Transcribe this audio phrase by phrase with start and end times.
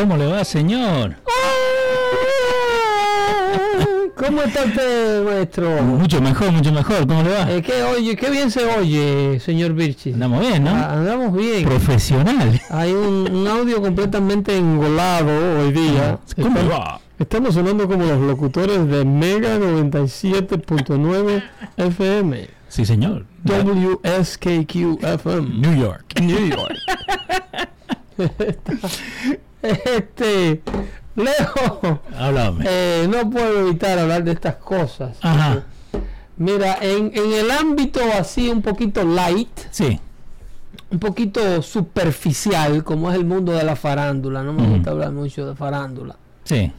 [0.00, 1.14] ¿Cómo le va, señor?
[4.16, 5.82] ¿Cómo está usted, nuestro?
[5.82, 7.06] Mucho mejor, mucho mejor.
[7.06, 7.50] ¿Cómo le va?
[7.52, 10.14] Eh, ¿qué, oye, qué bien se oye, señor Birchis.
[10.14, 10.70] Andamos bien, ¿no?
[10.70, 11.64] Ah, andamos bien.
[11.68, 12.58] Profesional.
[12.70, 16.18] Hay un, un audio completamente engolado hoy día.
[16.36, 17.00] ¿Cómo Estamos- va?
[17.18, 21.42] Estamos sonando como los locutores de Mega 97.9
[21.76, 22.48] FM.
[22.68, 23.26] Sí, señor.
[23.44, 25.48] WSKQ FM.
[25.58, 26.18] New York.
[26.22, 26.74] New York.
[29.62, 30.62] este,
[31.16, 32.64] Leo, Háblame.
[32.68, 35.18] eh, no puedo evitar hablar de estas cosas.
[35.20, 35.64] Ajá.
[36.36, 40.00] Mira, en, en el ámbito así un poquito light, Sí.
[40.90, 45.46] un poquito superficial, como es el mundo de la farándula, no me gusta hablar mucho
[45.46, 46.16] de farándula.
[46.44, 46.72] Sí.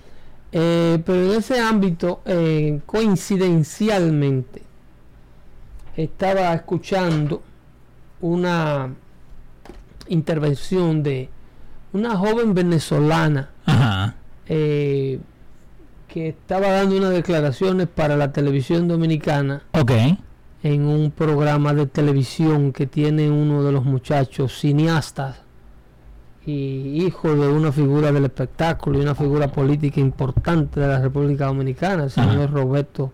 [0.54, 4.64] Eh, pero en ese ámbito, eh, coincidencialmente,
[5.96, 7.44] estaba escuchando
[8.22, 8.90] una
[10.08, 11.30] intervención de
[11.94, 14.16] una joven venezolana Ajá.
[14.48, 15.20] eh,
[16.08, 19.64] que estaba dando unas declaraciones para la televisión dominicana
[20.64, 25.38] en un programa de televisión que tiene uno de los muchachos cineastas
[26.46, 31.46] y hijo de una figura del espectáculo y una figura política importante de la República
[31.46, 32.48] Dominicana, el señor Ajá.
[32.48, 33.12] Roberto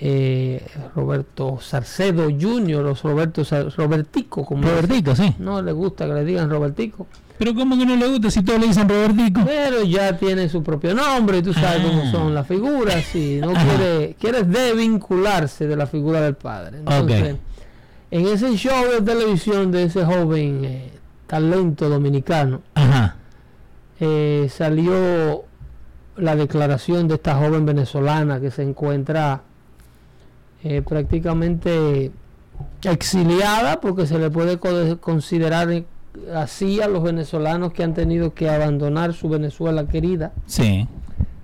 [0.00, 0.66] eh,
[0.96, 2.84] Roberto Sarcedo Jr.
[2.84, 3.42] o Roberto
[3.76, 5.34] Robertico, como Robertico, sí.
[5.38, 7.06] no le gusta que le digan Robertico,
[7.38, 9.40] Pero ¿cómo que no le gusta si todos le dicen Robertico?
[9.44, 11.88] pero ya tiene su propio nombre y tú sabes Ah.
[11.88, 13.64] cómo son las figuras y no Ajá.
[13.76, 16.78] quiere quiere desvincularse de la figura del padre.
[16.78, 17.38] Entonces, Ok.
[18.12, 20.90] en ese show de televisión de ese joven eh,
[21.26, 23.16] talento dominicano, Ajá.
[23.98, 25.44] eh, salió
[26.16, 29.42] la declaración de esta joven venezolana que se encuentra
[30.62, 32.12] eh, prácticamente
[32.84, 35.82] exiliada porque se le puede co- considerar
[36.34, 40.86] así a los venezolanos que han tenido que abandonar su Venezuela querida Sí.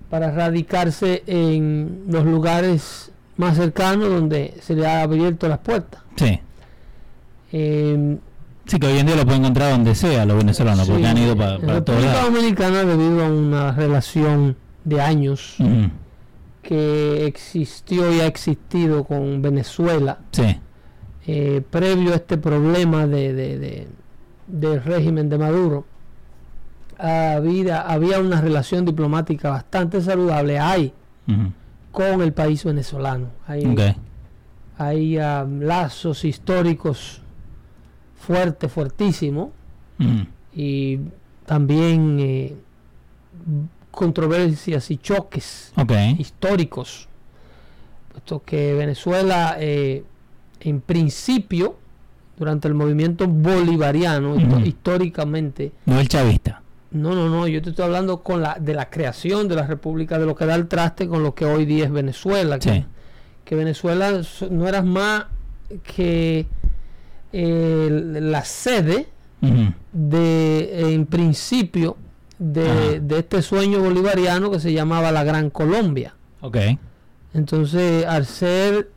[0.08, 6.02] para radicarse en los lugares más cercanos donde se le ha abierto las puertas.
[6.16, 6.40] Sí.
[7.52, 8.18] Eh,
[8.66, 11.18] Sí, que hoy en día lo puede encontrar donde sea los venezolanos, porque sí, han
[11.18, 12.24] ido pa- en para todos República.
[12.24, 15.56] Dominicana debido a una relación de años
[16.62, 20.56] que existió y ha existido con Venezuela Sí.
[21.26, 23.88] eh, previo a este problema de, de- de-
[24.50, 25.84] del régimen de Maduro
[26.98, 30.92] había, había una relación diplomática bastante saludable hay
[31.92, 33.28] con el país venezolano.
[33.46, 33.64] Hay,
[34.76, 37.22] hay ah, lazos históricos
[38.16, 39.50] fuertes fuertísimos
[40.54, 40.98] y
[41.46, 42.56] también eh,
[43.90, 45.72] controversias y choques
[46.18, 47.08] históricos,
[48.12, 50.04] puesto que Venezuela eh,
[50.60, 51.76] en principio,
[52.40, 54.34] durante el movimiento bolivariano,
[54.64, 56.62] históricamente, No el chavista.
[56.90, 60.18] no, no, no, yo te estoy hablando con la, de la creación de la República,
[60.18, 62.84] de lo que da el traste con lo que hoy día es Venezuela, que, Sí.
[63.44, 65.26] que Venezuela no era más
[65.94, 66.46] que
[67.32, 67.88] eh,
[68.20, 69.06] la sede
[69.92, 71.96] de en principio
[72.38, 76.14] de, de este sueño bolivariano que se llamaba la Gran Colombia.
[76.40, 76.56] Ok.
[77.34, 78.90] Entonces, al ser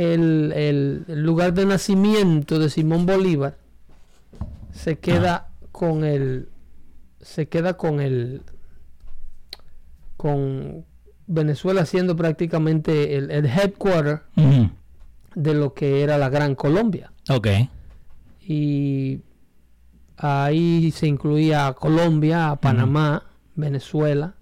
[0.00, 3.56] el, el- el lugar de nacimiento de Simón Bolívar,
[4.72, 6.48] se queda con el
[7.20, 8.42] se queda con el
[10.16, 10.84] con
[11.26, 14.22] Venezuela siendo prácticamente el, el headquarter
[15.34, 17.12] de lo que era la Gran Colombia.
[17.28, 17.46] Ok.
[18.42, 19.20] y
[20.16, 23.22] ahí se incluía a Colombia, a Panamá,
[23.54, 24.34] Venezuela.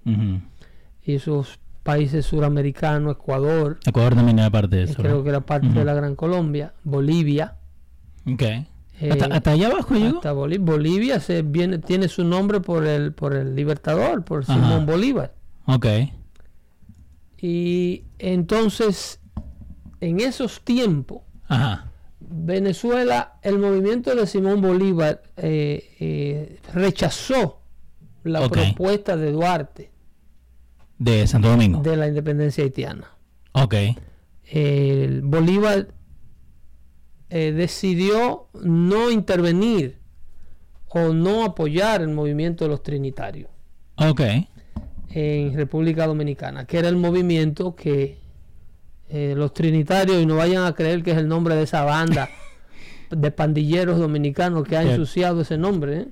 [1.05, 1.59] Y esos
[1.89, 5.03] países suramericanos, Ecuador, Ecuador también era parte de que eso.
[5.03, 5.23] creo ¿no?
[5.23, 7.57] que era parte de la Gran Colombia, Bolivia.
[8.31, 8.43] Ok.
[8.43, 8.67] eh,
[9.11, 10.17] hasta, hasta allá abajo llegó.
[10.17, 14.53] hasta Boli- Bolivia se viene, tiene su nombre por el, por el libertador, por Ajá.
[14.55, 15.33] Simón Bolívar.
[15.67, 15.87] Ok.
[17.41, 19.21] Y entonces,
[20.01, 21.87] en esos tiempos, Ajá.
[22.21, 27.61] Venezuela, el movimiento de Simón Bolívar eh, eh, rechazó
[28.25, 29.91] la propuesta de Duarte
[30.99, 31.81] De Santo Domingo.
[31.83, 33.05] de la independencia haitiana.
[33.53, 33.75] Ok.
[34.51, 35.89] El Bolívar
[37.31, 39.99] eh, decidió no intervenir
[40.89, 43.51] o no apoyar el movimiento de los trinitarios
[43.97, 44.23] Ok.
[45.11, 48.19] en República Dominicana, que era el movimiento que
[49.11, 52.29] eh, los trinitarios, y no vayan a creer que es el nombre de esa banda
[53.11, 55.97] de pandilleros dominicanos que ha ensuciado ese nombre.
[55.99, 56.09] ¿eh?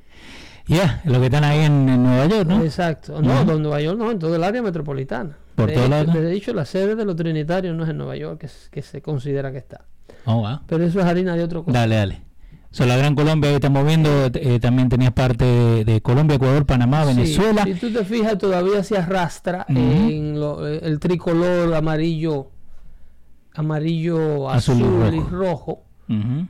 [0.66, 2.62] Ya, los que están ahí en, en Nueva York, ¿no?
[2.62, 3.20] Exacto.
[3.22, 5.36] No, en Nueva York no, en todo el área metropolitana.
[5.54, 6.20] Por de, todo hecho, lado.
[6.20, 8.82] de hecho, la sede de los trinitarios no es en Nueva York, que, es- que
[8.82, 9.84] se considera que está.
[10.26, 10.60] Oh, wow.
[10.66, 11.78] Pero eso es harina de otro cosa.
[11.78, 12.22] Dale, dale.
[12.72, 16.66] So, la Gran Colombia que estamos viendo, eh, también tenías parte de, de Colombia, Ecuador,
[16.66, 17.64] Panamá, Sí, Venezuela.
[17.64, 22.50] si tú te fijas, todavía se arrastra en lo- eh, el tricolor amarillo,
[23.54, 25.84] amarillo, Azul azul, y y rojo.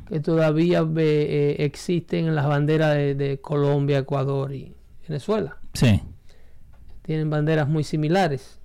[0.08, 4.74] Que todavía ve- eh, existen en las banderas de, de Colombia, Ecuador y
[5.08, 5.56] Venezuela.
[5.72, 6.02] Sí.
[7.02, 8.58] Tienen banderas muy similares.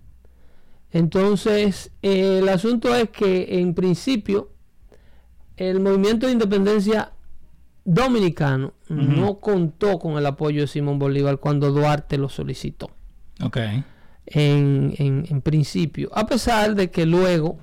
[0.91, 4.49] Entonces, eh, el asunto es que en principio
[5.57, 7.11] el movimiento de independencia
[7.85, 12.91] dominicano no contó con el apoyo de Simón Bolívar cuando Duarte lo solicitó.
[13.41, 13.57] Ok.
[14.25, 17.57] En, en- en principio, a pesar de que luego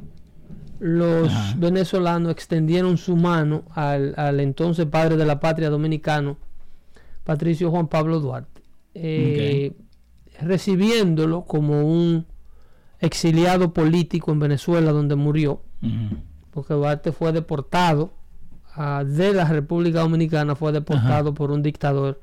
[0.81, 1.55] los Ajá.
[1.59, 6.37] venezolanos extendieron su mano al, al entonces padre de la patria dominicano,
[7.25, 8.63] Patricio Juan Pablo Duarte,
[8.95, 9.73] eh,
[10.41, 12.27] recibiéndolo como un
[13.01, 15.63] exiliado político en Venezuela donde murió,
[16.51, 18.13] porque Duarte fue deportado
[19.05, 22.21] de la República Dominicana, fue deportado por un dictador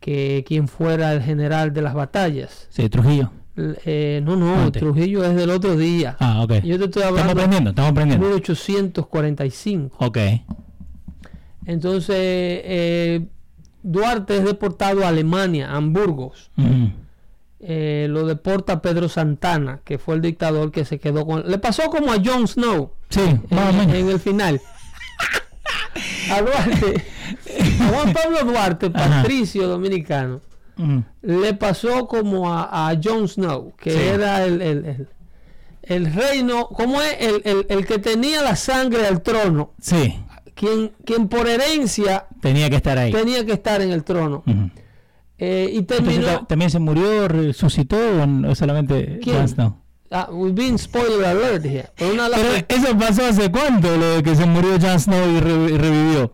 [0.00, 2.66] que quien fuera el general de las batallas.
[2.70, 3.30] Sí, Trujillo.
[3.56, 4.80] Eh, no, no, Antes.
[4.82, 6.16] Trujillo es del otro día.
[6.18, 6.54] Ah, ok.
[6.64, 8.26] Yo te estoy Estamos hablando de aprendiendo, estamos aprendiendo.
[8.26, 9.96] 1845.
[10.04, 10.18] Ok.
[11.66, 13.26] Entonces, eh,
[13.82, 16.50] Duarte es deportado a Alemania, a Hamburgos.
[17.60, 21.48] Eh, lo deporta Pedro Santana, que fue el dictador que se quedó con...
[21.50, 24.60] Le pasó como a Jon Snow Sí, en, el final.
[26.30, 27.04] A Duarte,
[27.80, 29.22] a Juan Pablo Duarte, Ajá.
[29.22, 29.68] patricio
[31.22, 33.98] le pasó como a, a Jon Snow, que Sí.
[33.98, 35.08] era el, el, el-
[35.82, 37.14] el reino, ¿cómo es?
[37.20, 40.18] El, el- el que tenía la sangre al trono, Sí,
[40.54, 43.12] quien, quien por herencia tenía que estar ahí.
[43.12, 44.42] tenía que estar en el trono.
[45.36, 46.26] Eh, y terminó...
[46.26, 47.96] ta- ¿También se murió, resucitó
[48.48, 49.20] o solamente.
[49.24, 49.76] Jon Snow?
[50.10, 51.88] Ah, we've been spoiler alert here.
[51.96, 52.14] Pero
[52.68, 56.32] eso pasó hace cuánto, lo de que se murió Jon Snow y, re- y revivió.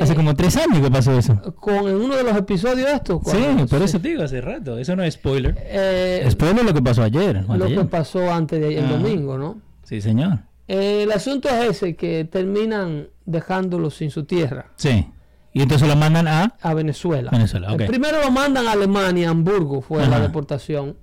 [0.00, 1.40] Hace Eh, como tres años que pasó eso.
[1.60, 3.20] con en uno de los episodios de estos.
[3.26, 3.38] Sí,
[3.68, 4.78] por eso te digo, hace rato.
[4.78, 5.56] Eso no es spoiler.
[5.60, 7.44] Eh, Spoiler es lo que pasó ayer.
[7.48, 8.96] lo que pasó antes de el Ajá.
[8.96, 9.60] domingo, ¿no?
[9.82, 10.38] Sí, señor.
[10.68, 15.06] Eh, el asunto es ese, que terminan dejándolo sin su tierra, Sí.
[15.52, 16.56] Y entonces lo mandan a...
[16.60, 17.30] a Venezuela.
[17.30, 17.86] Venezuela, Eh, ok.
[17.86, 20.96] Primero lo mandan a Alemania, a Hamburgo, fue la deportación,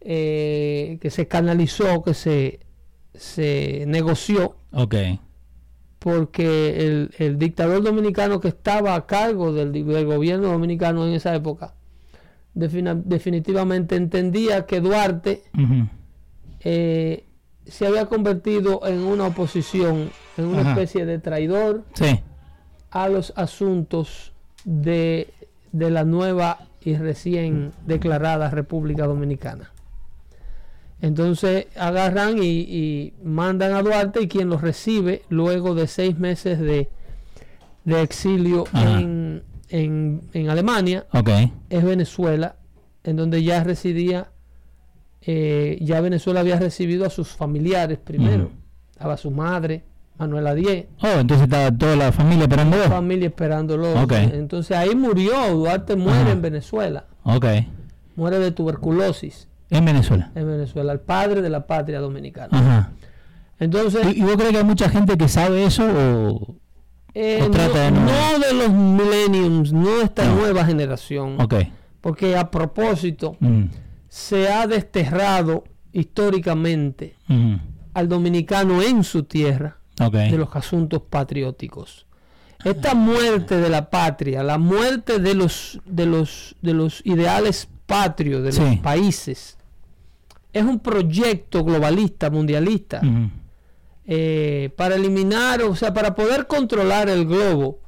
[0.00, 2.60] eh, que se canalizó, que se,
[3.14, 4.94] se negoció, Ok.
[6.04, 11.34] Porque el, el dictador dominicano que estaba a cargo del, del gobierno dominicano en esa
[11.34, 11.72] época,
[12.54, 15.44] defina- definitivamente entendía que Duarte
[16.60, 17.24] eh,
[17.64, 20.70] se había convertido en una oposición, en una Ajá.
[20.72, 22.20] especie de traidor Sí.
[22.90, 24.32] a los asuntos
[24.66, 25.32] de,
[25.72, 29.70] de la nueva y recién declarada República Dominicana.
[31.04, 36.58] Entonces agarran y, y mandan a Duarte y quien los recibe luego de seis meses
[36.58, 36.88] de,
[37.84, 41.04] de exilio en, en- en Alemania
[41.68, 42.56] es Venezuela,
[43.02, 44.30] en donde ya residía,
[45.20, 48.50] eh, ya Venezuela había recibido a sus familiares primero,
[48.98, 49.10] Ujú.
[49.10, 49.84] a su madre,
[50.16, 52.78] Manuela Diez, Oh, entonces estaba toda la familia esperando.
[52.78, 52.86] vos.
[52.86, 53.94] familia esperándolo.
[54.12, 56.30] Entonces ahí murió, Duarte muere Ajá.
[56.32, 57.44] en Venezuela, Ok.
[58.16, 60.30] muere de tuberculosis En Venezuela.
[60.34, 62.48] en Venezuela, el padre de la patria dominicana.
[62.58, 62.90] Ajá.
[63.58, 66.56] Entonces, ¿Y, y vos crees que hay mucha gente que sabe eso o...?
[67.14, 70.36] eh, o trata de no, de los millenniums, no de esta No.
[70.36, 71.54] nueva generación, Ok.
[72.00, 73.64] porque a propósito Mm.
[74.08, 75.62] se ha desterrado
[75.92, 77.58] históricamente Ujú.
[77.94, 82.06] al dominicano en su tierra de los asuntos patrióticos.
[82.64, 88.42] Esta muerte de la patria, la muerte de los, de los, de los ideales patrios
[88.42, 89.56] de los países,
[90.54, 93.02] es un proyecto globalista, mundialista,
[94.06, 97.80] eh, para eliminar, o sea, para poder controlar el globo,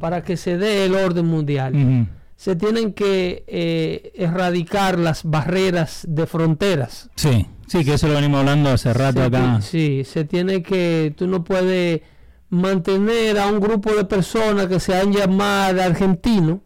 [0.00, 2.08] para que se dé el orden mundial.
[2.34, 7.10] Se tienen que eh, erradicar las barreras de fronteras.
[7.14, 9.60] Sí, sí, que eso lo venimos hablando hace rato Se acá.
[9.60, 12.00] Sí, se tiene que, tú no puedes
[12.48, 16.60] mantener a un grupo de personas que se han llamado argentinos,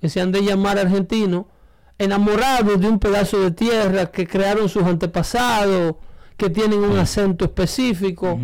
[0.00, 1.44] que se han de llamar argentinos,
[2.00, 5.94] enamorados de un pedazo de tierra que crearon sus antepasados,
[6.36, 8.40] que tienen un acento específico,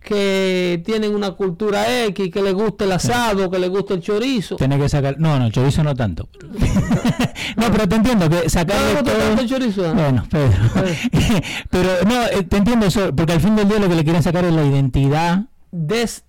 [0.00, 4.56] que tienen una cultura X, que les gusta el asado, que les gusta el chorizo.
[4.56, 5.16] Tenés que sacar.
[5.18, 6.28] No, no, el chorizo no tanto.
[7.56, 9.94] no, pero te entiendo que ¿No sacarle le gusta todo- el chorizo?
[9.94, 10.58] Bueno, Pedro.
[11.70, 14.22] pero no, eh, te entiendo eso, porque al fin del día lo que le quieren
[14.22, 15.44] sacar es la identidad.
[15.72, 16.24] Des-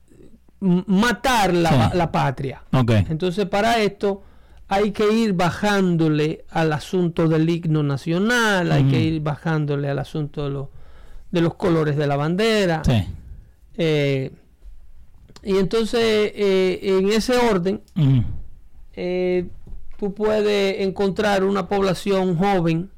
[0.61, 1.97] matar la, Sí.
[1.97, 2.63] la patria.
[2.73, 2.91] Ok.
[3.09, 4.23] Entonces, para esto
[4.67, 9.05] hay que ir bajándole al asunto del himno nacional, hay que Ujú.
[9.05, 10.67] ir bajándole al asunto de, los
[11.31, 12.81] de los colores de la bandera.
[12.85, 13.03] Sí.
[13.77, 14.31] Eh,
[15.43, 18.23] y entonces, eh, en ese orden, Ujú.
[18.93, 19.47] eh,
[19.99, 22.89] tú puedes encontrar una población joven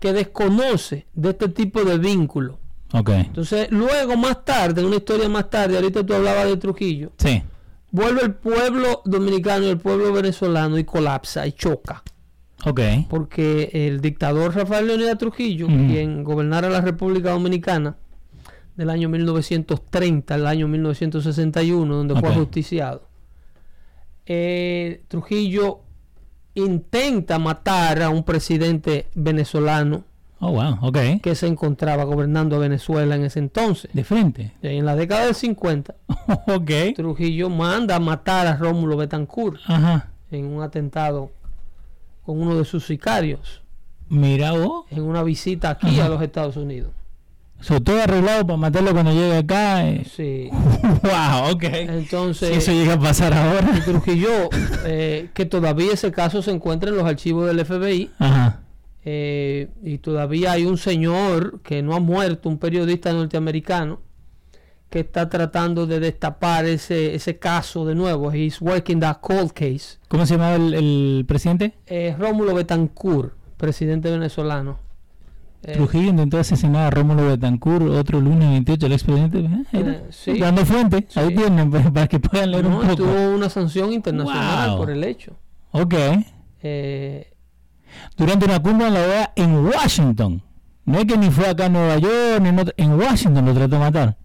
[0.00, 2.56] que desconoce de este tipo de vínculos.
[2.92, 3.10] Ok.
[3.10, 7.42] Entonces, luego, más tarde, una historia más tarde, ahorita tú hablabas de Trujillo, Sí.
[7.94, 12.02] Vuelve el pueblo dominicano y el pueblo venezolano y colapsa y choca.
[13.08, 15.76] Porque el dictador Rafael Leonidas Trujillo, Ujú.
[15.86, 17.96] quien gobernara la República Dominicana
[18.74, 23.06] del año 1930 al año 1961, donde fue ajusticiado,
[24.26, 25.78] eh, Trujillo
[26.54, 30.02] intenta matar a un presidente venezolano
[30.46, 30.78] Oh, wow.
[30.82, 30.98] Ok.
[31.22, 33.90] que se encontraba gobernando Venezuela en ese entonces.
[33.94, 34.52] De frente.
[34.62, 35.94] En la década del 50,
[36.46, 36.70] ok.
[36.96, 40.08] Trujillo manda a matar a Rómulo Betancourt Ajá.
[40.30, 41.30] en un atentado
[42.24, 43.62] con uno de sus sicarios
[44.08, 44.84] Mira vos.
[44.90, 46.06] en una visita aquí Ajá.
[46.06, 46.90] a los Estados Unidos.
[47.60, 49.88] So, todo arreglado para matarlo cuando llegue acá.
[49.88, 50.04] eh.
[50.14, 50.50] Sí.
[51.02, 51.62] wow, ok.
[51.64, 53.72] Entonces, Si eso llega a pasar ahora.
[53.84, 54.50] Trujillo,
[54.84, 58.60] eh, que todavía ese caso se encuentra en los archivos del FBI, Ajá.
[59.04, 64.00] Eh, y todavía hay un señor que no ha muerto, un periodista norteamericano,
[64.90, 68.32] que está tratando de destapar ese, ese caso de nuevo.
[68.32, 69.98] He's working that cold case.
[70.08, 71.74] ¿Cómo se llamaba el, el presidente?
[71.86, 74.78] Eh, Rómulo Betancourt, presidente venezolano.
[75.64, 79.38] Eh, Trujillo intentó asesinar a Rómulo Betancourt otro lunes 28, el expresidente.
[79.40, 80.38] Eh, Eh, sí.
[80.38, 81.06] Dando fuente.
[81.14, 82.96] Ahí tienen para, para que puedan leer no, un poco.
[82.96, 84.78] tuvo una sanción internacional Wow.
[84.78, 85.32] por el hecho.
[85.72, 85.94] Ok.
[86.62, 87.32] Eh,
[88.16, 90.42] Durante una cumbre en la OEA en Washington.
[90.84, 93.54] No es que ni fue acá en Nueva York, ni en, otro- en Washington lo
[93.54, 94.16] trató de matar.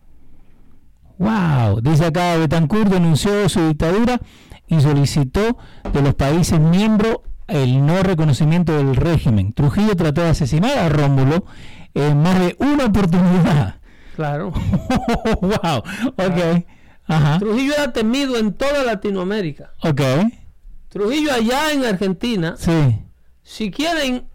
[1.18, 1.82] Wow.
[1.82, 4.20] Dice acá, Betancourt denunció su dictadura
[4.68, 5.58] y solicitó
[5.92, 9.54] de los países miembros el no reconocimiento del régimen.
[9.54, 11.46] Trujillo trató de asesinar a Rómulo
[11.94, 13.76] en más de una oportunidad.
[14.16, 14.52] claro.
[15.42, 15.78] wow.
[16.18, 16.66] Ok.
[17.08, 17.40] Ajá.
[17.40, 19.72] Trujillo era temido en toda Latinoamérica.
[19.84, 20.02] Ok.
[20.90, 23.00] Trujillo allá en Argentina, Sí.
[23.50, 24.28] Si quieren,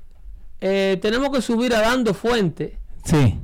[0.61, 3.38] eh, tenemos que subir a dando fuente Sí.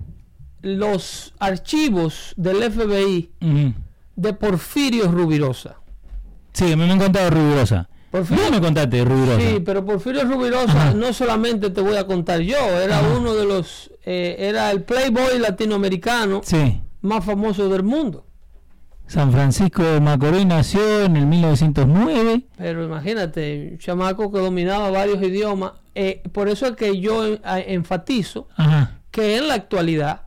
[0.62, 3.30] los archivos del FBI
[4.16, 5.76] de Porfirio Rubirosa.
[6.52, 7.88] Sí, a mí me han contado Rubirosa.
[8.10, 9.40] Porfirio, ¿Qué me contaste Rubirosa?
[9.40, 10.94] sí, pero Porfirio Rubirosa Ajá.
[10.94, 13.08] no solamente te voy a contar yo, era Ajá.
[13.16, 16.80] uno de los, eh, era el Playboy latinoamericano Sí.
[17.02, 18.26] más famoso del mundo.
[19.11, 22.43] San Francisco de Macorís nació en el 1909.
[22.57, 25.73] Pero imagínate, un chamaco que dominaba varios idiomas.
[25.97, 29.00] Eh, por eso es que yo enfatizo Ajá.
[29.11, 30.26] que en la actualidad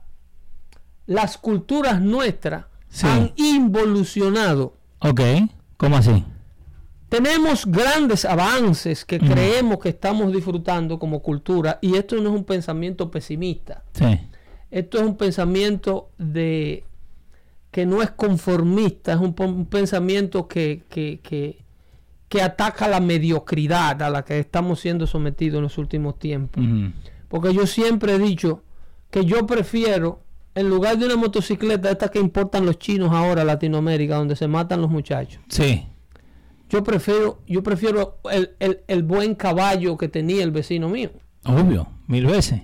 [1.06, 3.08] las culturas nuestras Sí.
[3.08, 4.74] han involucionado.
[5.00, 5.22] Ok.
[5.78, 6.26] ¿Cómo así?
[7.08, 9.28] Tenemos grandes avances que Ujú.
[9.28, 13.84] creemos que estamos disfrutando como cultura y esto no es un pensamiento pesimista.
[13.94, 14.20] Sí.
[14.72, 16.84] Esto es un pensamiento de
[17.74, 19.34] que no es conformista, es un,
[19.66, 21.66] pensamiento que, que, que,
[22.30, 26.64] que ataca la mediocridad a la que estamos siendo sometidos en los últimos tiempos.
[27.28, 28.62] Porque yo siempre he dicho
[29.10, 30.22] que yo prefiero,
[30.54, 34.48] en lugar de una motocicleta, esta que importan los chinos ahora a Latinoamérica, donde se
[34.48, 35.88] matan los muchachos, Sí.
[36.70, 41.10] yo prefiero, yo prefiero el, el- el buen caballo que tenía el vecino mío.
[41.44, 41.88] Obvio.
[42.06, 42.62] Mil veces.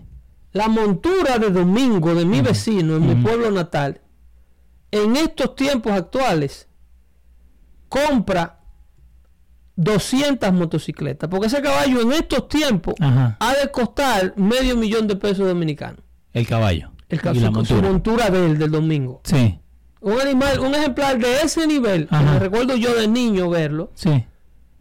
[0.51, 4.01] La montura de domingo de mi vecino en mi pueblo natal,
[4.91, 6.67] en estos tiempos actuales,
[7.87, 8.59] compra
[9.75, 11.29] 200 motocicletas.
[11.29, 13.37] Porque ese caballo en estos tiempos Ajá.
[13.39, 16.01] ha de costar medio millón de pesos dominicanos.
[16.33, 16.91] El caballo.
[17.07, 17.81] El la su montura.
[17.81, 19.21] montura de él del domingo.
[19.23, 19.59] Sí.
[20.01, 24.25] Un animal, un ejemplar de ese nivel, me recuerdo yo de niño verlo, Sí.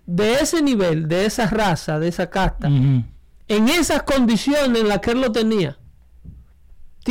[0.06, 5.12] de ese nivel, de esa raza, de esa casta, en esas condiciones en las que
[5.12, 5.78] él lo tenía,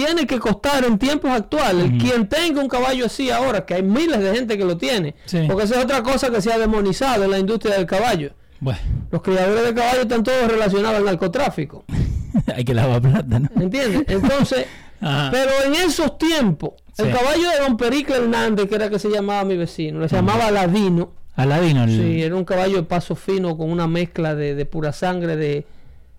[0.05, 1.85] tiene que costar en tiempos actuales.
[1.89, 1.97] Ujú.
[1.97, 5.39] Quien tenga un caballo así ahora, que hay miles de gente que lo tiene, Sí.
[5.47, 8.31] porque esa es otra cosa que se ha demonizado en la industria del caballo.
[8.59, 11.83] Bueno, Los criadores de caballos están todos relacionados al narcotráfico.
[12.55, 13.49] hay que lavar plata, ¿no?
[13.59, 14.03] ¿Entiendes?
[14.07, 14.67] Entonces,
[14.99, 19.43] pero en esos tiempos, el caballo de Don Pericle Hernández, que era que se llamaba
[19.45, 21.09] mi vecino, le llamaba Ladino.
[21.35, 21.85] Aladino.
[21.85, 25.35] el- Sí, era un caballo de paso fino con una mezcla de, de pura sangre
[25.35, 25.65] de,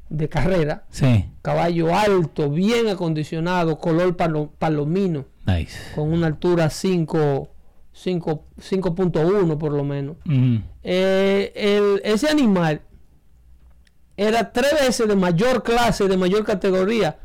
[0.08, 0.84] de carrera.
[0.90, 5.78] Sí, Caballo alto, bien acondicionado, color palo- palomino, nice.
[5.94, 7.48] con una altura 5,
[7.92, 10.16] 5 5.1 por lo menos.
[10.82, 12.80] Eh, el- ese animal
[14.16, 17.18] era tres veces de mayor clase, de mayor categoría,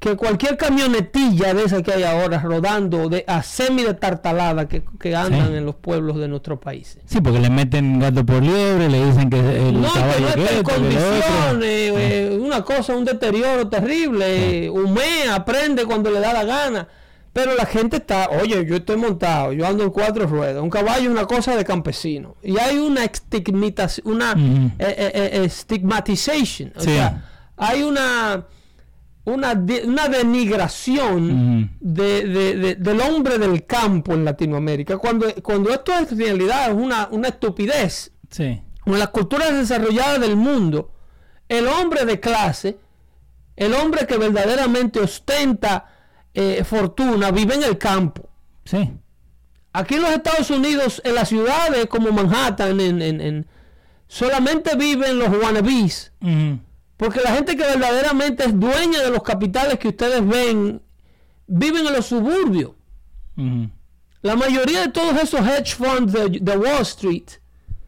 [0.00, 4.82] que cualquier camionetilla de esa que hay ahora rodando de a semi de tartalada que,
[4.98, 5.54] que andan Sí.
[5.58, 7.02] en los pueblos de nuestros países.
[7.04, 10.28] Sí, porque le meten gato por liebre, le dicen que el No, que caballo no
[10.28, 10.74] está en que lo otro.
[10.74, 16.88] condiciones, eh, una cosa, un deterioro terrible, eh, humea, prende cuando le da la gana.
[17.32, 20.60] Pero la gente está, oye, yo estoy montado, yo ando en cuatro ruedas.
[20.62, 22.34] Un caballo es una cosa de campesino.
[22.42, 24.32] Y hay una estigmatización, una
[24.78, 25.12] eh,
[25.44, 26.72] eh, stigmatization.
[26.76, 26.90] O Sí.
[26.90, 27.22] sea,
[27.56, 28.46] hay una,
[29.30, 34.98] una, de- una denigración de- de- de- del hombre del campo en Latinoamérica.
[34.98, 38.60] Cuando, cuando esto es realidad, es una, una estupidez Sí.
[38.86, 40.92] en las culturas desarrolladas del mundo,
[41.48, 42.78] el hombre de clase,
[43.56, 45.86] el hombre que verdaderamente ostenta
[46.32, 48.28] eh, fortuna, vive en el campo.
[48.64, 48.92] Sí.
[49.72, 53.46] Aquí en los Estados Unidos, en las ciudades como Manhattan, en, en- en-
[54.06, 56.12] solamente viven los wannabes.
[57.00, 60.80] Porque la gente que verdaderamente es dueña de los capitales que ustedes ven,
[61.46, 62.72] viven en los suburbios.
[64.22, 67.24] La mayoría de todos esos hedge funds de, de Wall Street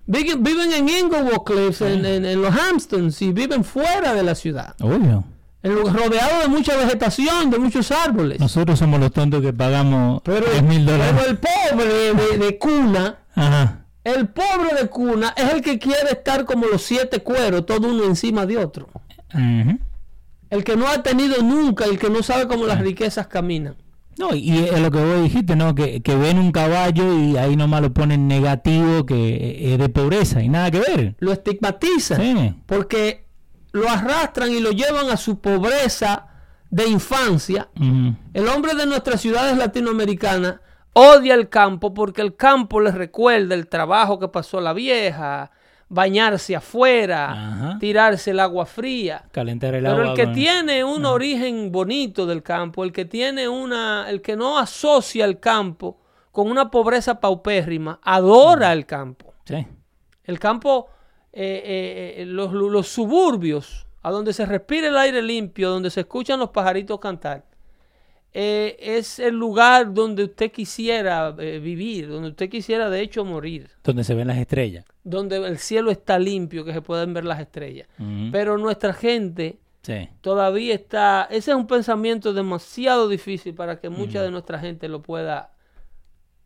[0.07, 4.35] viven, viven en Inglewood Cliffs, en, en- en los Hamptons y viven fuera de la
[4.35, 5.25] ciudad, Obvio.
[5.63, 8.41] en rodeados de mucha vegetación, de muchos árboles.
[8.41, 11.27] Nosotros somos los tontos que pagamos pero, 10 mil pero dólares.
[11.29, 13.82] el pobre de, de cuna, Ajá.
[14.05, 18.05] El pobre de cuna es el que quiere estar como los siete cueros, todo uno
[18.05, 18.89] encima de otro.
[20.51, 23.77] El que no ha tenido nunca, el que no sabe cómo las riquezas caminan.
[24.19, 25.75] No, y es lo que vos dijiste, ¿no?
[25.75, 30.43] Que, que ven un caballo y ahí nomás lo ponen negativo, que es de pobreza
[30.43, 31.17] y nada que ver.
[31.19, 32.21] Lo estigmatizan.
[32.21, 32.55] Sí.
[32.67, 33.25] porque
[33.73, 36.27] lo arrastran y lo llevan a su pobreza
[36.71, 37.69] de infancia.
[38.35, 40.57] El hombre de nuestras ciudades latinoamericanas
[40.95, 45.51] odia el campo porque el campo les recuerda el trabajo que pasó la vieja,
[45.89, 47.79] bañarse afuera, Ajá.
[47.79, 49.25] tirarse el agua fría.
[49.33, 50.11] Calentar el Pero agua.
[50.11, 54.37] el que con- tiene un origen bonito del campo, el que tiene una, el que
[54.37, 55.99] no asocia el campo
[56.31, 59.35] con una pobreza paupérrima, adora el campo.
[59.45, 59.67] Sí.
[60.25, 60.89] El campo,
[61.33, 66.01] eh, eh, eh, los, los suburbios, a donde se respira el aire limpio, donde se
[66.01, 67.45] escuchan los pajaritos cantar,
[68.35, 73.71] eh, es el lugar donde usted quisiera eh, vivir, donde usted quisiera de hecho morir,
[73.85, 74.85] Donde se ven las estrellas.
[75.05, 77.89] donde el cielo está limpio, que se pueden ver las estrellas.
[78.31, 80.09] Pero nuestra gente Sí.
[80.21, 85.03] todavía está, ese es un pensamiento demasiado difícil para que mucha de nuestra gente lo
[85.03, 85.53] pueda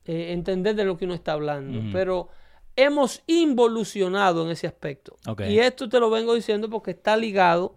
[0.06, 1.80] eh, entender de lo que uno está hablando.
[1.92, 2.28] Pero
[2.76, 5.16] hemos involucionado en ese aspecto.
[5.48, 7.74] Y esto te lo vengo diciendo porque está ligado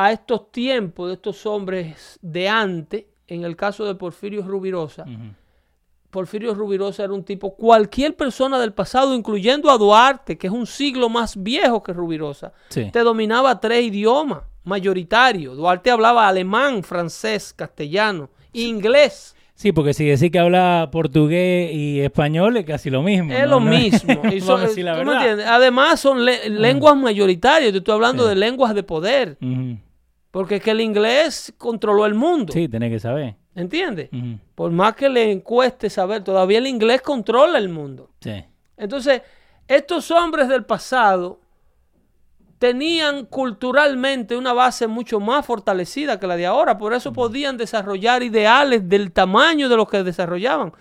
[0.00, 5.04] a estos tiempos de estos hombres de antes, en el caso de Porfirio Rubirosa.
[6.10, 10.66] Porfirio Rubirosa era un tipo, cualquier persona del pasado, incluyendo a Duarte, que es un
[10.66, 12.90] siglo más viejo que Rubirosa, Sí.
[12.90, 15.56] te dominaba tres idiomas mayoritarios.
[15.56, 19.34] Duarte hablaba alemán, francés, castellano, inglés.
[19.54, 23.32] Sí, porque si decís que habla portugués y español es casi lo mismo.
[23.32, 23.58] Es ¿no?
[23.58, 24.12] lo No mismo.
[24.32, 25.20] Y Vamos son- a decir la ¿tú me verdad.
[25.20, 25.46] entiendes?
[25.48, 27.72] Además, son le- lenguas mayoritarias.
[27.72, 28.28] Te estoy hablando Sí.
[28.30, 29.36] de lenguas de poder.
[29.42, 29.78] Ujú.
[30.30, 32.52] Porque es que el inglés controló el mundo.
[32.52, 33.36] Sí, tenés que saber.
[33.54, 34.10] ¿Entiendes?
[34.54, 38.10] Por más que le encueste saber, todavía el inglés controla el mundo.
[38.20, 38.44] Sí.
[38.76, 39.22] Entonces,
[39.66, 41.40] estos hombres del pasado
[42.58, 48.22] tenían culturalmente una base mucho más fortalecida que la de ahora, por eso podían desarrollar
[48.22, 50.72] ideales del tamaño de los que desarrollaban.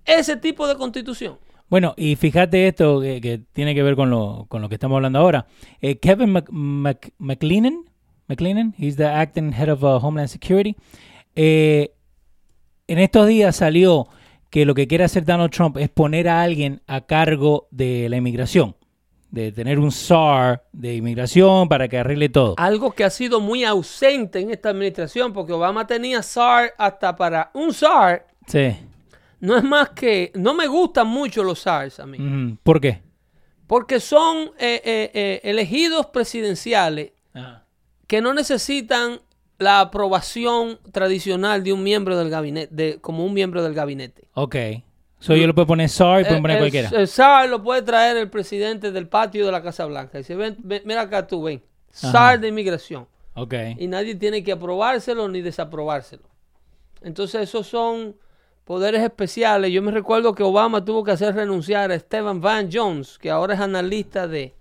[0.05, 1.37] ese tipo de constitución.
[1.69, 4.97] Bueno, y fíjate esto que, que tiene que ver con lo, con lo que estamos
[4.97, 5.47] hablando ahora.
[5.79, 7.85] Eh, Kevin Mc- Mc- McLennan,
[8.27, 10.75] McLennan, he's the acting head of uh, Homeland Security.
[11.35, 11.93] Eh,
[12.87, 14.07] en estos días salió
[14.49, 18.17] que lo que quiere hacer Donald Trump es poner a alguien a cargo de la
[18.17, 18.75] inmigración,
[19.31, 22.55] de tener un SAR de inmigración para que arregle todo.
[22.57, 27.49] Algo que ha sido muy ausente en esta administración, porque Obama tenía SAR hasta para
[27.53, 28.27] un SAR.
[28.45, 28.75] Sí.
[29.39, 32.57] No es más que, no me gustan mucho los SARs a mí.
[32.61, 33.01] ¿Por qué?
[33.71, 37.13] porque son eh, eh, eh, elegidos presidenciales
[38.05, 39.21] que no necesitan
[39.59, 44.27] la aprobación tradicional de un miembro del gabinete, de, como un miembro del gabinete.
[44.33, 44.57] Ok.
[45.21, 46.89] So yo le puedo poner SAR y pueden poner el- cualquiera.
[46.89, 50.17] el SAR lo puede traer el presidente del patio de la Casa Blanca.
[50.17, 51.61] Dice, ven, ven, mira acá tú, ven.
[51.91, 52.37] SAR Ajá.
[52.37, 53.07] de inmigración.
[53.33, 53.53] Ok.
[53.77, 56.23] y nadie tiene que aprobárselo ni desaprobárselo.
[57.01, 58.17] Entonces esos son
[58.65, 59.71] poderes especiales.
[59.71, 63.53] Yo me recuerdo que Obama tuvo que hacer renunciar a Esteban Van Jones, que ahora
[63.53, 64.53] es analista de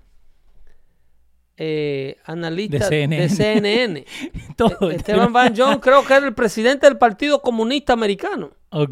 [1.57, 3.29] eh, analista De de CNN.
[3.29, 4.05] CNN.
[4.57, 4.90] Todo.
[4.90, 8.90] Esteban Van Jones creo que era el presidente del Partido Comunista Americano, Ok.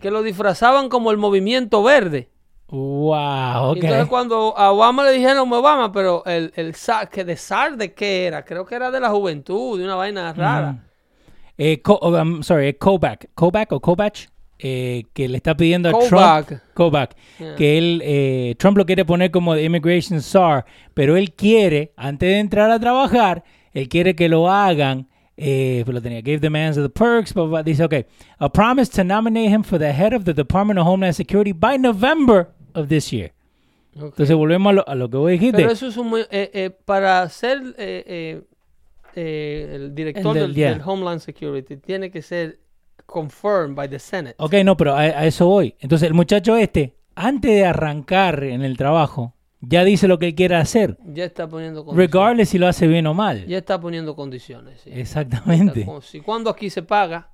[0.00, 2.28] que lo disfrazaban como el Movimiento Verde.
[2.68, 3.76] Wow, ok.
[3.82, 7.94] Entonces cuando a Obama le dijeron Obama, pero el, el SAR, que de SAR de
[7.94, 10.72] qué era, creo que era de la juventud, de una vaina rara.
[10.72, 10.80] Mm.
[11.58, 13.26] Eh, Co- oh, I'm sorry, eh, Kobach.
[13.34, 16.46] Kobach o Kobach, eh, que le está pidiendo a Kobach.
[16.46, 16.62] Trump.
[16.74, 17.10] Kobach.
[17.38, 17.54] Yeah.
[17.56, 20.64] Que él, eh, Trump lo quiere poner como de Immigration Czar,
[20.94, 25.08] pero él quiere, antes de entrar a trabajar, él quiere que lo hagan.
[25.42, 27.62] Eh, pues lo tenía, gave the man the perks, blah, blah, blah.
[27.62, 27.94] dice, ok,
[28.38, 31.78] a promise to nominate him for the head of the Department of Homeland Security by
[31.78, 33.32] November of this year.
[33.94, 35.56] Entonces volvemos a lo, a lo que vos dijiste.
[35.56, 38.42] Pero eso es un muy- eh, eh, para ser eh, eh,
[39.16, 40.70] eh, el director El del- del, yeah.
[40.72, 42.60] del Homeland Security tiene que ser
[43.06, 44.34] confirmed by the Senate.
[44.38, 45.74] Ok, no, pero a, a eso voy.
[45.80, 50.34] Entonces, el muchacho este, antes de arrancar en el trabajo, ya dice lo que él
[50.34, 52.10] quiere hacer, Ya está poniendo condiciones.
[52.12, 53.46] regardless si lo hace bien o mal.
[53.46, 54.80] Ya está poniendo condiciones.
[54.82, 54.90] sí.
[54.92, 55.86] Exactamente.
[56.02, 57.28] Si cuando aquí se paga,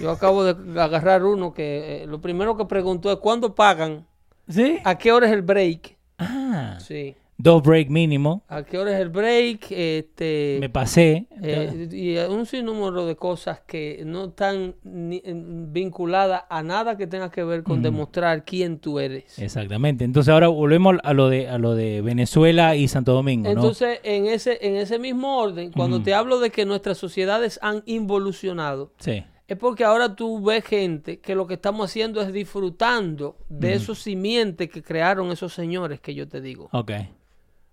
[0.00, 4.06] yo acabo de agarrar uno que eh, lo primero que preguntó es cuándo pagan,
[4.48, 4.78] ¿Sí?
[4.84, 8.42] a qué hora es el break, Ah, sí, dos break mínimo.
[8.48, 11.26] a qué hora es el break, este, Me pasé.
[11.40, 17.06] Eh, y un sinnúmero de cosas que no están ni- en- vinculadas a nada que
[17.06, 19.38] tenga que ver con demostrar quién tú eres.
[19.38, 20.04] Exactamente.
[20.04, 23.50] Entonces ahora volvemos a lo de a lo de Venezuela y Santo Domingo, ¿no?
[23.52, 27.82] Entonces, en ese, en ese mismo orden, cuando te hablo de que nuestras sociedades han
[27.86, 29.22] involucionado, Sí.
[29.46, 34.00] es porque ahora tú ves gente que lo que estamos haciendo es disfrutando de esos
[34.00, 36.68] simientes que crearon esos señores que yo te digo.
[36.72, 36.90] Ok.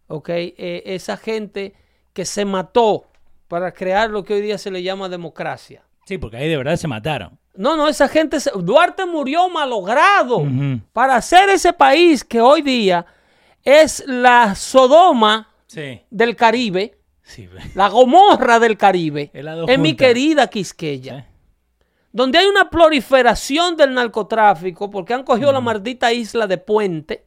[0.08, 0.30] ¿Ok?
[0.30, 1.74] Eh, esa gente
[2.14, 3.06] que se mató
[3.48, 5.84] para crear lo que hoy día se le llama democracia.
[6.06, 7.38] Sí, porque ahí de verdad se mataron.
[7.56, 10.44] No, no, esa gente, se- Duarte murió malogrado
[10.94, 13.06] para hacer ese país que hoy día
[13.64, 16.02] es la Sodoma Sí.
[16.10, 17.50] del Caribe, Sí.
[17.74, 20.08] la Gomorra del Caribe, Es en mi juntas.
[20.08, 21.28] querida Quisqueya,
[22.12, 27.26] donde hay una proliferación del narcotráfico porque han cogido la maldita isla de Puente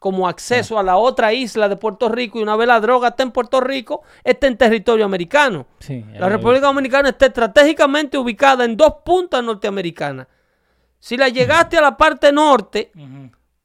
[0.00, 3.22] como acceso a la otra isla de Puerto Rico y una vez la droga está
[3.22, 5.66] en Puerto Rico, está en territorio americano.
[5.78, 10.26] Sí, La República Dominicana está estratégicamente ubicada en dos puntas norteamericanas.
[10.98, 12.90] Si la llegaste a la parte norte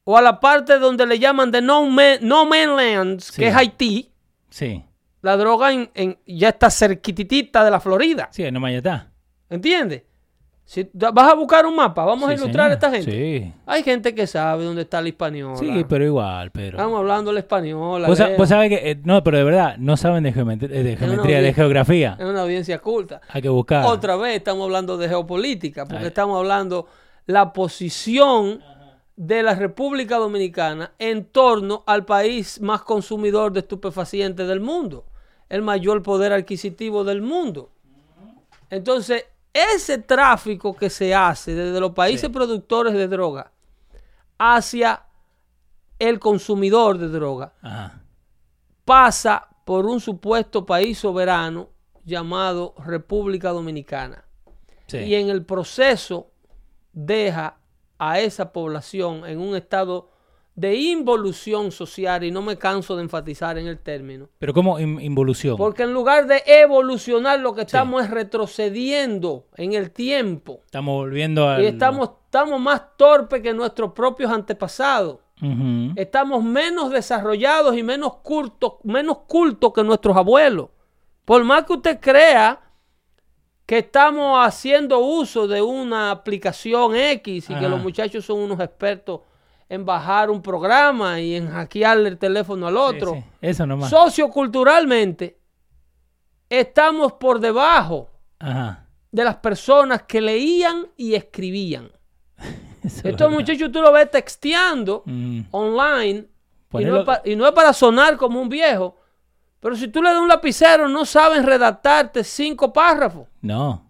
[0.03, 3.41] o a la parte donde le llaman de no, man, no Manlands, Sí.
[3.41, 4.11] que es Haití,
[4.49, 4.83] Sí.
[5.21, 8.27] la droga en- en- ya está cerquititita de la Florida.
[8.31, 9.11] Sí, nomás ya está.
[9.49, 10.03] ¿Entiendes?
[10.65, 13.11] Si vas a buscar un mapa, vamos a ilustrar a esta gente.
[13.11, 13.53] Sí.
[13.67, 15.57] Hay gente que sabe dónde está la española.
[15.57, 16.77] Sí, pero igual, pero.
[16.77, 18.07] Estamos hablando la española.
[18.07, 18.91] Vos, vos sabés que.
[18.91, 22.17] eh, no, pero de verdad, no saben de, geometría, de geografía.
[22.19, 23.21] Es una audiencia culta.
[23.29, 23.85] Hay que buscar.
[23.85, 26.07] Otra vez estamos hablando de geopolítica, porque Ay.
[26.07, 26.87] estamos hablando
[27.27, 28.59] la posición
[29.15, 35.05] de la República Dominicana en torno al país más consumidor de estupefacientes del mundo,
[35.47, 37.69] el mayor poder adquisitivo del mundo.
[38.71, 43.53] Entonces, ese tráfico que se hace desde los países productores de droga
[44.37, 45.05] hacia
[45.97, 48.01] el consumidor de droga Ajá.
[48.83, 51.69] pasa por un supuesto país soberano
[52.03, 54.25] llamado República Dominicana.
[54.87, 54.97] Sí.
[54.97, 56.31] Y en el proceso
[56.91, 57.57] deja
[57.97, 60.11] a esa población en un estado
[60.55, 64.29] de involución social y no me canso de enfatizar en el término.
[64.39, 65.57] Pero ¿cómo in- involución?
[65.57, 70.61] Porque en lugar de evolucionar lo que estamos es retrocediendo en el tiempo.
[70.65, 71.61] Estamos volviendo al...
[71.61, 75.19] Y estamos, estamos más torpes que nuestros propios antepasados.
[75.97, 80.69] Estamos menos desarrollados y menos cultos, menos cultos que nuestros abuelos.
[81.25, 82.61] Por más que usted crea
[83.65, 89.21] que estamos haciendo uso de una aplicación X y que los muchachos son unos expertos
[89.69, 93.13] en bajar un programa y en hackearle el teléfono al Sí, otro.
[93.15, 93.89] sí, Eso nomás.
[93.89, 95.39] Socioculturalmente,
[96.49, 98.85] estamos por debajo Ajá.
[99.11, 101.91] de las personas que leían y escribían.
[102.83, 103.29] Eso es Estos verdad.
[103.31, 105.41] muchachos tú lo ves texteando Mm.
[105.51, 106.27] online
[106.73, 108.97] y no, es pa- y no es para sonar como un viejo.
[109.61, 113.27] Pero si tú le das un lapicero, no saben redactarte cinco párrafos.
[113.41, 113.84] No.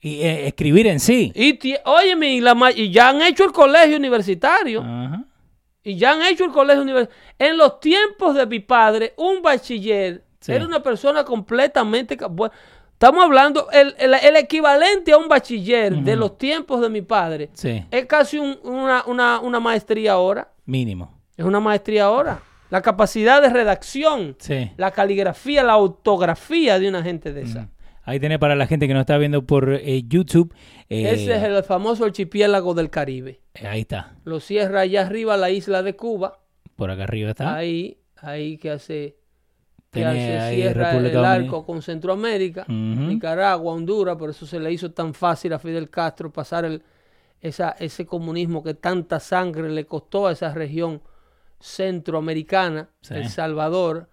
[0.00, 1.32] Y eh, escribir en sí.
[1.34, 4.80] Y, óyeme, y, la y ya han hecho el colegio universitario.
[4.82, 5.24] Ajá.
[5.82, 7.22] Y ya han hecho el colegio universitario.
[7.38, 10.52] En los tiempos de mi padre, un bachiller Sí.
[10.52, 12.16] era una persona completamente...
[12.92, 17.50] Estamos hablando, el, el- el equivalente a un bachiller de los tiempos de mi padre
[17.52, 17.84] Sí.
[17.90, 20.50] es casi un- una, una- una maestría ahora.
[20.64, 21.12] Mínimo.
[21.36, 22.40] Es una maestría ahora.
[22.70, 24.70] La capacidad de redacción, Sí.
[24.76, 27.68] la caligrafía, la autografía de una gente de esa.
[28.08, 30.54] Ahí tenés para la gente que nos está viendo por eh, YouTube.
[30.88, 33.40] eh, Ese es el famoso archipiélago del Caribe.
[33.54, 34.14] eh, Ahí está.
[34.24, 36.38] Lo cierra allá arriba la isla de Cuba.
[36.76, 37.54] Por acá arriba está.
[37.56, 39.16] Ahí, ahí que hace,
[39.90, 42.64] que hace ahí cierra el arco con Centroamérica.
[42.68, 46.82] Nicaragua, Honduras, por eso se le hizo tan fácil a Fidel Castro pasar el,
[47.40, 51.02] esa, ese comunismo que tanta sangre le costó a esa región
[51.60, 53.14] centroamericana, Sí.
[53.14, 54.08] El Salvador.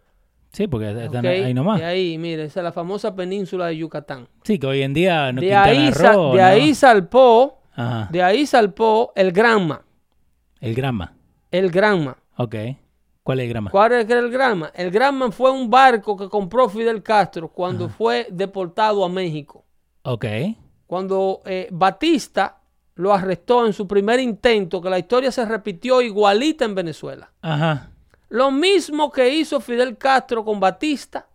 [0.53, 1.31] Sí, porque están ¿ok?
[1.31, 1.79] ahí nomás.
[1.79, 4.27] De ahí, mire, esa es la famosa península de Yucatán.
[4.43, 6.45] Sí, que hoy en día no de ahí, Roo, de ¿no?
[6.47, 8.07] ahí salpó, Ajá.
[8.11, 9.81] de ahí salpó el Granma.
[10.61, 11.13] El grama.
[11.51, 12.15] El Granma.
[12.37, 12.55] Ok.
[13.23, 13.71] ¿Cuál es el grama?
[13.71, 14.71] ¿Cuál es el Granma?
[14.75, 19.65] El Granma fue un barco que compró Fidel Castro cuando fue deportado a México.
[20.03, 20.25] Ok.
[20.85, 22.61] Cuando eh, Batista
[22.95, 27.31] lo arrestó en su primer intento, que la historia se repitió igualita en Venezuela.
[27.41, 27.89] Ajá.
[28.33, 31.27] Lo mismo que hizo Fidel Castro con Batista,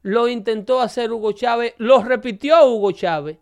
[0.00, 3.36] lo intentó hacer Hugo Chávez, lo repitió Hugo Chávez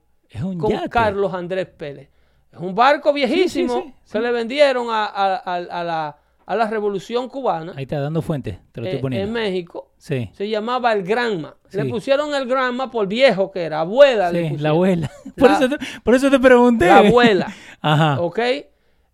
[0.58, 0.88] con yate.
[0.88, 2.08] Carlos Andrés Pérez.
[2.52, 6.16] Es un barco viejísimo Sí, sí, sí, que le vendieron a, a- a- a la,
[6.46, 8.58] a la revolución cubana Ahí está dando fuente.
[8.72, 9.26] Te lo eh, estoy poniendo.
[9.28, 9.92] en México.
[9.96, 10.28] Sí.
[10.32, 11.54] Se llamaba el Granma.
[11.70, 11.88] Le Sí.
[11.90, 14.32] pusieron el Granma por viejo que era, abuela.
[14.32, 14.62] le Sí, pusieron.
[14.64, 15.10] la abuela.
[15.36, 16.86] Por, La- eso te, por eso te pregunté.
[16.86, 17.54] La abuela.
[17.80, 18.20] Ajá.
[18.20, 18.40] ¿Ok?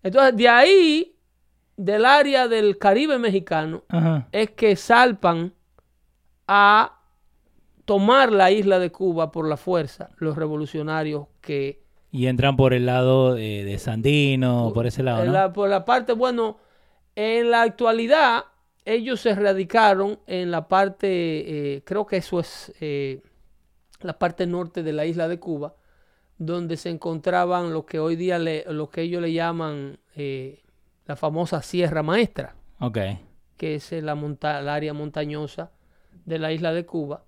[0.01, 1.13] Entonces, de ahí,
[1.77, 4.27] del área del Caribe mexicano, Ajá.
[4.31, 5.53] es que salpan
[6.47, 6.99] a
[7.85, 12.85] tomar la isla de Cuba por la fuerza los revolucionarios que Y entran por el
[12.85, 15.33] lado de, de Sandino, por ese lado, en ¿no?
[15.33, 16.57] la- por la parte, bueno,
[17.15, 18.45] en la actualidad
[18.85, 23.21] ellos se radicaron en la parte, eh, creo que eso es eh,
[24.01, 25.75] la parte norte de la isla de Cuba,
[26.37, 30.61] donde se encontraban lo que hoy día le, lo que ellos le llaman eh,
[31.07, 32.97] la famosa Sierra Maestra, Ok.
[33.57, 35.71] que es la monta- el área montañosa
[36.25, 37.23] de la isla de Cuba,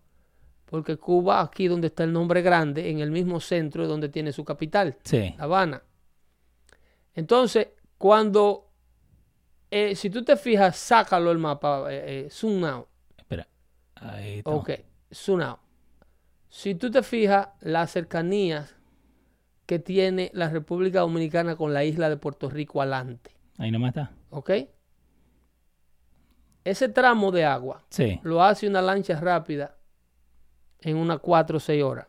[0.66, 4.46] porque Cuba, aquí donde está el nombre grande, en el mismo centro donde tiene su
[4.46, 4.98] capital.
[5.04, 5.34] Sí.
[5.38, 5.82] La Habana.
[7.16, 8.70] Entonces, cuando,
[9.72, 12.88] eh, si tú te fijas, sácalo el mapa, eh, eh, zoom out.
[13.18, 13.48] Espera.
[13.96, 14.52] Ahí está.
[14.52, 14.70] Ok,
[15.14, 15.60] zoom out.
[16.50, 18.76] Si tú te fijas, las cercanías
[19.66, 23.32] que tiene la República Dominicana con la isla de Puerto Rico adelante.
[23.60, 24.12] Ahí nomás está.
[24.32, 24.50] ¿Ok?
[26.64, 28.20] Ese tramo de agua Sí.
[28.24, 29.76] lo hace una lancha rápida
[30.82, 32.08] en unas 4 o 6 horas.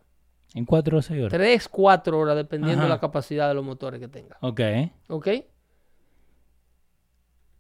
[0.55, 1.31] En cuatro o seis horas.
[1.33, 4.37] 3, 4 horas, dependiendo de la capacidad de los motores que tenga.
[4.41, 4.61] Ok.
[5.09, 5.29] ¿Ok?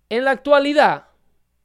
[0.08, 1.04] En la actualidad,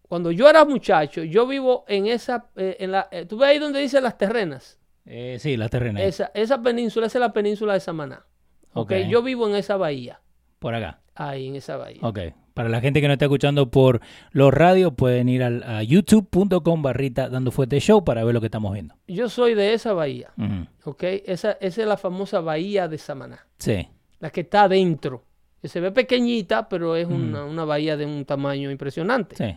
[0.07, 3.57] cuando yo era muchacho, yo vivo en esa, eh, en la, eh, tú ves ahí
[3.57, 5.99] donde dice las terrenas, Eh, sí, la terrena.
[5.99, 6.05] ahí.
[6.07, 8.25] esa, esa península, esa es la península de Samaná.
[8.73, 8.91] ¿Ok?
[8.91, 8.93] Ok.
[9.09, 10.21] Yo vivo en esa bahía,
[10.59, 11.01] Por acá.
[11.15, 11.99] Ahí en esa bahía.
[12.01, 12.19] Ok.
[12.53, 13.99] Para la gente que no está escuchando por
[14.31, 18.47] los radios, pueden ir al- a youtube.com barrita dando fuerte show para ver lo que
[18.47, 18.95] estamos viendo.
[19.07, 20.89] Yo soy de esa bahía, Ujú.
[20.91, 21.03] ¿ok?
[21.25, 23.87] Esa, esa es la famosa bahía de Samaná, Sí.
[24.19, 25.25] la que está adentro,
[25.61, 29.35] que se ve pequeñita, pero es una, una bahía de un tamaño impresionante.
[29.35, 29.53] Sí.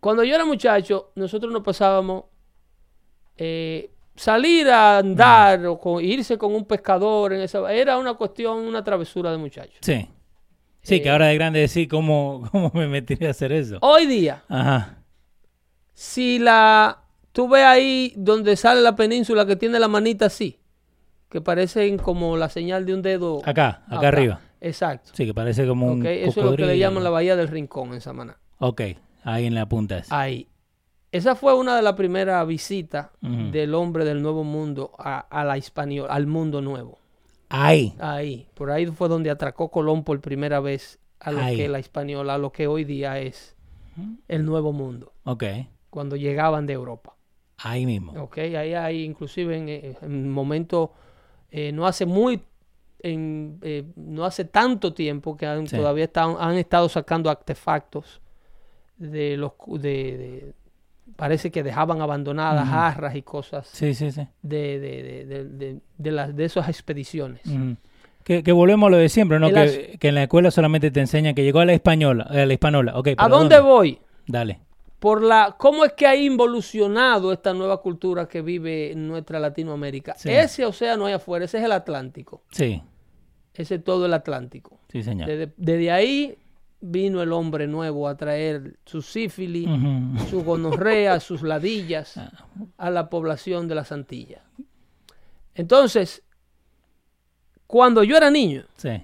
[0.00, 2.24] Cuando yo era muchacho, nosotros nos pasábamos
[3.36, 8.58] eh, salir a andar o con- irse con un pescador en esa era una cuestión,
[8.58, 9.78] una travesura de muchachos.
[9.80, 10.06] Sí.
[10.82, 13.78] Sí, Eh, que ahora de grande decir cómo, cómo me metí a hacer eso.
[13.82, 14.98] Hoy día, Ajá.
[15.94, 17.02] si la
[17.32, 20.58] tú ves ahí donde sale la península que tiene la manita así,
[21.28, 24.40] que parecen como la señal de un dedo Acá, acá arriba.
[24.60, 25.10] Exacto.
[25.14, 27.48] Sí, que parece como un Ok, Eso es lo que le llaman la Bahía del
[27.48, 28.38] Rincón en Samaná.
[28.58, 28.80] Ok,
[29.24, 30.10] ahí en la punta es.
[30.10, 30.48] Ahí.
[31.10, 35.56] Esa fue una de las primeras visitas del hombre del Nuevo Mundo a, a la
[35.56, 36.98] hispaniola, al mundo nuevo.
[37.48, 37.94] Ahí.
[37.98, 38.46] Ahí.
[38.54, 41.56] Por ahí fue donde atracó Colón por primera vez a lo Ahí.
[41.56, 43.56] que la hispaniola, a lo que hoy día es
[44.28, 45.42] el Nuevo Mundo, Ok,
[45.90, 47.16] cuando llegaban de Europa.
[47.56, 48.12] ahí mismo.
[48.22, 50.92] Ok, ahí hay, inclusive en, eh, en momento,
[51.50, 52.40] eh, no hace muy,
[53.00, 55.74] en, eh, no hace tanto tiempo que han- Sí.
[55.76, 58.20] todavía están, han estado sacando artefactos
[58.98, 59.78] de los, de,
[60.18, 60.54] de-
[61.16, 64.26] parece que dejaban abandonadas jarras y cosas Sí, sí, sí.
[64.42, 67.42] de, de, de, de, de- de las, de esas expediciones.
[68.24, 69.50] Que, que volvemos a lo de siempre, ¿no?
[69.50, 72.52] Que, que en la escuela solamente te enseñan que llegó a la española, a la
[72.52, 72.98] hispanola.
[72.98, 73.98] Ok, ¿A ¿pero dónde voy?
[74.26, 74.60] Dale.
[74.98, 80.16] Por la, ¿Cómo es que ha involucionado esta nueva cultura que vive en nuestra Latinoamérica?
[80.24, 82.42] Ese océano ahí afuera, ese es el Atlántico.
[82.50, 82.82] Sí,
[83.54, 84.78] Ese es todo el Atlántico.
[84.92, 85.28] sí, señor.
[85.28, 86.36] Desde, desde ahí
[86.80, 89.68] vino el hombre nuevo a traer su sífilis,
[90.30, 92.30] su gonorrea, sus ladillas Ah.
[92.76, 94.42] a la población de las Antillas.
[95.54, 96.22] Entonces,
[97.66, 99.02] cuando yo era niño, Sí,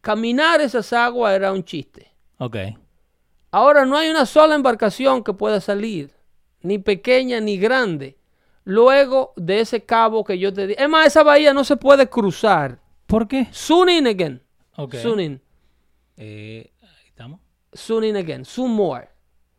[0.00, 2.10] caminar esas aguas era un chiste.
[2.38, 2.56] ok.
[3.52, 6.12] Ahora no hay una sola embarcación que pueda salir,
[6.62, 8.16] ni pequeña ni grande,
[8.64, 10.74] luego de ese cabo que yo te di.
[10.78, 12.78] Es más, esa bahía no se puede cruzar.
[13.06, 13.48] ¿Por qué?
[13.50, 14.40] Soon in again.
[14.76, 14.94] Ok.
[14.94, 15.42] Soon in.
[16.22, 17.40] Eh, ahí estamos.
[17.72, 18.44] Soon in again.
[18.44, 19.08] Soon more.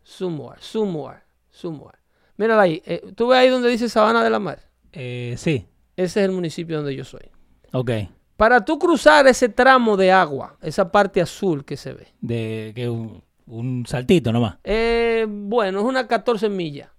[0.04, 0.58] Soon more.
[0.62, 1.18] Soon more.
[1.50, 1.98] Soon more.
[2.38, 2.82] Mírala ahí.
[2.86, 4.60] Eh, ¿Tú ves ahí donde dice Sabana de la Mar?
[4.92, 7.30] Eh, sí, Ese es el municipio donde yo soy.
[7.74, 7.92] ok.
[8.38, 12.90] Para tú cruzar ese tramo de agua, esa parte azul que se ve, De que
[12.90, 14.58] un, un saltito nomás.
[14.64, 16.90] eh, bueno, es una 14 millas.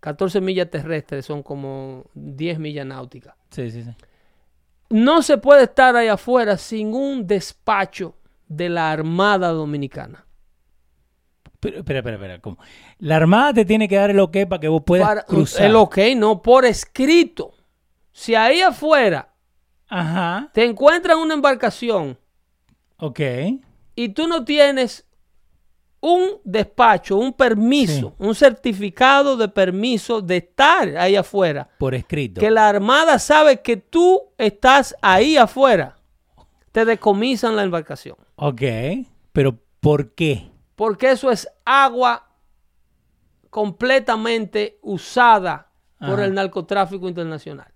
[0.00, 3.34] 14 millas terrestres son como 10 millas náuticas.
[3.50, 3.90] Sí, sí, sí.
[4.90, 8.14] No se puede estar ahí afuera sin un despacho
[8.48, 10.26] de la Armada Dominicana.
[11.60, 12.40] Pero, espera, espera, espera.
[12.40, 12.58] ¿cómo?
[12.98, 15.64] La armada te tiene que dar el ok para que vos puedas Para- cruzar.
[15.66, 17.54] El ok, no, por escrito.
[18.12, 19.32] Si ahí afuera
[19.88, 20.50] Ajá.
[20.52, 22.18] te encuentran una embarcación
[22.98, 23.20] Ok.
[23.96, 25.06] y tú no tienes
[26.00, 28.14] un despacho, un permiso, Sí.
[28.18, 32.42] un certificado de permiso de estar ahí afuera, Por escrito.
[32.42, 35.96] que la Armada sabe que tú estás ahí afuera,
[36.74, 38.16] te decomisan la embarcación.
[38.34, 38.60] Ok.
[39.32, 40.50] Pero ¿por qué?
[40.74, 42.26] Porque eso es agua
[43.48, 45.68] completamente usada
[46.00, 47.68] por el narcotráfico internacional.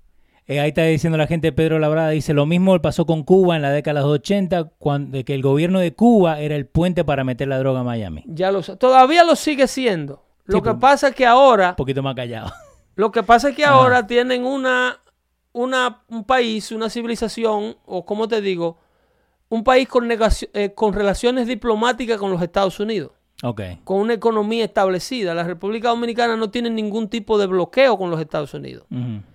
[0.48, 3.62] Eh, ahí está diciendo la gente, Pedro Labrada dice, lo mismo pasó con Cuba en
[3.62, 7.04] la década de los 80, cuando, de que el gobierno de Cuba era el puente
[7.04, 8.24] para meter la droga a Miami.
[8.26, 10.24] Ya lo todavía lo sigue siendo.
[10.46, 12.50] Lo Sí, que pasa es que ahora Un poquito más callado.
[12.96, 13.74] Lo que pasa es que Ajá.
[13.74, 14.98] ahora tienen una,
[15.52, 18.78] una, un país, una civilización, o como te digo,
[19.50, 23.12] un país con, eh, con relaciones diplomáticas con los Estados Unidos,
[23.84, 25.32] con una economía establecida.
[25.34, 28.86] La República Dominicana no tiene ningún tipo de bloqueo con los Estados Unidos.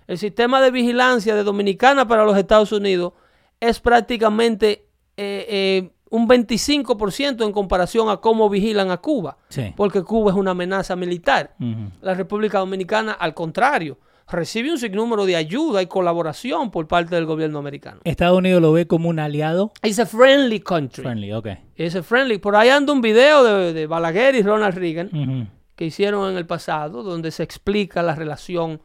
[0.06, 3.12] El sistema de vigilancia de Dominicana para los Estados Unidos
[3.60, 9.72] es prácticamente eh, eh, un 25% en comparación a cómo vigilan a Cuba, Sí.
[9.76, 11.54] porque Cuba es una amenaza militar.
[12.02, 13.98] La República Dominicana, al contrario,
[14.28, 18.00] recibe un sinnúmero de ayuda y colaboración por parte del gobierno americano.
[18.04, 21.02] Estados Unidos lo ve como un aliado Es a friendly country.
[21.02, 21.48] friendly, ok.
[21.76, 22.38] Es a friendly.
[22.38, 26.46] Por ahí anda un video de, de Balaguer y Ronald Reagan que hicieron en el
[26.46, 28.80] pasado, donde se explica la relación,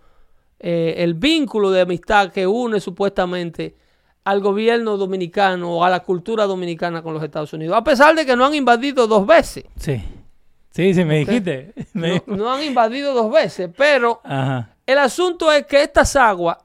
[0.59, 3.75] eh, el vínculo de amistad que une supuestamente
[4.25, 8.25] al gobierno dominicano o a la cultura dominicana con los Estados Unidos, a pesar de
[8.25, 9.65] que no han invadido dos veces.
[9.77, 10.01] Sí.
[10.71, 11.73] Sí, sí, me dijiste.
[11.93, 14.75] Me- No, no han invadido dos veces, pero Ajá.
[14.89, 16.57] El asunto es que estas aguas,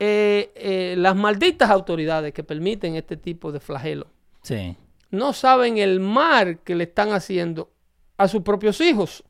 [0.00, 4.08] eh, eh, las malditas autoridades que permiten este tipo de flagelo,
[4.42, 4.76] Sí.
[5.12, 7.70] no saben el mal que le están haciendo
[8.16, 9.22] a sus propios hijos,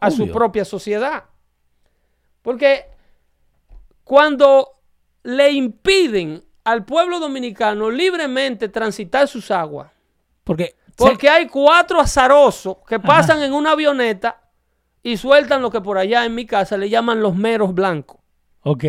[0.00, 1.26] a su propia sociedad.
[2.42, 2.86] Porque
[4.02, 4.80] cuando
[5.22, 9.92] le impiden al pueblo dominicano libremente transitar sus aguas,
[10.42, 14.41] Porque, porque hay cuatro azarosos que pasan en una avioneta
[15.02, 18.18] y sueltan lo que por allá en mi casa le llaman los meros blancos.
[18.62, 18.82] ok.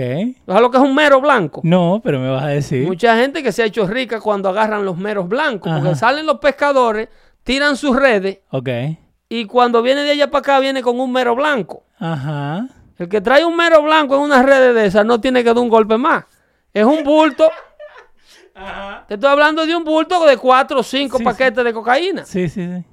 [0.46, 1.62] ¿Sabes lo que es un mero blanco?
[1.64, 2.86] No, pero me vas a decir.
[2.88, 5.96] Mucha gente que se ha hecho rica cuando agarran los meros blancos, porque Ajá.
[5.96, 7.10] salen los pescadores,
[7.44, 8.70] tiran sus redes Ok.
[9.30, 11.84] y cuando viene de allá para acá viene con un mero blanco.
[12.00, 12.68] Ajá.
[12.98, 15.58] El que trae un mero blanco en una red de esas no tiene que dar
[15.58, 16.26] un golpe más.
[16.72, 17.50] Es un bulto.
[19.08, 22.24] Te estoy hablando de un bulto de cuatro o cinco Sí, paquetes de cocaína.
[22.26, 22.84] Sí, sí, sí.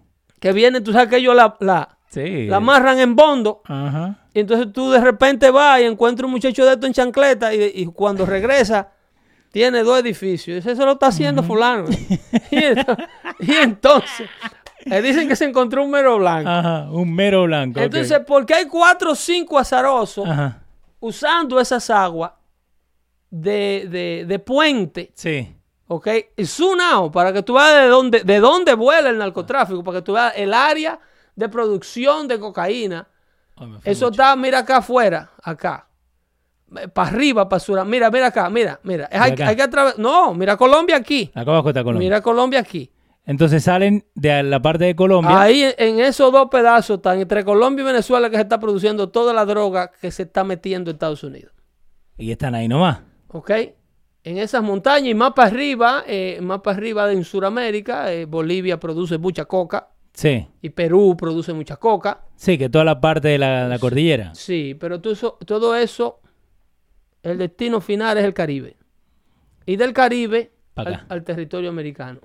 [0.41, 2.47] Que viene, tú sabes que ellos la, la, Sí.
[2.47, 3.63] la amarran en bondo.
[3.65, 4.27] Ajá.
[4.35, 7.73] Y entonces tú de repente vas y encuentras un muchacho de esto en chancleta y,
[7.75, 8.93] y cuando regresa
[9.53, 10.65] tiene dos edificios.
[10.67, 11.87] Eso lo está haciendo fulano.
[12.51, 12.59] y,
[13.41, 14.29] y entonces,
[14.85, 16.49] le dicen que se encontró un mero blanco.
[16.49, 17.81] Ajá, un mero blanco.
[17.81, 20.63] Entonces, ¿por qué hay cuatro o cinco azarosos Ajá,
[21.01, 22.33] usando esas aguas
[23.31, 25.13] de, de, de puente?
[25.15, 25.57] sí.
[25.93, 26.07] ¿Ok?
[26.37, 26.45] Y
[26.95, 30.13] out para que tú veas de dónde, de dónde vuela el narcotráfico, para que tú
[30.13, 31.01] veas el área
[31.37, 33.09] de producción de cocaína.
[33.85, 34.11] Eso mucho.
[34.23, 35.87] está, mira acá afuera, acá.
[36.95, 37.85] Para arriba, para sur.
[37.85, 39.09] Mira, mira acá, mira, mira.
[39.13, 39.49] Hay, acá.
[39.49, 39.99] hay que atravesar.
[39.99, 41.31] No, mira Colombia aquí.
[41.35, 42.07] Acá abajo está Colombia.
[42.07, 42.91] Mira Colombia aquí.
[43.27, 45.41] Entonces salen de la parte de Colombia.
[45.41, 49.35] Ahí en- esos dos pedazos están entre Colombia y Venezuela que se está produciendo toda
[49.35, 51.53] la droga que se está metiendo en Estados Unidos.
[52.17, 53.01] Y están ahí nomás.
[53.29, 53.51] ¿Ok?
[54.25, 58.81] En esas montañas y más para arriba, eh, más para arriba en Sudamérica, eh, Bolivia
[58.81, 60.47] produce mucha coca Sí.
[60.61, 62.23] y Perú produce mucha coca.
[62.37, 64.35] Sí, que toda la parte de la, la cordillera.
[64.35, 66.21] Sí, pero todo eso, todo eso,
[67.23, 68.77] el destino final es el Caribe.
[69.67, 72.21] Y del Caribe al, al territorio americano.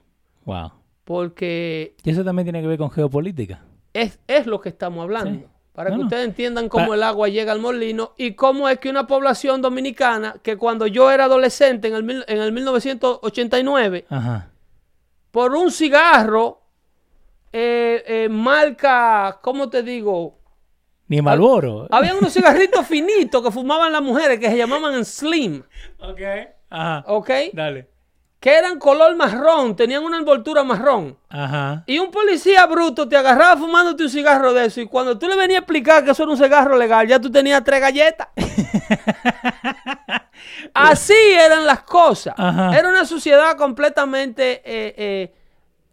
[0.46, 0.72] Wow.
[1.04, 3.62] Porque Y eso también tiene que ver con geopolítica.
[3.94, 5.40] es, es lo que estamos hablando.
[5.42, 5.46] Sí.
[5.74, 8.90] Para No, que ustedes entiendan cómo el agua llega al molino y cómo es que
[8.90, 14.52] una población dominicana, que cuando yo era adolescente en el, en el 1989, Ajá.
[15.32, 16.62] por un cigarro,
[17.58, 20.38] eh, eh, marca, ¿cómo te digo?
[21.08, 21.88] Ni Malboro.
[21.90, 25.64] Había unos cigarritos finitos que fumaban las mujeres que se llamaban Slim,
[26.00, 26.20] Ok.
[26.70, 27.06] Ajá.
[27.08, 27.30] ¿ok?
[27.54, 27.88] Dale.
[28.42, 31.18] Que eran color marrón, tenían una envoltura marrón.
[31.30, 31.86] Ajá.
[31.88, 34.82] Y un policía bruto te agarraba fumándote un cigarro de eso.
[34.82, 37.32] Y cuando tú le venías a explicar que eso era un cigarro legal, ya tú
[37.32, 38.28] tenías tres galletas.
[40.74, 42.34] Así eran las cosas.
[42.38, 42.78] Ajá.
[42.78, 45.34] Era una sociedad completamente eh, eh, eh,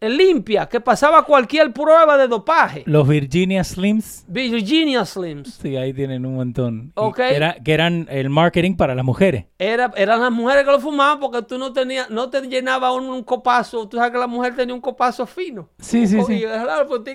[0.08, 2.82] limpia, que pasaba cualquier prueba de dopaje.
[2.86, 4.24] Los Virginia Slims.
[4.28, 5.54] Virginia Slims.
[5.62, 6.86] Sí, ahí tienen un montón.
[6.88, 7.16] Y Ok.
[7.16, 9.44] Que, era- que eran el marketing para las mujeres.
[9.58, 13.04] Era, eran las mujeres que lo fumaban porque tú no tenías, no te llenaba un,
[13.04, 13.88] un copazo.
[13.88, 15.68] Tú sabes que la mujer tenía un copazo fino.
[15.78, 16.34] Sí, sí, co- sí.
[16.34, 16.44] Y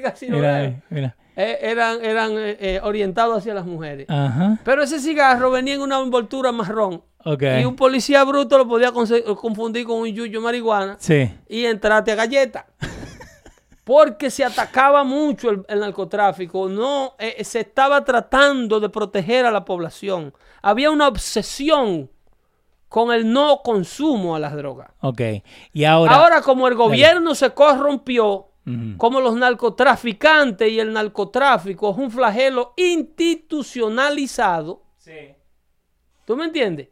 [0.08, 1.16] así, ¿no ahí, mira.
[1.40, 4.10] Eh, eran eran eh, eh, orientados hacia las mujeres.
[4.10, 4.58] Ajá.
[4.64, 7.04] Pero ese cigarro venía en una envoltura marrón.
[7.60, 11.30] Y un policía bruto lo podía confundir con un yuyo marihuana Sí.
[11.50, 12.66] y entrarte a galleta.
[13.84, 16.68] Porque se atacaba mucho el, el narcotráfico.
[16.68, 20.34] No, eh, se estaba tratando de proteger a la población.
[20.62, 22.10] Había una obsesión
[22.90, 24.90] con el no consumo a las drogas.
[25.02, 25.22] Ok.
[25.74, 26.16] Y ahora.
[26.16, 28.48] Ahora, como el gobierno se corrompió,
[28.98, 34.84] Como los narcotraficantes y el narcotráfico es un flagelo institucionalizado,
[36.26, 36.90] ¿tú me entiendes?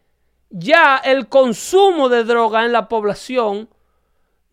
[0.50, 3.68] Ya el consumo de droga en la población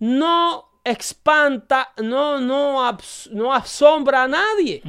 [0.01, 4.83] no espanta, no, no, abs- no asombra a nadie.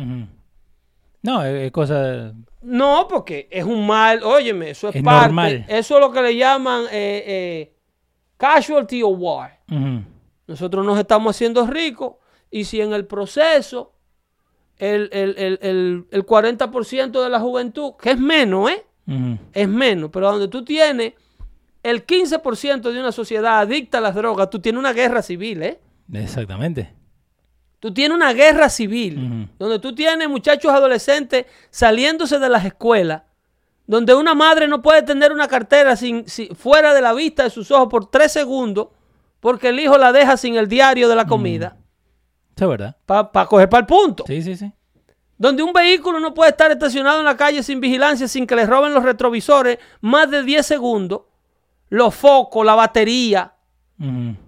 [1.22, 2.34] No, es, cosa.
[2.64, 5.66] No, porque es un mal, óyeme, eso es, Es parte, normal.
[5.68, 7.76] eso es lo que le llaman eh, eh,
[8.38, 9.60] casualty of war.
[10.48, 12.16] Nosotros nos estamos haciendo ricos
[12.56, 13.94] y si en el proceso
[14.78, 18.86] el, el, el, el, el 40% de la juventud, que es menos, ¿eh?
[19.54, 21.14] Es menos, pero donde tú tienes
[21.82, 25.80] el 15% de una sociedad adicta a las drogas, tú tienes una guerra civil, ¿eh?
[26.14, 26.94] Exactamente.
[27.80, 33.24] Tú tienes una guerra civil, donde tú tienes muchachos adolescentes saliéndose de las escuelas,
[33.88, 37.50] donde una madre no puede tener una cartera sin, si- fuera de la vista de
[37.50, 38.88] sus ojos por tres segundos,
[39.42, 41.76] porque el hijo la deja sin el diario de la comida,
[42.56, 42.96] es verdad.
[43.06, 44.24] para coger para el punto.
[44.28, 44.72] Sí, sí, sí.
[45.38, 48.66] Donde un vehículo no puede estar estacionado en la calle sin vigilancia, sin que le
[48.66, 51.22] roben los retrovisores más de 10 segundos,
[51.90, 53.54] los focos, la batería,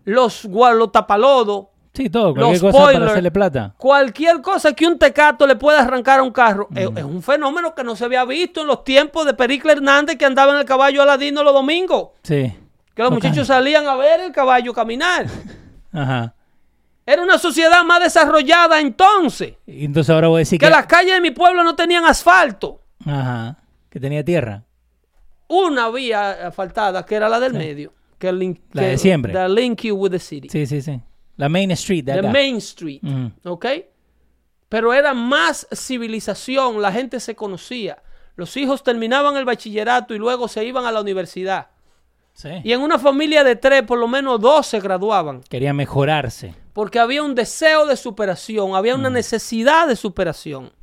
[0.06, 2.36] los, los tapalodos, Sí, todo.
[2.36, 3.00] Los Cualquier cosa spoilers.
[3.00, 3.74] para hacerle plata.
[3.78, 7.74] cualquier cosa que un tecato le pueda arrancar a un carro, es, es un fenómeno
[7.74, 10.66] que no se había visto en los tiempos de Pericles Hernández que andaba en el
[10.66, 12.10] caballo aladino los domingos.
[12.24, 12.54] Sí.
[12.94, 15.26] Que los muchachos salían a ver el caballo caminar.
[15.94, 16.34] Ajá.
[17.06, 19.54] Era una sociedad más desarrollada entonces.
[19.68, 20.72] Y entonces ahora voy a decir Que que.
[20.72, 22.82] las calles de mi pueblo no tenían asfalto.
[23.06, 23.58] Ajá.
[23.90, 24.64] Que tenía tierra.
[25.48, 27.94] Una vía asfaltada, que era la del medio.
[28.18, 29.34] Que link, La que- de siempre.
[29.34, 30.50] that link you with the city.
[30.50, 31.00] Sí, sí, sí.
[31.38, 32.30] La Main Street de The acá.
[32.32, 33.02] Main Street.
[33.04, 33.32] Ujú.
[33.54, 33.66] ¿Ok?
[34.70, 38.02] Pero era más civilización, la gente se conocía.
[38.36, 41.68] Los hijos terminaban el bachillerato y luego se iban a la universidad.
[42.34, 42.50] Sí.
[42.64, 45.42] Y en una familia de tres, por lo menos dos se graduaban.
[45.48, 46.54] Quería mejorarse.
[46.76, 50.74] Porque había un deseo de superación, había una necesidad de superación.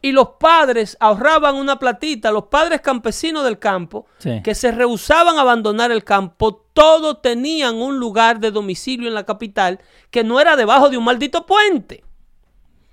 [0.00, 4.40] Y los padres ahorraban una platita, los padres campesinos del campo, Sí.
[4.42, 9.24] que se rehusaban a abandonar el campo, todos tenían un lugar de domicilio en la
[9.26, 9.78] capital
[10.10, 12.02] que no era debajo de un maldito puente,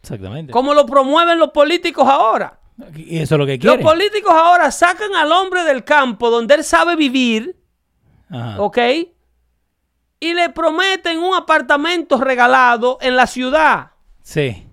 [0.02, 0.52] Exactamente.
[0.52, 2.60] como lo promueven los políticos ahora.
[2.94, 3.84] Y eso es lo que Los quiere.
[3.84, 7.56] políticos ahora sacan al hombre del campo donde él sabe vivir
[8.30, 8.62] Ajá.
[8.62, 8.78] ¿ok?
[10.22, 13.92] Y le prometen un apartamento regalado en la ciudad.
[14.22, 14.68] Sí.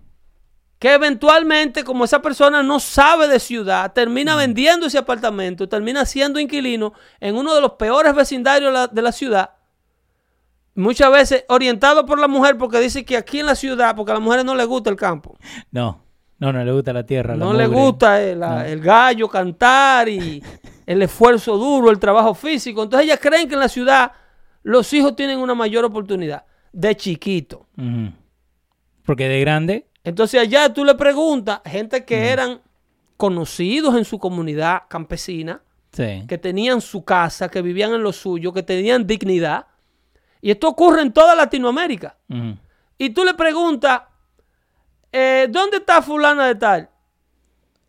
[0.79, 6.39] Que eventualmente, como esa persona no sabe de ciudad, termina vendiendo ese apartamento, termina siendo
[6.39, 9.51] inquilino en uno de los peores vecindarios de la, de la ciudad.
[10.75, 14.15] Muchas veces orientado por la mujer porque dice que aquí en la ciudad, porque a
[14.15, 15.37] las mujeres no les gusta el campo.
[15.73, 16.05] No.
[16.39, 17.35] No, no le gusta la tierra.
[17.35, 20.41] la No le gusta el, la- el gallo cantar y
[20.87, 22.85] el esfuerzo duro, el trabajo físico.
[22.85, 24.13] Entonces ellas creen que en la ciudad
[24.63, 27.67] los hijos tienen una mayor oportunidad de chiquito.
[29.05, 29.87] Porque de grande.
[30.05, 32.61] Entonces allá tú le preguntas, gente que eran
[33.17, 36.25] conocidos en su comunidad campesina, Sí.
[36.29, 39.67] que tenían su casa, que vivían en lo suyo, que tenían dignidad.
[40.41, 42.17] Y esto ocurre en toda Latinoamérica.
[42.99, 44.03] Y tú le preguntas,
[45.11, 46.91] eh, ¿dónde está fulana de tal?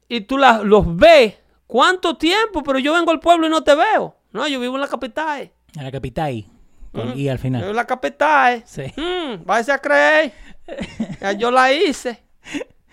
[0.08, 1.36] Y tú la- los ves,
[1.68, 2.64] ¿cuánto tiempo?
[2.64, 4.16] Pero yo vengo al pueblo y no te veo.
[4.32, 5.52] No, yo vivo en la capital.
[5.78, 6.46] A la capital.
[6.94, 7.64] Con I al Yo final.
[7.64, 8.64] en la capital.
[8.66, 8.84] Sí.
[8.96, 10.34] Mm, váyase a creer.
[11.22, 12.24] Ya yo la hice.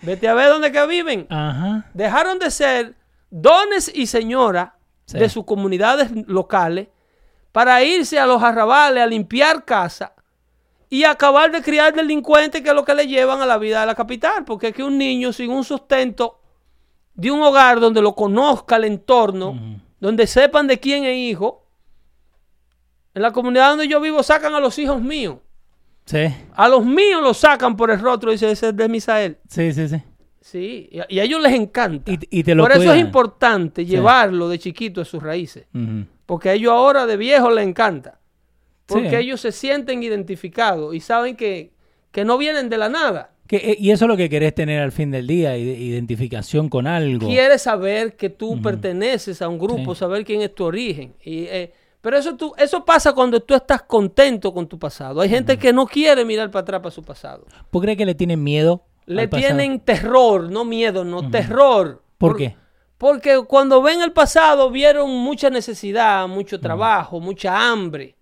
[0.01, 1.25] Vete a ver dónde que viven.
[1.29, 1.85] Ajá.
[1.93, 2.95] Dejaron de ser
[3.29, 4.69] dones y señoras
[5.05, 5.17] Sí.
[5.19, 6.89] de sus comunidades locales
[7.53, 10.13] para irse a los arrabales a limpiar casa
[10.89, 13.85] y acabar de criar delincuentes que es lo que le llevan a la vida de
[13.87, 14.43] la capital.
[14.45, 16.41] Porque es que un niño sin un sustento
[17.13, 19.57] de un hogar donde lo conozca el entorno,
[19.99, 21.65] donde sepan de quién es hijo,
[23.17, 25.37] en la comunidad donde yo vivo sacan a los hijos míos.
[26.05, 26.27] Sí.
[26.55, 29.37] A los míos los sacan por el rostro dice, ese es de Misael.
[29.49, 29.97] Sí, sí, sí.
[30.39, 32.09] Sí, y a, y a ellos les encanta.
[32.11, 35.65] Y, y te lo Por eso es importante llevarlo de chiquito a sus raíces.
[36.25, 38.19] Porque a ellos ahora de viejo les encanta.
[38.85, 39.15] Porque Sí.
[39.17, 41.73] ellos se sienten identificados y saben que,
[42.11, 43.31] que no vienen de la nada.
[43.47, 46.69] Que, eh, y eso es lo que querés tener al fin del día, ide- identificación
[46.69, 47.27] con algo.
[47.27, 49.99] Quieres saber que tú perteneces a un grupo, Sí.
[49.99, 51.15] saber quién es tu origen.
[51.23, 51.73] Y, eh,
[52.07, 55.19] pero eso, tú, eso pasa cuando tú estás contento con tu pasado.
[55.19, 57.45] Hay gente que no quiere mirar para atrás para su pasado.
[57.69, 58.85] ¿Por crees que le tienen miedo?
[59.07, 62.01] Le tienen terror, no miedo, no terror.
[62.17, 62.55] ¿Por qué?
[62.97, 68.15] Porque cuando ven el pasado vieron mucha necesidad, mucho trabajo, mucha hambre.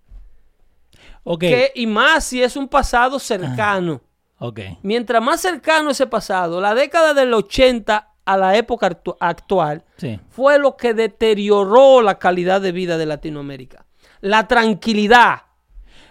[1.22, 1.42] Ok.
[1.42, 4.02] Que, y más si es un pasado cercano.
[4.40, 4.62] Ok.
[4.82, 10.20] Mientras más cercano ese pasado, la década del 80 a la época actu- actual, Sí.
[10.28, 13.86] fue lo que deterioró la calidad de vida de Latinoamérica.
[14.20, 15.42] La tranquilidad.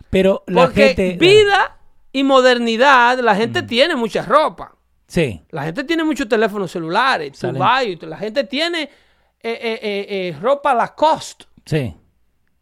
[0.10, 1.18] Pero la Porque gente.
[1.18, 1.78] vida
[2.12, 4.76] y modernidad, la gente tiene mucha ropa.
[5.08, 5.42] Sí.
[5.52, 7.38] La gente tiene muchos teléfonos celulares.
[7.44, 8.90] Y la gente tiene eh,
[9.44, 11.46] eh, eh, eh, ropa Lacoste.
[11.66, 11.94] Sí.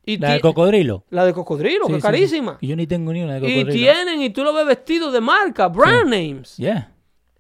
[0.06, 1.06] Y La de cocodrilo.
[1.12, 2.58] La de cocodrilo, Sí, que sí, carísima.
[2.60, 3.72] Y yo ni tengo ni una de Y cocodrilo.
[3.72, 6.58] tienen, y tú lo ves vestido de marca, brand names.
[6.58, 6.92] Yeah.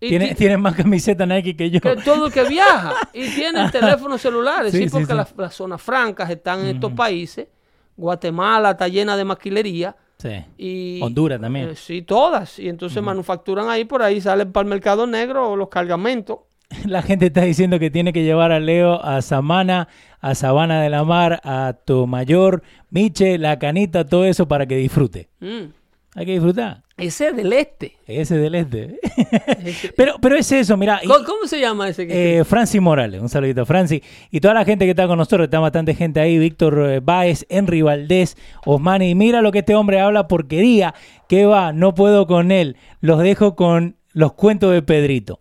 [0.08, 1.80] Tienen más camiseta Nike que yo.
[1.80, 2.93] que todo el que viaja.
[3.14, 4.72] Y tienen teléfonos celulares.
[4.72, 5.14] Sí, porque sí.
[5.14, 7.47] Las, las zonas francas están en estos países.
[7.95, 9.95] Guatemala está llena de maquilería.
[10.18, 10.30] Sí.
[10.58, 11.70] Y, Honduras también.
[11.70, 12.58] eh, sí, todas.
[12.60, 16.39] Y entonces manufacturan ahí, por ahí salen para el mercado negro los cargamentos.
[16.86, 19.88] La gente está diciendo que tiene que llevar a Leo a Samana,
[20.22, 25.30] a Sabana de la Mar, a Tomayor, Miche, La Canita, todo eso para que disfrute.
[25.39, 25.83] Mm.
[26.16, 26.84] Hay que disfrutar.
[26.95, 27.97] Ese es del este.
[28.05, 28.99] Ese del este.
[29.97, 31.01] Pero, pero es eso, mira.
[31.01, 34.01] ¿Cómo, cómo se llama ese que Eh, Franci Morales, un saludito a Franci.
[34.30, 37.45] Y toda la gente que está con nosotros, está bastante gente ahí, Víctor eh, Báez,
[37.49, 39.09] Henry Valdés, Osmani.
[39.09, 40.93] Y mira lo que este hombre habla porquería.
[41.28, 42.78] Que va, no puedo con él.
[43.01, 45.39] Los dejo con los cuentos de Pedrito.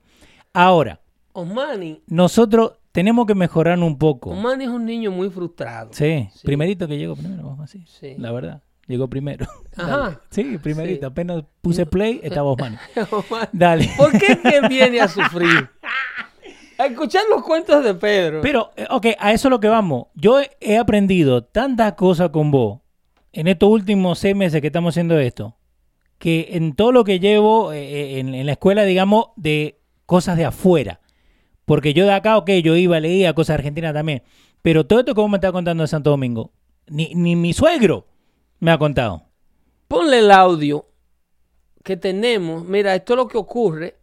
[0.54, 1.00] Ahora,
[1.32, 4.30] Osmani, nosotros tenemos que mejorar un poco.
[4.30, 5.90] Osmani es un niño muy frustrado.
[5.92, 7.84] Sí, primerito que llegó primero, vamos así.
[7.86, 8.14] Sí.
[8.18, 9.46] La verdad, llegó primero.
[9.76, 10.20] Ajá.
[10.30, 11.00] Sí, primerito.
[11.00, 11.06] Sí.
[11.06, 12.76] Apenas puse play, estaba Osmani.
[13.10, 13.90] Osmani, Dale.
[13.96, 15.68] ¿Por qué que viene a sufrir?
[16.78, 18.40] A escuchar los cuentos de Pedro.
[18.42, 20.06] Pero, eh, ok, a eso es lo que vamos.
[20.14, 22.80] Yo he- he aprendido tantas cosas con vos
[23.32, 25.56] en estos últimos seis meses que estamos haciendo esto,
[26.18, 30.44] que en todo lo que llevo eh, en, en la escuela, digamos, de cosas de
[30.44, 31.00] afuera.
[31.64, 34.22] Porque yo de acá, ok, yo iba, leía cosas argentinas también.
[34.62, 36.52] Pero todo esto que vos me estás contando de Santo Domingo,
[36.88, 38.06] ni, ni mi suegro
[38.62, 39.24] me ha contado.
[39.88, 40.86] Ponle el audio
[41.82, 42.64] que tenemos.
[42.64, 43.96] Mira, esto es lo que ocurre.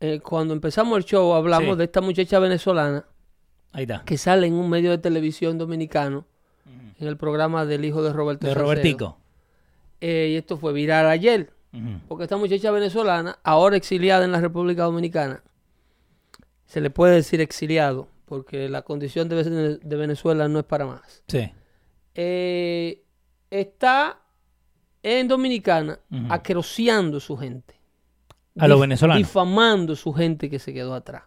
[0.00, 1.78] eh, cuando empezamos el show hablamos Sí.
[1.78, 3.06] de esta muchacha venezolana
[3.72, 4.02] Ahí está.
[4.04, 6.26] que sale en un medio de televisión dominicano
[7.00, 8.64] en el programa del hijo de Roberto De Salcedo.
[8.70, 9.16] Robertico.
[10.02, 11.50] Eh, y esto fue viral ayer.
[12.06, 15.42] Porque esta muchacha venezolana, ahora exiliada en la República Dominicana,
[16.66, 21.22] se le puede decir exiliado, porque la condición de Venezuela no es para más.
[21.28, 21.50] Sí.
[22.14, 23.02] Eh,
[23.60, 24.18] está
[25.02, 25.98] en Dominicana
[26.30, 27.78] aqueroseando su gente.
[28.58, 29.18] A los venezolanos.
[29.18, 31.24] Difamando su gente que se quedó atrás.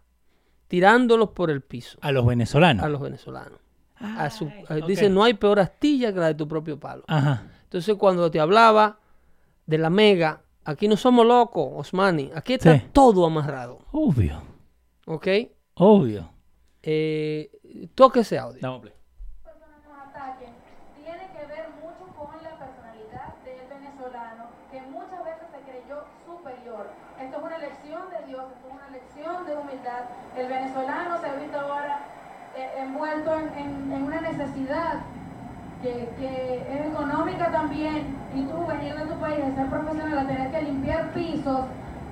[0.68, 2.84] Tirándolos por el piso A los venezolanos.
[2.84, 3.60] a los venezolanos.
[4.00, 4.88] a su- Ay, ok.
[4.88, 7.04] Dice, no hay peor astilla que la de tu propio palo.
[7.08, 7.44] Ajá.
[7.64, 9.00] Entonces, cuando te hablaba
[9.66, 12.30] de la mega, aquí no somos locos, Osmani.
[12.36, 12.86] Aquí está Sí.
[12.94, 13.80] todo amarrado.
[13.92, 14.42] Obvio.
[15.08, 15.28] ¿Ok?
[15.76, 16.30] Obvio.
[16.84, 17.50] Eh,
[17.96, 18.60] toque ese audio.
[18.62, 18.94] Dame play.
[19.44, 20.54] personas nos ataquen
[21.04, 26.88] tiene que ver mucho con la personalidad del venezolano, que muchas veces se creyó superior.
[27.20, 30.04] Esto es una lección de Dios, esto es una lección de humildad.
[30.38, 32.00] El venezolano se ha visto ahora
[32.56, 34.94] eh, envuelto en, en- en una necesidad
[35.82, 40.28] que, que es económica también, y tú venir de tu país a ser profesional, a
[40.28, 41.66] tener que limpiar pisos,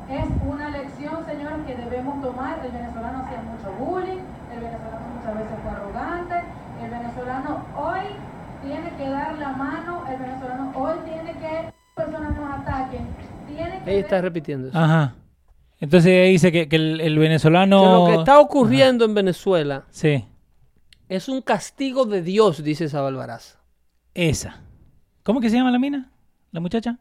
[0.09, 2.59] es una lección, señores, que debemos tomar.
[2.63, 4.19] El venezolano hacía mucho bullying,
[4.53, 6.35] el venezolano muchas veces fue arrogante,
[6.83, 8.03] el venezolano hoy
[8.61, 13.07] tiene que dar la mano, el venezolano hoy tiene que, personas nos ataquen,
[13.47, 14.77] tiene que Ella está ver- repitiendo eso.
[14.77, 15.13] Ajá.
[15.85, 17.79] Entonces dice que, que el, el venezolano.
[17.81, 20.25] Que lo que está ocurriendo en Venezuela Sí,
[21.09, 23.57] es un castigo de Dios, dice Sabalbaraz.
[24.13, 24.61] esa.
[25.23, 26.11] ¿Cómo que se llama la mina?
[26.51, 26.99] ¿La muchacha?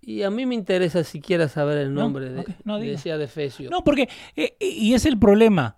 [0.00, 2.94] Y a mí me interesa siquiera saber el No, nombre de, no de diga.
[2.96, 3.70] ese adefesio.
[3.70, 4.08] No, porque.
[4.36, 5.76] eh, y es el problema.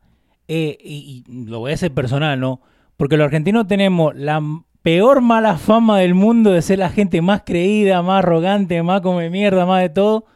[0.48, 2.60] eh, y, y lo voy a hacer personal, ¿no?
[2.96, 4.40] Porque los argentinos tenemos la
[4.82, 9.30] peor mala fama del mundo de ser la gente más creída, más arrogante, más come
[9.30, 10.26] mierda, más de todo.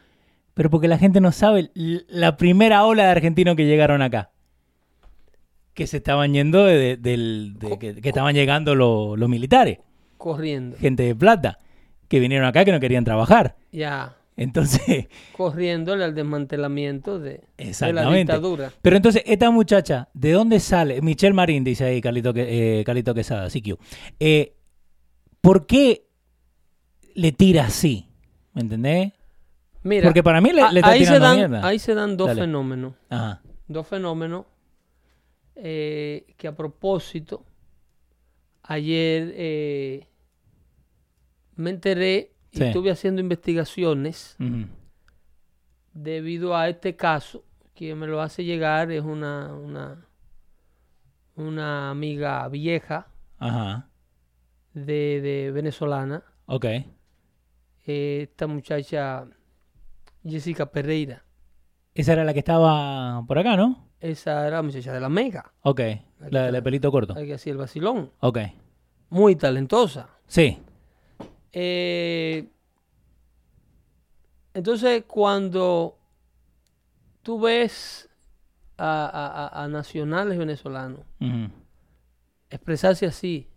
[0.59, 4.31] Pero porque la gente no sabe la primera ola de argentinos que llegaron acá.
[5.73, 9.77] Que se estaban yendo de, de- del- de- que, que estaban llegando lo- los militares,
[10.17, 10.75] Corriendo.
[10.75, 11.59] gente de plata,
[12.09, 13.55] que vinieron acá que no querían trabajar.
[13.71, 14.17] Ya.
[14.35, 15.07] Entonces,
[15.37, 17.39] Corriéndole al desmantelamiento de,
[17.93, 18.73] la dictadura.
[18.81, 21.01] Pero entonces, esta muchacha, ¿de dónde sale?
[21.01, 23.77] Michelle Marín, dice ahí Carlito, que- eh, Carlito Quesada, CQ.
[24.19, 24.57] Eh,
[25.39, 26.05] ¿Por qué
[27.15, 28.09] le tira así?
[28.53, 29.13] ¿Me entendés?
[29.83, 31.65] Mira, Porque para mí le, a- le está ahí, se dan, mierda.
[31.65, 32.41] ahí se dan dos Dale.
[32.41, 32.93] fenómenos.
[33.09, 33.41] Ajá.
[33.67, 34.45] Dos fenómenos
[35.55, 37.45] eh, que a propósito,
[38.63, 40.07] ayer eh,
[41.55, 42.63] me enteré y Sí.
[42.63, 44.35] estuve haciendo investigaciones
[45.93, 47.43] debido a este caso.
[47.75, 50.05] Quien me lo hace llegar es una, una,
[51.35, 53.07] una amiga vieja
[53.37, 53.89] Ajá.
[54.73, 56.65] de, de venezolana, Ok.
[56.65, 56.87] eh,
[58.29, 59.25] esta muchacha
[60.25, 61.23] Jessica Pereira.
[61.95, 63.87] Esa era la que estaba por acá, ¿no?
[63.99, 65.81] Esa era la muchacha de la Mega, Ok.
[66.19, 67.13] La, la de pelito corto.
[67.13, 68.11] la que hacía el vacilón.
[68.19, 68.39] Ok.
[69.09, 70.09] Muy talentosa.
[70.27, 70.57] Sí.
[71.51, 72.47] Eh,
[74.53, 75.97] entonces, cuando
[77.21, 78.09] tú ves
[78.77, 81.01] a, a- a- a nacionales venezolanos
[82.49, 83.47] expresarse así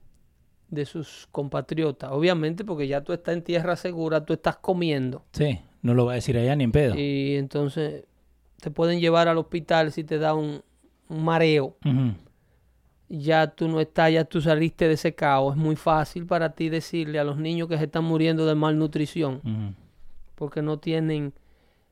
[0.69, 5.61] de sus compatriotas, obviamente porque ya tú estás en tierra segura, tú estás comiendo Sí.
[5.83, 6.95] No lo va a decir allá ni en pedo.
[6.97, 8.05] y entonces
[8.61, 10.63] te pueden llevar al hospital si te da un,
[11.09, 11.77] un mareo.
[13.09, 15.55] Ya tú no estás, ya tú saliste de ese caos.
[15.57, 19.77] Es muy fácil para ti decirle a los niños que se están muriendo de malnutrición
[20.35, 21.35] porque no tienen,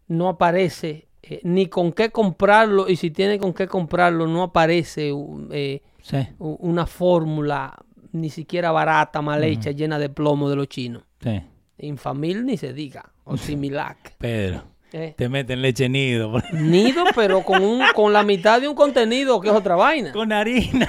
[0.08, 5.12] no aparece eh, ni con qué comprarlo y si tiene con qué comprarlo no aparece
[5.50, 6.16] eh, Sí.
[6.38, 7.76] una fórmula
[8.12, 11.02] ni siquiera barata, mal hecha, llena de plomo de los chinos.
[11.22, 11.42] Sí.
[11.78, 14.14] Infamil ni se diga, o similac.
[14.18, 14.64] Pedro.
[14.92, 15.14] eh.
[15.16, 16.32] Te meten leche nido.
[16.52, 20.12] Nido, pero con, un, con la mitad de un contenido que es otra vaina.
[20.12, 20.88] Con harina.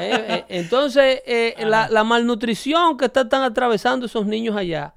[0.00, 4.94] Eh, eh, entonces, eh, la, la malnutrición que está- están atravesando esos niños allá,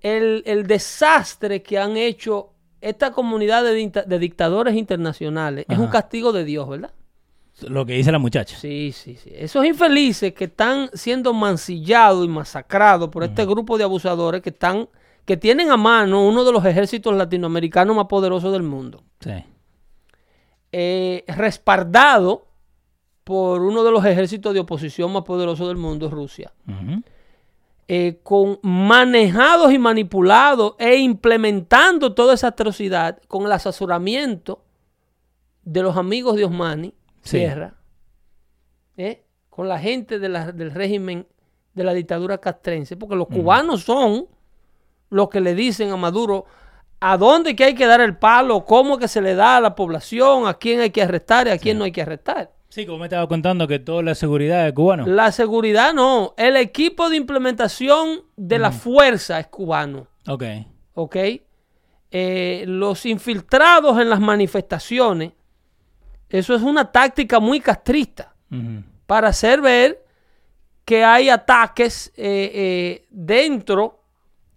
[0.00, 2.50] el, el desastre que han hecho
[2.80, 6.90] esta comunidad de, dicta- de dictadores internacionales, es un castigo de Dios, ¿verdad?
[7.62, 8.56] Lo que dice la muchacha.
[8.56, 9.30] Sí, sí, sí.
[9.34, 14.88] Esos infelices que están siendo mancillados y masacrados por este grupo de abusadores que están,
[15.28, 19.02] que tienen a mano uno de los ejércitos latinoamericanos más poderosos del mundo.
[19.20, 19.44] Sí.
[20.72, 22.46] eh, respaldado
[23.24, 26.52] por uno de los ejércitos de oposición más poderosos del mundo, Rusia,
[27.88, 34.62] eh, con manejados y manipulados e implementando toda esa atrocidad con el asesoramiento
[35.62, 37.38] de los amigos de Osmani Sí.
[37.38, 37.74] Sierra,
[38.96, 41.26] eh, con la gente de la- del régimen
[41.74, 44.26] de la dictadura castrense, porque los cubanos son
[45.10, 46.44] los que le dicen a Maduro
[47.00, 49.74] a dónde que hay que dar el palo, cómo que se le da a la
[49.74, 52.50] población, a quién hay que arrestar y a quién no hay que arrestar.
[52.70, 55.06] Sí, como me estaba contando que toda la seguridad de cubano.
[55.06, 60.44] La seguridad no, el equipo de implementación de la fuerza es cubano, Ok.
[60.94, 61.16] ¿ok?
[62.10, 65.32] Eh, los infiltrados en las manifestaciones,
[66.28, 68.34] eso es una táctica muy castrista
[69.06, 70.04] para hacer ver
[70.84, 73.97] que hay ataques eh, eh, dentro,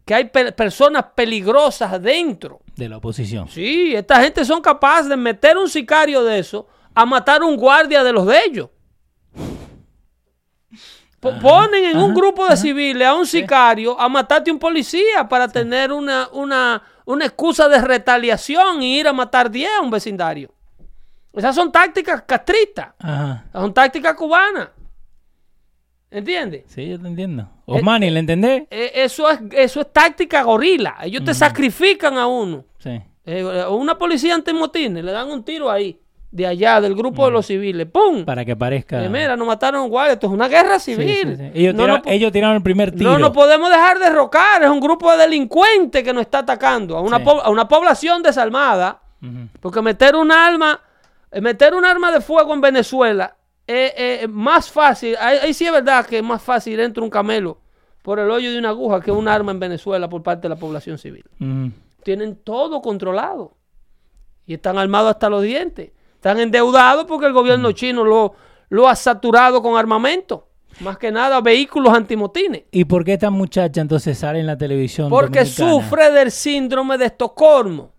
[0.06, 2.62] que hay pe- personas peligrosas dentro.
[2.76, 3.48] De la oposición.
[3.50, 8.04] Sí, esta gente son capaces de meter un sicario de eso a matar un guardia
[8.04, 8.70] de los de ellos.
[11.20, 15.30] Po- ponen en un grupo de civiles a un sicario a matarte a un policía
[15.30, 19.92] para tener una, una, una excusa de retaliación y ir a matar 10 a un
[19.92, 20.52] vecindario.
[21.34, 22.94] Esas son tácticas castristas,
[23.54, 24.70] son tácticas cubanas.
[26.10, 26.64] ¿Entiendes?
[26.68, 27.48] Sí, yo te entiendo.
[27.76, 28.64] Osmani, ¿le entendés?
[28.70, 30.98] Eh, eso, es, eso es táctica gorila.
[31.04, 32.66] Ellos te sacrifican a uno.
[32.78, 33.02] Sí.
[33.26, 36.00] Eh, una policía antimotines, le dan un tiro ahí,
[36.32, 37.88] de allá, del grupo de los civiles.
[37.88, 38.26] ¡Pum!
[38.26, 39.04] Para que parezca.
[39.04, 40.14] Eh, mira, nos mataron guardia.
[40.14, 41.36] Esto es una guerra civil.
[41.38, 41.52] sí, sí.
[41.54, 43.12] Ellos, No tiraron, ellos el primer tiro.
[43.12, 44.64] No nos podemos dejar derrocar.
[44.64, 46.98] Es un grupo de delincuentes que nos está atacando.
[46.98, 49.02] A una, a una población desarmada.
[49.60, 50.82] Porque meter un arma,
[51.32, 53.36] eh, meter un arma de fuego en Venezuela
[53.68, 55.16] es es más fácil.
[55.20, 57.61] Ahí, ahí sí es verdad que es más fácil dentro un camelo
[58.02, 60.56] por el hoyo de una aguja que un arma en Venezuela por parte de la
[60.56, 61.24] población civil.
[62.04, 63.56] Tienen todo controlado.
[64.46, 65.92] Y están armados hasta los dientes.
[66.16, 68.34] Están endeudados porque el gobierno chino lo,
[68.70, 70.48] lo ha saturado con armamento.
[70.80, 72.64] Más que nada vehículos antimotines.
[72.72, 75.10] ¿Y por qué esta muchacha entonces sale en la televisión?
[75.10, 75.72] Porque dominicana?
[75.72, 77.92] sufre del síndrome de Estocolmo.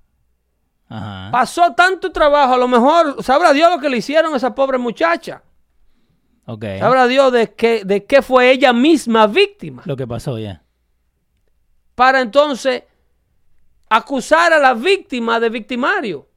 [0.88, 1.30] Ajá.
[1.30, 4.78] Pasó tanto trabajo, a lo mejor sabrá Dios lo que le hicieron a esa pobre
[4.78, 5.42] muchacha.
[6.47, 6.64] Ok.
[6.78, 9.82] Sabrá Dios de qué, de qué fue ella misma víctima.
[9.84, 10.62] Lo que pasó ya.
[11.95, 12.84] Para entonces
[13.88, 16.28] acusar a la víctima de victimario.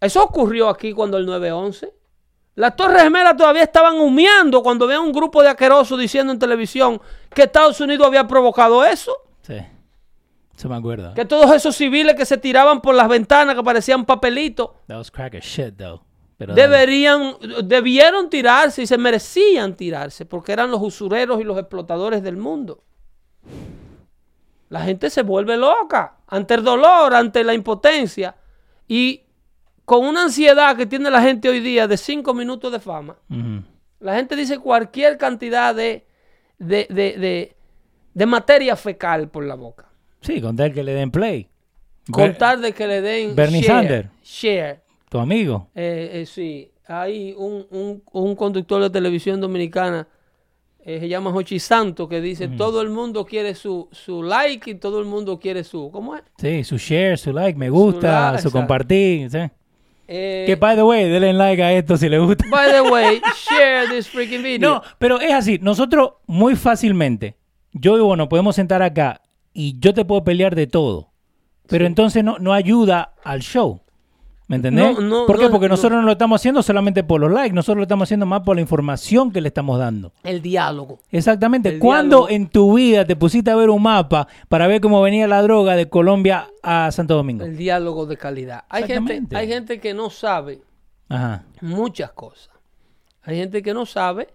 [0.00, 1.92] Eso ocurrió aquí cuando el 9-11.
[2.56, 7.00] Las Torres Gemelas todavía estaban humeando cuando vean un grupo de asquerosos diciendo en televisión
[7.32, 9.12] que Estados Unidos había provocado eso.
[9.42, 9.58] Sí.
[10.56, 11.14] Se me acuerda.
[11.14, 15.08] Que todos esos civiles que se tiraban por las ventanas que parecían papelitos That was
[15.08, 16.02] crack as shit, though.
[16.38, 17.34] Pero deberían,
[17.64, 22.84] debieron tirarse y se merecían tirarse porque eran los usureros y los explotadores del mundo.
[24.68, 28.36] La gente se vuelve loca ante el dolor, ante la impotencia
[28.86, 29.22] y
[29.84, 33.16] con una ansiedad que tiene la gente hoy día de cinco minutos de fama.
[34.00, 36.06] La gente dice cualquier cantidad de,
[36.58, 37.54] de, de,
[38.14, 39.88] de- materia fecal por la boca.
[40.20, 41.48] Sí, contar que le den play.
[42.10, 44.08] Con Ber- tal de que le den Bernie share, Sanders.
[44.22, 44.80] share.
[45.10, 45.68] Tu amigo.
[45.74, 50.06] Eh, eh, sí, hay un, un- un conductor de televisión dominicana,
[50.84, 54.74] eh, se llama Jochi Santo, que dice, todo el mundo quiere su, su like y
[54.74, 55.90] todo el mundo quiere su...
[55.90, 56.22] ¿Cómo es?
[56.38, 59.30] Sí, su share, su like, me gusta, like, su compartir.
[59.30, 59.38] ¿sí?
[60.06, 62.44] Eh, Que by the way, denle like a esto si le gusta.
[62.50, 64.76] by the way, share this freaking video.
[64.76, 65.58] No, pero es así.
[65.60, 67.36] Nosotros muy fácilmente,
[67.72, 69.20] yo y vos nos podemos sentar acá
[69.52, 71.10] y yo te puedo pelear de todo.
[71.66, 73.82] Pero entonces no, no ayuda al show.
[74.48, 74.98] ¿Me entendés?
[74.98, 75.44] No, no, ¿Por qué?
[75.44, 75.74] no, Porque no.
[75.74, 78.56] nosotros no lo estamos haciendo solamente por los likes, nosotros lo estamos haciendo más por
[78.56, 80.12] la información que le estamos dando.
[80.24, 81.00] El diálogo.
[81.10, 81.68] Exactamente.
[81.68, 82.30] El ¿Cuándo diálogo.
[82.30, 85.76] en tu vida te pusiste a ver un mapa para ver cómo venía la droga
[85.76, 87.44] de Colombia a Santo Domingo?
[87.44, 88.64] El diálogo de calidad.
[88.70, 90.62] Hay gente, hay gente que no sabe
[91.10, 91.44] Ajá.
[91.60, 92.48] muchas cosas.
[93.22, 94.28] Hay gente que no sabe.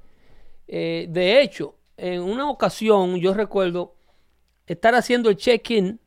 [0.67, 3.95] Eh, de hecho, en una ocasión yo recuerdo
[4.67, 5.99] estar haciendo el check-in.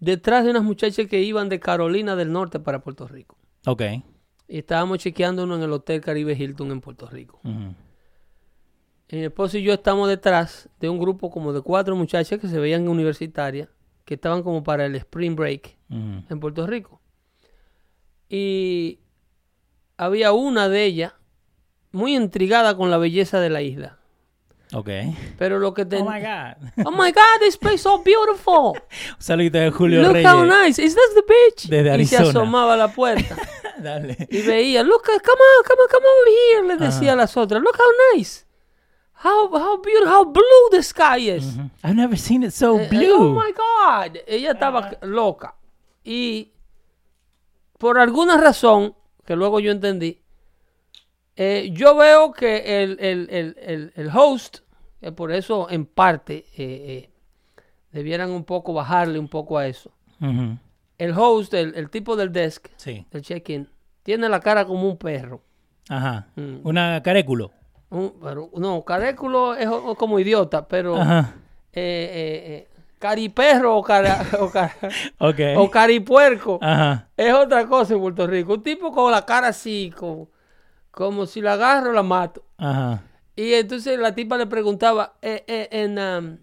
[0.00, 3.36] Detrás de unas muchachas que iban de Carolina del Norte para Puerto Rico.
[3.66, 3.82] Ok.
[4.48, 7.40] Y estábamos chequeándonos en el Hotel Caribe Hilton en Puerto Rico.
[9.10, 12.58] Mi esposo y yo estamos detrás de un grupo como de cuatro muchachas que se
[12.58, 13.68] veían universitarias,
[14.04, 17.00] que estaban como para el Spring Break en Puerto Rico.
[18.28, 19.00] Y
[19.96, 21.14] había una de ellas
[21.92, 23.98] muy intrigada con la belleza de la isla.
[24.74, 24.88] Ok.
[25.38, 26.86] Pero lo que Oh ten- my God.
[26.86, 28.74] Oh my God, this place is so beautiful.
[29.16, 30.26] Un saludito de Julio Look Reyes.
[30.28, 30.78] how nice.
[30.78, 31.68] Is that the beach?
[31.70, 32.40] Desde y se Arizona.
[32.40, 33.34] asomaba a la puerta.
[33.82, 34.16] Dale.
[34.30, 37.12] Y veía, look, come on, come on, come over here, le decía Ajá.
[37.12, 38.44] a las otras, look how nice.
[39.24, 41.56] How, how beautiful, how blue the sky is.
[41.82, 43.14] I've never seen it so Eh, eh, blue.
[43.16, 44.18] oh my God.
[44.26, 45.54] Ella estaba loca.
[46.04, 46.52] Y
[47.78, 48.94] por alguna razón,
[49.24, 50.20] que luego yo entendí,
[51.40, 54.58] eh, yo veo que el, el- el- el- el host,
[55.00, 57.10] eh, por eso en parte eh, eh,
[57.92, 59.92] debieran un poco bajarle un poco a eso.
[60.98, 63.06] El host, el, el tipo del desk, Sí.
[63.12, 63.68] del check-in,
[64.02, 65.40] tiene la cara como un perro.
[65.88, 66.26] Ajá.
[66.34, 66.56] Mm.
[66.66, 67.52] Una caréculo.
[67.90, 71.34] Un- pero, no, caréculo es o- como idiota, pero Ajá.
[71.72, 72.66] eh,
[72.98, 74.74] cariperro o, cara, o, cara-
[75.18, 75.38] Ok.
[75.56, 77.08] o caripuerco Ajá.
[77.16, 78.54] es otra cosa en Puerto Rico.
[78.54, 80.28] Un tipo con la cara así, como,
[80.98, 82.42] como si la agarro la mato.
[82.56, 83.04] Ajá.
[83.36, 86.38] Y entonces la tipa le preguntaba, eh, eh, en, um,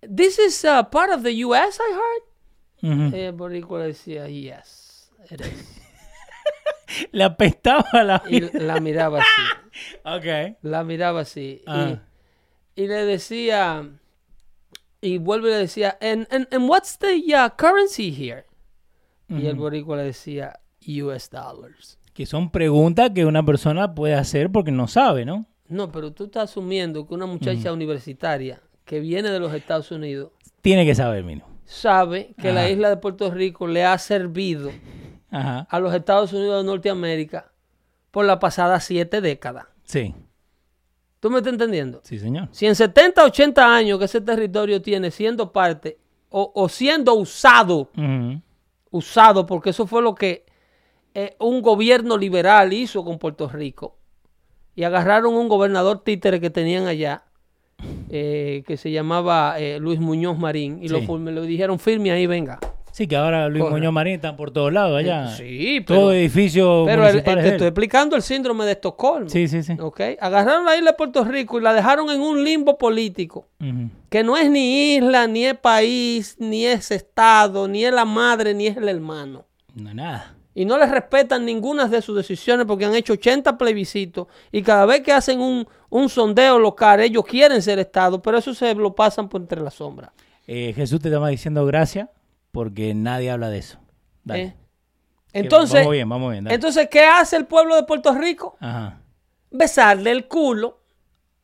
[0.00, 3.12] ¿This is uh, part of the US, I heard?
[3.12, 5.82] Y el boricua le decía, yes, it is.
[7.12, 9.42] Le apestaba la Y la miraba así.
[10.04, 10.56] Ok.
[10.62, 11.60] La miraba así.
[11.66, 11.98] Ah.
[12.76, 13.90] Y, y le decía,
[15.02, 18.46] y vuelve y le decía, and, and, and what's the uh, currency here?
[19.28, 21.98] Y el boricua le decía, US dollars.
[22.14, 25.44] Que son preguntas que una persona puede hacer porque no sabe, ¿no?
[25.68, 30.30] No, pero tú estás asumiendo que una muchacha universitaria que viene de los Estados Unidos
[30.62, 31.44] Tiene que saber, Mino.
[31.64, 34.70] sabe que la isla de Puerto Rico le ha servido
[35.30, 35.66] Ajá.
[35.70, 37.50] a los Estados Unidos de Norteamérica
[38.10, 39.66] por las pasadas siete décadas.
[39.84, 40.14] Sí,
[41.20, 42.00] ¿Tú me estás entendiendo?
[42.04, 42.48] sí, señor.
[42.52, 45.98] Si en 70, 80 años que ese territorio tiene siendo parte
[46.28, 47.90] o, o siendo usado,
[48.90, 50.43] usado, porque eso fue lo que
[51.14, 53.96] eh, un gobierno liberal hizo con Puerto Rico.
[54.76, 57.22] Y agarraron un gobernador títere que tenían allá,
[58.10, 61.06] eh, que se llamaba eh, Luis Muñoz Marín, y lo, Sí.
[61.46, 62.58] dijeron firme ahí, venga.
[62.90, 63.64] Sí, que ahora Luis.
[63.68, 65.26] Muñoz Marín están por todos lados allá.
[65.28, 69.28] Sí, pero, Todo edificio pero el- te estoy explicando el síndrome de Estocolmo.
[69.28, 69.76] Sí, sí, sí.
[69.80, 70.00] ¿ok?
[70.20, 73.48] Agarraron la isla de Puerto Rico y la dejaron en un limbo político.
[74.10, 78.54] Que no es ni isla, ni es país, ni es estado, ni es la madre,
[78.54, 79.44] ni es el hermano.
[79.74, 80.36] No, nada.
[80.54, 84.86] Y no les respetan ninguna de sus decisiones porque han hecho 80 plebiscitos y cada
[84.86, 88.94] vez que hacen un, un sondeo local, ellos quieren ser estado, pero eso se lo
[88.94, 90.12] pasan por entre las sombras.
[90.46, 92.08] Eh, Jesús te estaba diciendo gracias
[92.52, 93.78] porque nadie habla de eso.
[94.22, 94.42] Dale.
[94.42, 94.56] ¿eh?
[95.32, 96.48] Entonces, Vamos bien, vamos bien.
[96.48, 98.56] entonces, ¿qué hace el pueblo de Puerto Rico?
[98.60, 99.00] Ajá.
[99.50, 100.80] Besarle el culo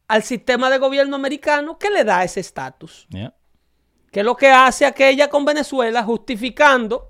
[0.06, 3.08] al sistema de gobierno americano que le da ese estatus.
[4.10, 7.09] Que es lo que hace aquella con Venezuela, justificando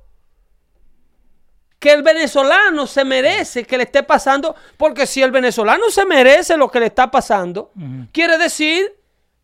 [1.81, 6.57] que el venezolano se merece que le esté pasando, porque si el venezolano se merece
[6.57, 7.73] lo que le está pasando,
[8.13, 8.97] quiere decir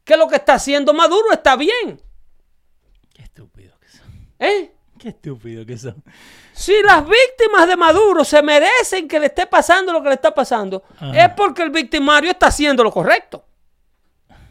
[0.05, 2.01] que lo que está haciendo Maduro está bien.
[3.15, 4.29] Qué estúpido que son.
[4.39, 4.71] ¿eh?
[4.99, 6.05] Qué estúpido que son.
[6.53, 10.35] Si las víctimas de Maduro se merecen que le esté pasando lo que le está
[10.35, 11.25] pasando, Ajá.
[11.25, 13.45] es porque el victimario está haciendo lo correcto.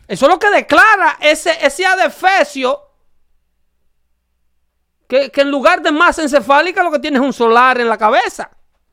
[0.07, 2.81] Eso es lo que declara ese, ese adefesio
[5.07, 7.97] que, que en lugar de masa encefálica lo que tiene es un solar en la
[7.97, 8.49] cabeza.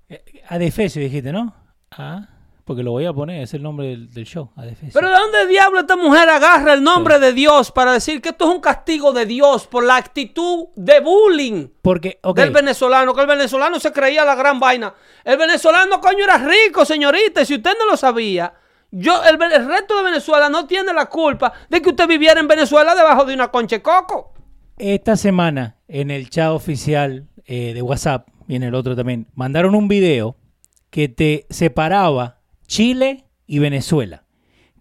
[0.09, 1.55] Eh, Adefesio dijiste, ¿no?
[1.91, 2.29] Ah,
[2.65, 4.51] porque lo voy a poner, es el nombre del, del show.
[4.57, 4.93] Adefesio.
[4.95, 8.49] Pero ¿de dónde diablo esta mujer agarra el nombre de Dios para decir que esto
[8.49, 11.69] es un castigo de Dios por la actitud de bullying?
[11.83, 14.95] porque, del venezolano, que el venezolano se creía la gran vaina.
[15.25, 18.55] El venezolano, coño, era rico, señorita, y si usted no lo sabía,
[18.91, 22.47] yo, el, el resto de Venezuela no tiene la culpa de que usted viviera en
[22.47, 24.35] Venezuela debajo de una concha de coco.
[24.79, 29.75] Esta semana, en el chat oficial eh, de WhatsApp y en el otro también, mandaron
[29.75, 30.37] un video
[30.91, 34.25] que te separaba Chile y Venezuela.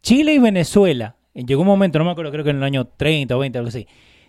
[0.02, 2.88] Chile y Venezuela, eh, llegó un momento, no me acuerdo, creo que en el año
[2.88, 3.88] 30 o 20, algo así,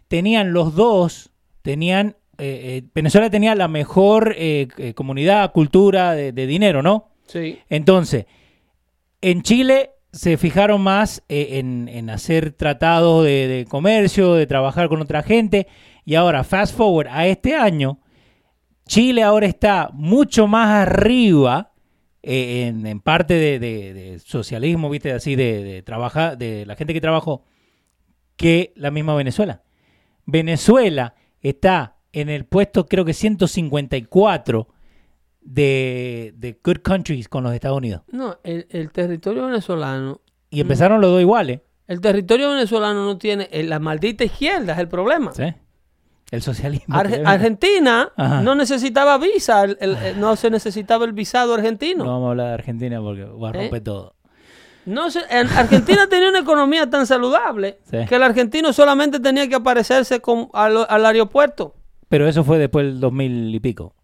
[0.08, 1.30] tenían los dos,
[1.62, 7.10] tenían, eh, eh, Venezuela tenía la mejor eh, comunidad, cultura de, de dinero, ¿no?
[7.26, 7.60] Sí.
[7.70, 8.26] Entonces,
[9.20, 14.88] en Chile se fijaron más eh, en, en hacer tratados de, de comercio, de trabajar
[14.88, 15.66] con otra gente.
[16.04, 18.00] Y ahora, fast forward a este año,
[18.86, 21.72] Chile ahora está mucho más arriba
[22.22, 26.74] eh, en, en parte de, de- de socialismo, viste, así de, de trabajar, de la
[26.76, 27.44] gente que trabajó,
[28.36, 29.62] que la misma Venezuela.
[30.26, 34.68] Venezuela está en el puesto, creo que 154
[35.40, 38.02] de, de Good Countries con los Estados Unidos.
[38.10, 41.60] No, el, el territorio venezolano, Y empezaron los dos iguales.
[41.88, 45.32] el territorio venezolano no tiene, eh, la maldita izquierda es el problema.
[45.32, 45.44] ¿sí?
[46.32, 46.96] El socialismo.
[46.96, 47.22] Arge-.
[47.24, 48.40] Argentina Ajá.
[48.42, 52.04] no necesitaba visa, el- el- el- no se necesitaba el visado argentino.
[52.04, 53.54] No vamos a hablar de Argentina porque va a ¿Eh?
[53.54, 54.14] romper todo.
[54.84, 57.98] No en Argentina tenía una economía tan saludable Sí.
[58.08, 61.76] que el argentino solamente tenía que aparecerse con, al, al aeropuerto.
[62.08, 63.94] Pero eso fue después del 2000 y pico.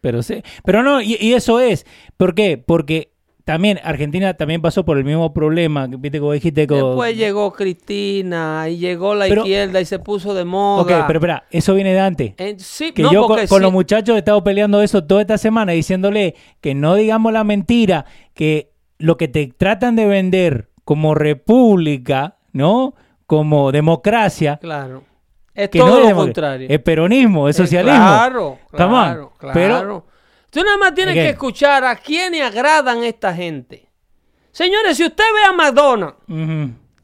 [0.00, 0.42] Pero sí.
[0.64, 1.84] Pero no, y, y eso es.
[2.16, 2.56] ¿Por qué?
[2.64, 3.12] Porque
[3.48, 5.88] también Argentina también pasó por el mismo problema.
[5.88, 6.66] que Viste vos dijiste.
[6.66, 10.82] Después llegó Cristina y llegó la Pero- izquierda y se puso de moda.
[10.82, 12.34] Ok, pero espera, eso viene de antes.
[12.36, 15.72] Eh, sí, Que no, yo con, los muchachos he estado peleando eso toda esta semana,
[15.72, 22.36] diciéndole que no digamos la mentira, que lo que te tratan de vender como república,
[22.52, 22.94] ¿no?
[23.24, 25.04] Como democracia, Claro.
[25.54, 26.66] Es que todo no es lo contrario.
[26.70, 27.98] es peronismo, es Eh, socialismo.
[27.98, 29.54] Claro, claro, claro.
[29.54, 30.04] Pero-
[30.50, 33.88] Tú nada más tienes que escuchar a quiénes agradan esta gente.
[34.50, 36.16] Señores, si usted ve a Madonna.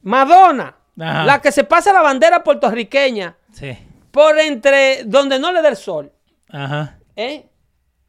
[0.01, 1.25] Madonna, Ajá.
[1.25, 3.77] la que se pasa la bandera puertorriqueña Sí.
[4.11, 6.11] por entre donde no le da el sol,
[6.49, 6.99] Ajá.
[7.15, 7.47] ¿eh?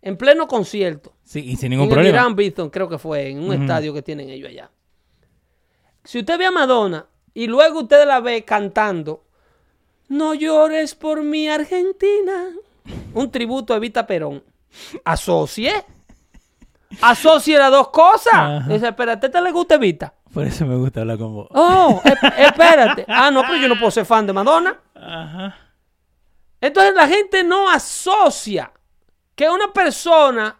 [0.02, 1.14] En pleno concierto.
[1.24, 2.16] Sí, y sin ningún en problema.
[2.18, 4.70] Irán Bithorn, creo que fue, en un estadio que tienen ellos allá.
[6.04, 9.24] Si usted ve a Madonna y luego usted la ve cantando,
[10.08, 12.50] no llores por mi Argentina,
[13.14, 14.44] un tributo a Evita Perón,
[15.04, 15.84] asocie,
[17.00, 18.32] asocie las dos cosas.
[18.34, 18.64] Ajá.
[18.68, 20.14] Dice, espérate, ¿te le gusta Evita?
[20.32, 21.48] Por eso me gusta hablar con vos.
[21.50, 22.02] Oh,
[22.36, 23.04] espérate.
[23.08, 24.78] Ah, no, pero yo no puedo ser fan de Madonna.
[24.94, 25.56] Ajá.
[26.60, 28.72] Entonces la gente no asocia
[29.34, 30.58] que una persona,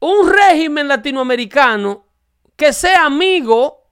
[0.00, 2.04] un régimen latinoamericano
[2.56, 3.84] que sea amigo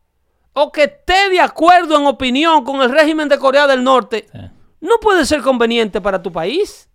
[0.52, 4.38] o que esté de acuerdo en opinión con el régimen de Corea del Norte, Sí.
[4.80, 6.88] no puede ser conveniente para tu país.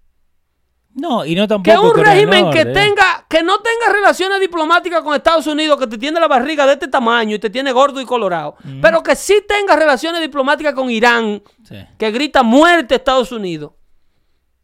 [0.93, 1.81] No, y no Que tampoco.
[1.83, 5.87] un Corea del régimen que tenga, que no tenga relaciones diplomáticas con Estados Unidos, que
[5.87, 9.15] te tiene la barriga de este tamaño y te tiene gordo y colorado, pero que
[9.15, 11.77] sí tenga relaciones diplomáticas con Irán, Sí.
[11.97, 13.71] que grita muerte a Estados Unidos.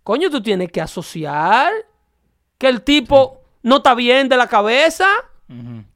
[0.04, 1.72] Coño, tú tienes que asociar
[2.58, 5.08] que el tipo no está bien de la cabeza,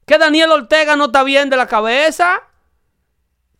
[0.06, 2.40] que Daniel Ortega no está bien de la cabeza,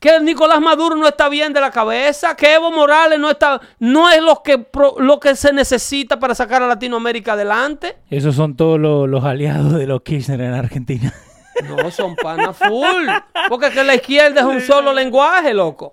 [0.02, 4.10] que Nicolás Maduro no está bien de la cabeza, que Evo Morales no está, no
[4.10, 4.66] es lo que,
[4.98, 7.98] lo que se necesita para sacar a Latinoamérica adelante.
[8.10, 11.14] Esos son todos los, los aliados de los Kirchner en Argentina.
[11.68, 13.06] No, son pana full.
[13.50, 15.92] Porque es que la izquierda es un solo lenguaje, loco.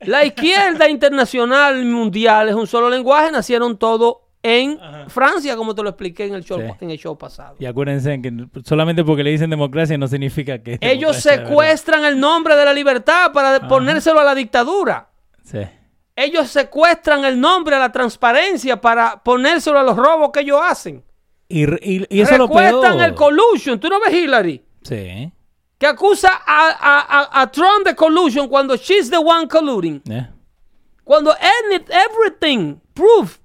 [0.00, 3.30] La izquierda internacional mundial es un solo lenguaje.
[3.30, 4.16] Nacieron todos
[4.48, 4.78] en
[5.08, 6.66] Francia, como te lo expliqué en el show, Sí.
[6.80, 7.56] en el show pasado.
[7.58, 8.32] Y acuérdense que
[8.64, 10.78] solamente porque le dicen democracia no significa que.
[10.80, 15.10] Ellos secuestran el nombre de la libertad para ponérselo a la dictadura.
[15.44, 15.58] Sí.
[16.16, 21.04] Ellos secuestran el nombre a la transparencia para ponérselo a los robos que ellos hacen.
[21.48, 23.08] Y, y, y eso es lo Recuestan peor.
[23.08, 23.78] el collusion.
[23.80, 24.62] ¿Tú no ves Hillary?
[24.82, 25.32] Sí.
[25.78, 30.02] Que acusa a, a- a- a Trump de collusion cuando she's the one colluding.
[30.10, 30.26] Eh.
[31.04, 31.32] Cuando
[31.90, 33.38] everything prove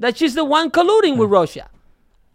[0.00, 1.70] that she's the one colluding with Russia.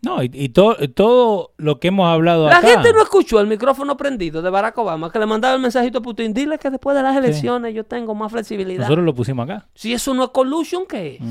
[0.02, 2.68] No, y, y to- todo lo que hemos hablado La acá.
[2.68, 6.02] gente no escuchó el micrófono prendido de Barack Obama que le mandaba el mensajito a
[6.02, 6.32] Putin.
[6.32, 8.82] Dile que después de las elecciones yo tengo más flexibilidad.
[8.84, 9.68] Nosotros lo pusimos acá.
[9.74, 11.22] Si eso no es collusion, ¿qué es?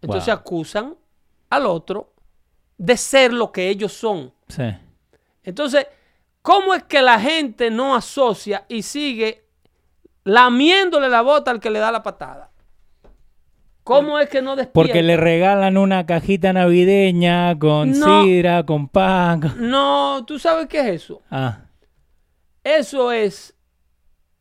[0.00, 0.34] Entonces Wow.
[0.34, 0.94] acusan
[1.50, 2.12] al otro
[2.76, 4.32] de ser lo que ellos son.
[4.48, 4.64] Sí.
[5.42, 5.86] Entonces,
[6.42, 9.44] ¿cómo es que la gente no asocia y sigue
[10.24, 12.47] lamiéndole la bota al que le da la patada?
[13.88, 14.72] ¿Cómo es que no despierta?
[14.72, 18.22] Porque le regalan una cajita navideña con No.
[18.24, 19.40] sidra, con pan.
[19.40, 21.22] con- No, ¿tú sabes qué es eso?
[21.30, 21.62] Ah,
[22.64, 23.54] Eso es,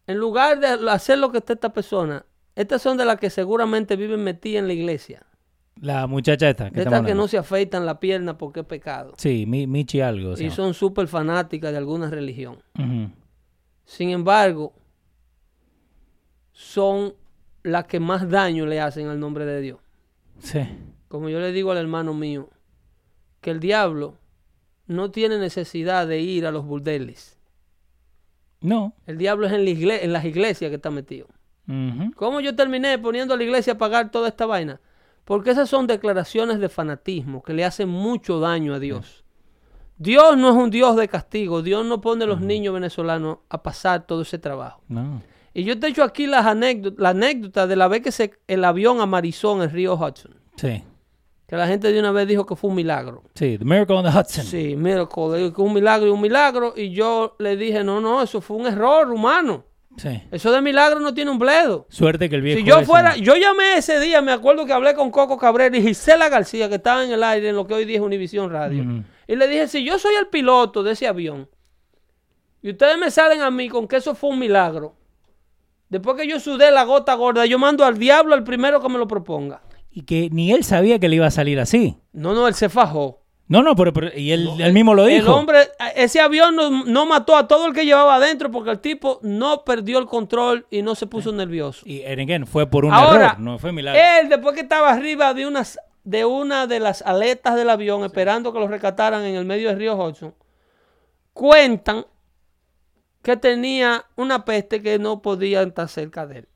[0.06, 2.26] en lugar de hacer lo que está esta persona,
[2.56, 5.24] estas son de las que seguramente viven metidas en la iglesia.
[5.80, 6.70] la muchacha esta.
[6.72, 9.14] Que De estas que no se afeitan la pierna porque es pecado.
[9.18, 10.34] Sí, Mi- Michi algo.
[10.34, 12.58] Y son súper fanáticas de alguna religión.
[13.86, 14.74] Sin embargo,
[16.52, 17.14] son
[17.68, 19.80] las que más daño le hacen al nombre de Dios.
[20.40, 20.60] Sí.
[21.08, 22.50] Como yo le digo al hermano mío,
[23.42, 24.16] que el diablo
[24.88, 27.38] no tiene necesidad de ir a los burdeles.
[28.62, 28.94] No.
[29.06, 31.28] El diablo es en, la igle- en las iglesias que está metido.
[32.16, 34.80] ¿Cómo yo terminé poniendo a la iglesia a pagar toda esta vaina?
[35.26, 39.26] Porque esas son declaraciones de fanatismo que le hacen mucho daño a Dios.
[39.98, 41.62] Dios no es un Dios de castigo.
[41.62, 44.82] Dios no pone a los niños venezolanos a pasar todo ese trabajo.
[44.88, 45.22] No.
[45.58, 48.32] Y yo te he hecho aquí las anécdotas, la anécdota de la vez que se,
[48.48, 50.36] el avión amarizó en el río Hudson.
[50.56, 50.84] Sí.
[51.48, 53.24] Que la gente de una vez dijo que fue un milagro.
[53.34, 54.46] Sí, The Miracle on the Hudson.
[54.46, 56.74] Sí, miracle, que un milagro y un milagro.
[56.76, 59.64] Y yo le dije, no, no, eso fue un error humano.
[59.96, 60.22] Sí.
[60.30, 61.88] Eso de milagro no tiene un bledo.
[61.90, 62.60] Suerte que el viejo.
[62.60, 65.76] Si yo ese- fuera, yo llamé ese día, me acuerdo que hablé con Coco Cabrera
[65.76, 68.52] y Gisela García, que estaba en el aire en lo que hoy día es Univisión
[68.52, 69.04] Radio.
[69.28, 71.50] Y le dije, si yo soy el piloto de ese avión,
[72.62, 74.94] y ustedes me salen a mí con que eso fue un milagro,
[75.90, 78.98] después que yo sudé la gota gorda, yo mando al diablo al primero que me
[78.98, 79.62] lo proponga.
[79.92, 81.98] Y que ni él sabía que le iba a salir así.
[82.14, 83.22] No, no, él se fajó.
[83.50, 85.26] No, no, pero, pero- y él, él mismo lo dijo.
[85.26, 85.60] El hombre,
[85.96, 89.64] ese avión no, no mató a todo el que llevaba adentro porque el tipo no
[89.64, 91.82] perdió el control y no se puso nervioso.
[91.86, 94.02] Y again, fue por un Ahora, error, no fue milagro.
[94.22, 98.52] él después que estaba arriba de unas de una de las aletas del avión esperando
[98.54, 100.34] que lo rescataran en el medio del río Hudson,
[101.34, 102.06] cuentan
[103.28, 106.48] que tenía una peste que no podía estar cerca de él.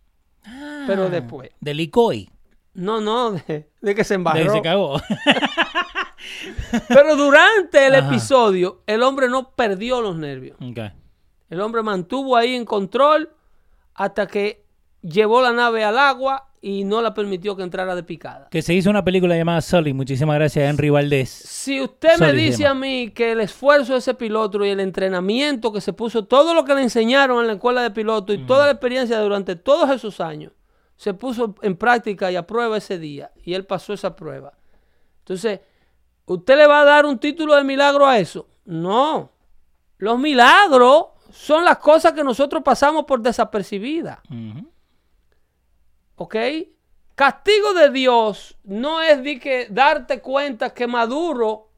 [0.88, 2.30] Pero después, De Licoy.
[2.76, 4.53] no, no, de, de que se De embarró.
[4.53, 5.01] se cagó.
[6.88, 8.07] Pero durante el Ajá.
[8.07, 10.57] episodio, el hombre no perdió los nervios.
[11.49, 13.30] El hombre mantuvo ahí en control
[13.93, 14.63] hasta que
[15.02, 18.47] llevó la nave al agua y no la permitió que entrara de picada.
[18.52, 19.93] Que se hizo una película llamada Sully.
[19.93, 21.30] Muchísimas gracias Henry Valdés.
[21.30, 25.74] Si usted me dice a mí que el esfuerzo de ese piloto y el entrenamiento
[25.74, 28.66] que se puso, todo lo que le enseñaron en la escuela de piloto y toda
[28.66, 30.52] la experiencia durante todos esos años,
[30.95, 34.54] se puso en práctica y a prueba ese día, y él pasó esa prueba.
[35.20, 35.62] Entonces,
[36.26, 38.47] ¿usted le va a dar un título de milagro a eso?
[38.66, 39.32] No.
[39.97, 44.20] Los milagros son las cosas que nosotros pasamos por desapercibidas.
[44.30, 44.70] Ujú.
[46.22, 46.36] ¿Ok?
[47.15, 51.69] Castigo de Dios no es de que darte cuenta que Maduro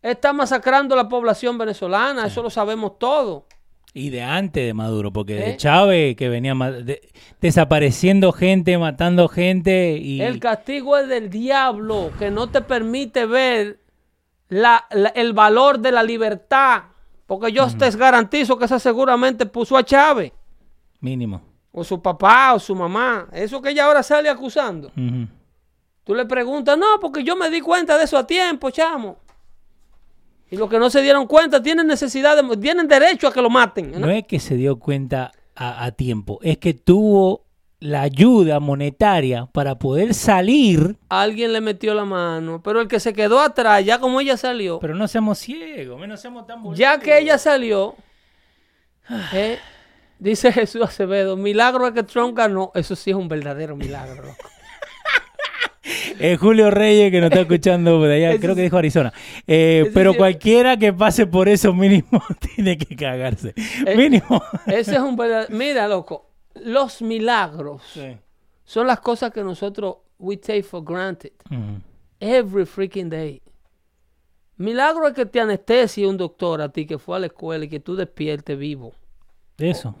[0.00, 3.46] está masacrando a la población venezolana, eso lo sabemos todo.
[3.94, 5.44] Y de antes de Maduro, porque ¿Eh?
[5.50, 7.02] de Chávez, que venía de-
[7.42, 9.98] desapareciendo gente, matando gente.
[9.98, 13.78] Y El castigo es del diablo que no te permite ver
[14.48, 16.84] la- la- el valor de la libertad.
[17.26, 20.32] Porque yo te garantizo que esa seguramente puso a Chávez,
[21.00, 21.42] Mínimo.
[21.72, 23.28] O su papá, o su mamá.
[23.32, 24.92] Eso que ella ahora sale acusando.
[26.04, 29.18] Tú le preguntas, no, porque yo me di cuenta de eso a tiempo, chamo.
[30.50, 33.48] Y los que no se dieron cuenta tienen necesidad de, tienen derecho a que lo
[33.48, 33.92] maten.
[33.92, 34.00] ¿no?
[34.00, 37.46] No es que se dio cuenta a, a tiempo, es que tuvo
[37.82, 43.12] la ayuda monetaria para poder salir, Alguien le metió la mano, pero el que se
[43.12, 47.18] quedó atrás, ya como ella salió, pero no seamos ciegos, no seamos tan ya que
[47.18, 47.96] ella salió,
[49.32, 49.58] eh,
[50.22, 52.70] dice Jesús Acevedo, milagro es que Trump ganó.
[52.74, 54.22] Eso sí es un verdadero milagro.
[54.22, 54.36] loco.
[56.18, 59.12] Eh, Julio Reyes, que nos está escuchando de allá, creo que dijo Arizona.
[59.46, 62.22] Eh, pero sí- cualquiera que pase por eso mínimo
[62.54, 63.54] tiene que cagarse.
[63.86, 64.40] Eh, mínimo.
[64.66, 65.52] Ese es un verdadero...
[65.56, 68.16] Mira, loco, los milagros Sí.
[68.64, 71.32] son las cosas que nosotros we take for granted.
[72.20, 73.42] Every freaking day.
[74.58, 77.68] Milagro es que te anestesie un doctor a ti que fue a la escuela y
[77.68, 78.92] que tú despiertes vivo.
[79.58, 79.96] Eso.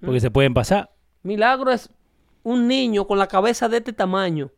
[0.00, 0.90] Porque se pueden pasar
[1.22, 1.90] Milagro es
[2.42, 4.50] un niño con la cabeza de este tamaño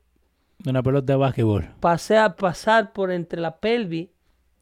[0.58, 1.68] de una pelota de básquetbol.
[1.80, 4.08] pasar, pasar por entre la pelvis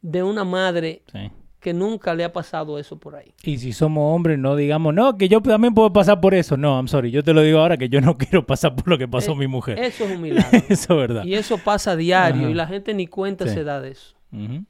[0.02, 1.30] de una madre Sí.
[1.58, 3.34] que nunca le ha pasado eso por ahí.
[3.42, 6.56] Y si somos hombres, no digamos, no, que yo también puedo pasar por eso.
[6.56, 7.10] No, I'm sorry.
[7.10, 9.36] Yo te lo digo ahora que yo no quiero pasar por lo que pasó Eh,
[9.36, 9.78] mi mujer.
[9.80, 10.60] Eso es un milagro.
[10.68, 11.24] Eso es verdad.
[11.24, 12.50] y eso pasa diario Ajá.
[12.50, 13.54] y la gente ni cuenta Sí.
[13.54, 14.14] se da de eso.
[14.32, 14.64] Ujú.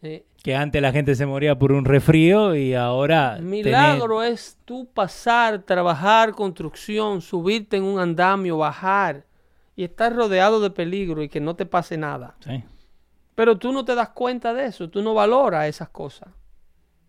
[0.00, 3.38] Que antes la gente se moría por un resfrío y ahora.
[3.40, 9.26] milagro es tú pasar, trabajar, construcción, subirte en un andamio, bajar
[9.76, 12.36] y estar rodeado de peligro y que no te pase nada.
[12.40, 12.64] Sí.
[13.34, 16.28] Pero tú no te das cuenta de eso, tú no valoras esas cosas.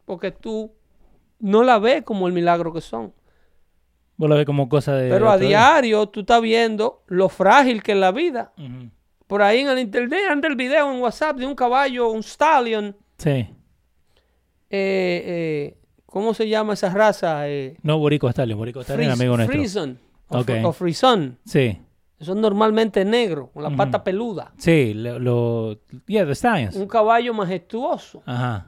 [0.06, 0.74] Porque tú
[1.39, 3.14] no la ves como el milagro que son.
[4.18, 5.10] Vos lo ves como cosa de.
[5.10, 5.48] Pero a día.
[5.48, 8.52] diario tú estás viendo lo frágil que es la vida.
[9.32, 12.93] Por ahí en el internet anda el video en WhatsApp de un caballo, un stallion.
[13.17, 13.29] Sí.
[13.29, 13.47] eh,
[14.69, 17.47] eh, ¿Cómo se llama esa raza?
[17.47, 18.57] Eh, No, Borico Stalin.
[18.57, 19.57] Borico Stalin, Fris- amigo nuestro.
[19.57, 19.97] Frison.
[20.27, 20.47] O, Ok.
[20.49, 21.38] fr- o Frison.
[21.45, 21.79] Sí.
[22.19, 24.51] Son normalmente negros, con la pata peluda.
[24.57, 25.17] Sí, lo.
[25.17, 26.75] lo yeah, the Stallions.
[26.75, 28.21] Un caballo majestuoso.
[28.25, 28.67] Ajá.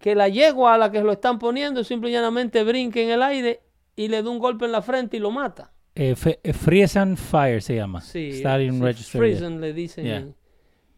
[0.00, 3.22] Que la yegua a la que lo están poniendo simple y llanamente brinque en el
[3.22, 3.60] aire
[3.94, 5.70] y le da un golpe en la frente y lo mata.
[5.98, 8.00] Eh, eh, Friesan Fire se llama.
[8.00, 9.20] Sí, Stallion sí, Register.
[9.52, 10.04] Le dicen.
[10.04, 10.16] Yeah.
[10.18, 10.34] en-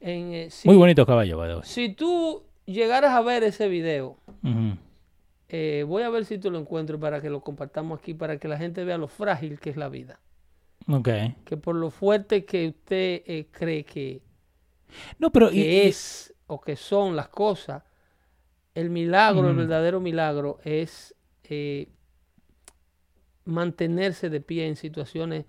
[0.01, 1.62] en, eh, si, Muy bonito caballo, by the way.
[1.64, 4.18] si tú llegaras a ver ese video,
[5.48, 8.46] eh, voy a ver si tú lo encuentro para que lo compartamos aquí, para que
[8.48, 10.20] la gente vea lo frágil que es la vida.
[10.88, 11.09] Ok.
[11.44, 14.22] Que por lo fuerte que usted eh, cree que,
[15.18, 15.48] No, pero.
[15.51, 17.82] y- que y- es o que son las cosas,
[18.74, 19.57] el milagro, el Ujú.
[19.61, 21.14] verdadero milagro es
[23.45, 25.45] mantenerse de pie en situaciones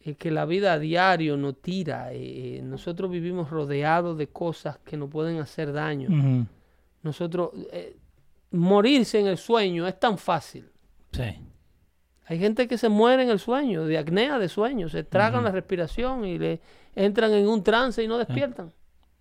[0.00, 2.12] eh, que la vida a diario nos tira.
[2.12, 6.08] eh, eh, nosotros vivimos rodeados de cosas que nos pueden hacer daño.
[7.02, 7.96] Nosotros, eh,
[8.52, 10.66] morirse en el sueño es tan fácil.
[11.12, 11.22] Sí.
[12.26, 15.50] Hay gente que se muere en el sueño, de apnea de sueño, se tragan la
[15.50, 16.60] respiración y le
[16.94, 18.72] entran en un trance y no despiertan.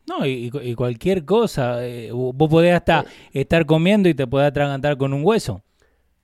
[0.08, 1.86] No, y, y cu- y cualquier cosa.
[1.86, 3.04] eh, vos podés hasta
[3.34, 5.62] estar comiendo y te podés atragantar con un hueso.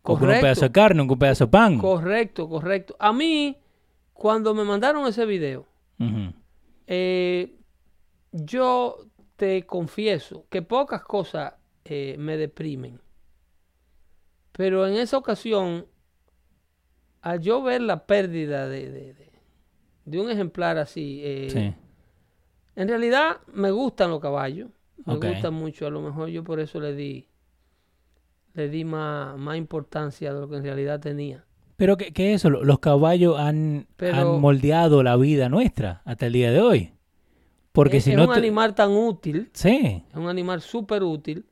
[0.10, 0.42] O con un Correcto.
[0.46, 1.78] pedazo de carne, con un pedazo de pan.
[1.80, 2.96] Correcto, correcto.
[3.00, 3.58] A mí,
[4.14, 5.66] cuando me mandaron ese video,
[6.88, 7.56] eh,
[8.32, 8.98] yo
[9.36, 11.54] te confieso que pocas cosas
[11.86, 13.00] eh, me deprimen.
[14.54, 15.86] Pero en esa ocasión,
[17.22, 19.32] al yo ver la pérdida de, de- de-
[20.06, 21.74] de un ejemplar así, eh, Sí.
[22.76, 24.70] en realidad me gustan los caballos.
[25.06, 25.26] Me Ok.
[25.26, 25.86] gustan mucho.
[25.86, 27.28] A lo mejor yo por eso le di,
[28.58, 31.46] le di más, más importancia de lo que en realidad tenía.
[31.78, 36.26] Pero que, que eso, lo- los caballos han, Pero- han moldeado la vida nuestra hasta
[36.26, 36.92] el día de hoy.
[37.72, 38.24] Porque es, si es no...
[38.26, 41.46] un te- animal tan útil, Sí, es un animal súper útil,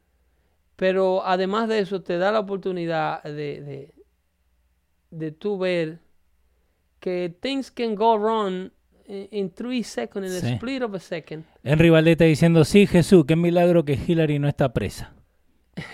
[0.76, 3.94] pero además de eso te da la oportunidad de, de,
[5.11, 5.99] de tú ver
[6.99, 8.72] que things can go wrong
[9.07, 10.48] in, three seconds, in Sí.
[10.48, 11.44] a split of a second.
[11.64, 15.14] Henry Valdés está diciendo, sí, Jesús, qué milagro que Hillary no está presa.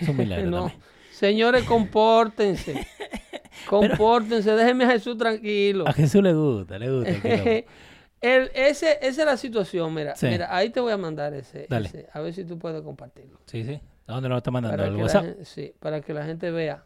[0.00, 0.58] Es un milagro No.
[0.60, 0.80] también.
[1.22, 2.84] Señores, compórtense.
[3.68, 5.86] compórtense, déjenme a Jesús tranquilo.
[5.86, 7.10] A Jesús le gusta, le gusta.
[7.10, 7.70] el quilombo.
[8.20, 10.26] El- ese, esa es la situación, mira, Sí.
[10.26, 11.86] mira, ahí te voy a mandar ese, Dale.
[11.88, 13.38] ese, a ver si tú puedes compartirlo.
[13.46, 13.80] Sí, sí.
[14.08, 15.44] ¿A dónde nos está mandando?
[15.44, 16.84] Sí, para que la gente vea.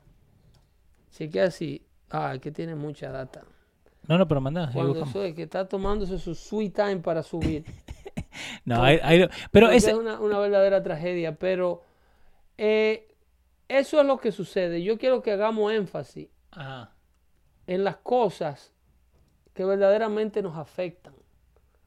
[1.08, 3.42] Si que así, ah, que tiene mucha data.
[4.06, 4.70] No, no, pero manda.
[4.72, 7.64] Cuando eso es que está tomándose su sweet time para subir.
[8.66, 9.92] No, hay- hay- pero ese...
[9.92, 11.82] es una, una verdadera tragedia, pero
[12.58, 13.05] eh,
[13.68, 14.82] eso es lo que sucede.
[14.82, 16.92] Yo quiero que hagamos énfasis Ajá.
[17.66, 18.72] en las cosas
[19.54, 21.14] que verdaderamente nos afectan.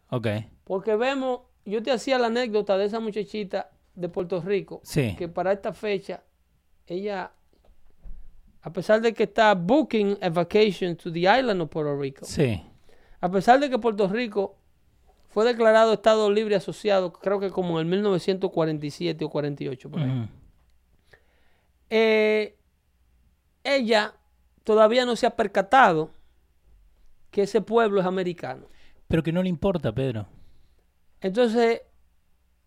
[0.09, 0.27] Ok,
[0.63, 5.15] Porque vemos, yo te hacía la anécdota de esa muchachita de Puerto Rico, sí.
[5.17, 6.23] que para esta fecha
[6.87, 7.31] ella,
[8.61, 12.61] a pesar de que está booking a vacation to the island of Puerto Rico, Sí.
[13.21, 14.55] a pesar de que Puerto Rico
[15.27, 20.27] fue declarado Estado Libre Asociado, creo que como en el 1947 o 48, por ahí.
[21.89, 22.55] Eh,
[23.63, 24.13] ella
[24.63, 26.11] todavía no se ha percatado
[27.31, 28.67] que ese pueblo es americano.
[29.07, 30.27] Pero que no le importa, Pedro.
[31.21, 31.81] Entonces,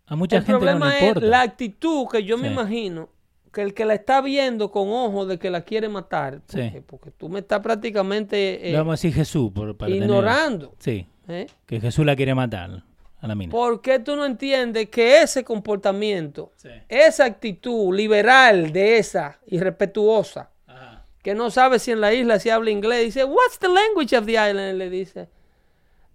[0.05, 3.09] A mucha el gente no problema le es la actitud que yo me imagino
[3.51, 6.57] que el que la está viendo con ojos de que la quiere matar, Sí.
[6.63, 9.51] porque, porque tú me estás prácticamente eh, vamos a decir Jesús.
[9.53, 10.73] Por, para tener- ignorando.
[10.79, 11.45] Sí, ¿eh?
[11.67, 12.83] que Jesús la quiere matar
[13.23, 13.51] a la mina.
[13.51, 16.69] ¿Por qué tú no entiendes que ese comportamiento, Sí.
[16.89, 21.05] esa actitud liberal de esa irrespetuosa, Ajá.
[21.23, 24.25] que no sabe si en la isla se habla inglés, dice, what's the language of
[24.25, 24.75] the island?
[24.75, 25.29] Y le dice,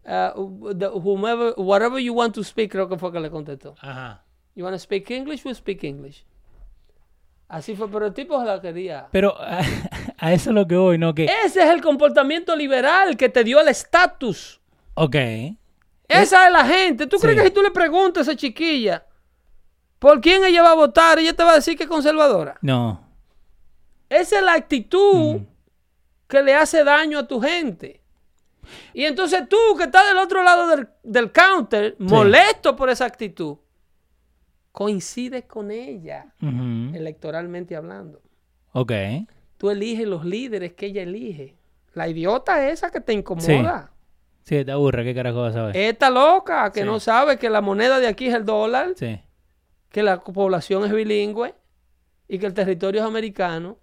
[0.05, 3.75] uh, the- whomever, whatever you want to speak, creo que fue que le contestó.
[3.81, 4.23] Ajá.
[4.55, 6.25] You want to speak English, we speak English.
[7.49, 9.07] Así fue, pero el tipo se la quería.
[9.11, 9.61] Pero a,
[10.19, 11.15] a eso es lo que voy, ¿no?
[11.15, 14.61] Que, Ese es el comportamiento liberal que te dio el estatus.
[14.95, 15.17] ok,
[16.09, 17.07] Esa es la gente.
[17.07, 19.05] ¿Tú crees que si tú le preguntas a esa chiquilla
[19.99, 22.57] por quién ella va a votar, ella te va a decir que es conservadora?
[22.63, 23.05] no,
[24.09, 25.41] Esa es la actitud
[26.27, 28.03] que le hace daño a tu gente.
[28.93, 33.57] Y entonces tú que estás del otro lado del, del counter, molesto por esa actitud,
[34.73, 38.23] coincides con ella, electoralmente hablando.
[38.73, 38.93] ok,
[39.57, 41.57] Tú eliges los líderes que ella elige.
[41.95, 43.43] La idiota esa que te incomoda.
[43.91, 43.98] sí,
[44.49, 45.77] te aburre, ¿qué carajo vas a ver?
[45.77, 46.87] Esta loca que Sí.
[46.87, 49.21] no sabe que la moneda de aquí es el dólar, Sí,
[49.91, 51.55] que la población es bilingüe
[52.29, 53.79] y que el territorio es americano.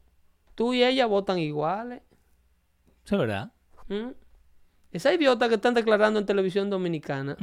[0.56, 2.02] Tú y ella votan iguales.
[3.06, 3.52] eso es verdad.
[3.88, 4.12] ¿Mm?
[4.92, 7.36] Esa idiota que están declarando en televisión dominicana,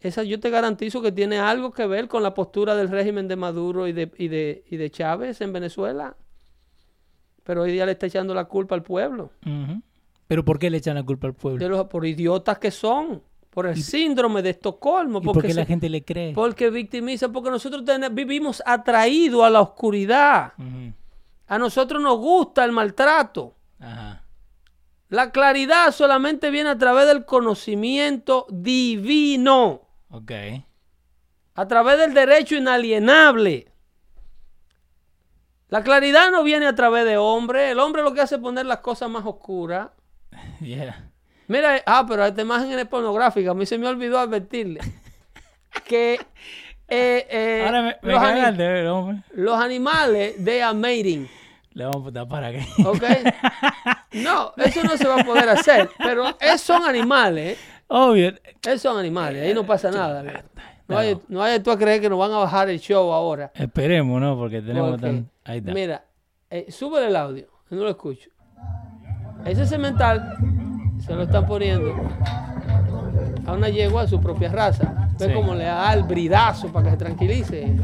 [0.00, 3.36] esa yo te garantizo que tiene algo que ver con la postura del régimen de
[3.36, 6.16] Maduro y de, y de, y de Chávez en Venezuela.
[7.44, 9.30] Pero hoy día le está echando la culpa al pueblo.
[9.46, 9.80] Ujú.
[10.28, 11.58] Pero ¿por qué le echan la culpa al pueblo?
[11.62, 13.22] De los, por idiotas que son.
[13.50, 15.18] Por el síndrome de Estocolmo.
[15.18, 16.32] ¿Y por Porque, qué la se- gente le cree?
[16.32, 17.28] porque victimiza.
[17.28, 17.82] Porque nosotros
[18.12, 20.54] vivimos atraídos a la oscuridad.
[21.46, 23.54] A nosotros nos gusta el maltrato.
[23.78, 24.22] Ajá.
[25.10, 29.82] La claridad solamente viene a través del conocimiento divino.
[30.08, 30.32] Ok.
[31.54, 33.70] a través del derecho inalienable.
[35.68, 37.70] La claridad no viene a través de hombre.
[37.70, 39.88] El hombre lo que hace es poner las cosas más oscuras.
[40.60, 41.10] Yeah.
[41.48, 43.50] Mira, ah, pero esta imagen es pornográfica.
[43.50, 44.80] A mí se me olvidó advertirle
[45.86, 46.14] que
[46.88, 51.26] eh, eh, Ahora me, me los, cagaste, eh, los animales, they are mating.
[51.72, 52.64] Le vamos a tapar aquí.
[52.84, 53.02] ¿Ok?
[54.12, 55.88] No, eso no se va a poder hacer.
[55.96, 57.56] Pero es- son animales.
[57.56, 57.60] ¿eh?
[57.88, 58.34] Obvio.
[58.62, 59.42] Esos son animales.
[59.42, 60.22] Ahí no pasa nada.
[60.22, 60.42] ¿eh?
[60.86, 63.50] No vayas no vayas tú a creer que nos van a bajar el show ahora.
[63.54, 64.36] Esperemos, ¿no?
[64.36, 65.30] Porque tenemos tan...
[65.44, 65.72] Ahí está.
[65.72, 66.04] Mira,
[66.50, 68.28] eh, súbele el audio, no lo escucho.
[69.44, 70.36] Ese cemental
[71.04, 71.94] se lo están poniendo
[73.46, 75.08] a una yegua de su propia raza.
[75.18, 75.32] Ve Sí.
[75.34, 77.76] cómo le da el bridazo para que se tranquilice eh,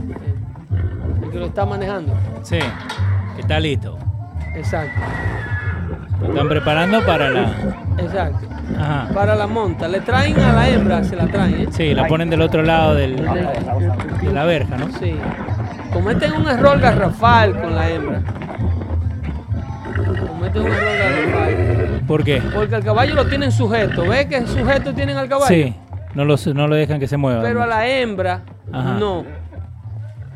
[1.22, 2.12] el que lo está manejando.
[2.42, 2.58] Sí.
[3.34, 3.98] Que está listo.
[4.54, 5.00] Exacto,
[6.20, 7.42] Lo están preparando para la...
[7.98, 8.48] exacto.
[8.78, 9.08] Ajá.
[9.14, 11.54] Para la monta, le traen a la hembra, se la traen.
[11.62, 11.66] ¿eh?
[11.70, 14.88] Sí, la ponen del otro lado del, de la verja, ¿no?
[14.98, 15.14] Sí.
[15.92, 18.22] Cometen un error garrafal con la hembra.
[20.26, 22.00] Cometen un error.
[22.06, 22.42] ¿Por qué?
[22.54, 24.06] Porque el caballo lo tienen sujeto.
[24.06, 25.48] ¿Ves qué sujeto tienen al caballo?
[25.54, 25.74] Sí.
[26.14, 27.42] No lo, no lo dejan que se mueva.
[27.42, 28.42] Pero a la hembra,
[28.72, 28.94] Ajá.
[28.94, 29.20] no.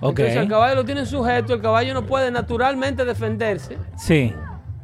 [0.01, 0.19] Ok.
[0.19, 3.79] Entonces el caballo lo tienen sujeto, el caballo no puede naturalmente defenderse.
[3.97, 4.35] Sí.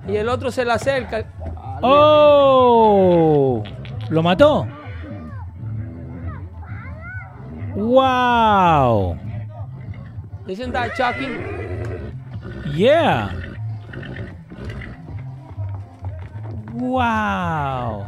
[0.08, 1.24] Y el otro se le acerca.
[1.82, 3.62] ¡Oh!
[4.08, 4.66] ¿Lo mató?
[7.74, 9.16] ¡Wow!
[10.46, 11.38] Dicen that shocking.
[12.74, 13.30] ¡Yeah!
[16.78, 18.04] ¡Wow!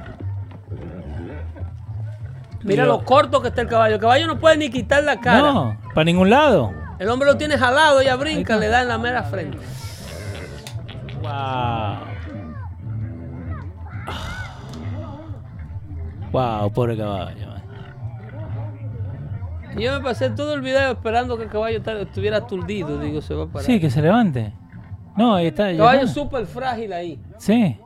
[2.62, 2.86] Mira Dios.
[2.86, 3.94] lo corto que está el caballo.
[3.94, 5.40] El caballo no puede ni quitar la cara.
[5.52, 6.72] No, para ningún lado.
[6.98, 9.58] El hombre lo tiene jalado, ella brinca, le da en la mera frente.
[11.22, 11.98] ¡Wow!
[16.32, 16.72] ¡Wow!
[16.72, 17.50] Pobre caballo.
[19.76, 22.98] Y yo me pasé todo el video esperando que el caballo estuviera aturdido.
[22.98, 23.64] Digo, se va a parar.
[23.64, 24.52] Sí, que se levante.
[25.16, 25.70] No, ahí está.
[25.70, 27.78] el caballo súper frágil ahí, Sí.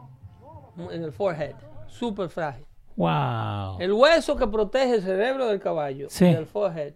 [0.77, 1.55] En el forehead.
[1.89, 2.65] Súper frágil.
[2.97, 3.79] ¡Wow!
[3.81, 6.27] El hueso que protege el cerebro del caballo, Sí.
[6.27, 6.95] del forehead,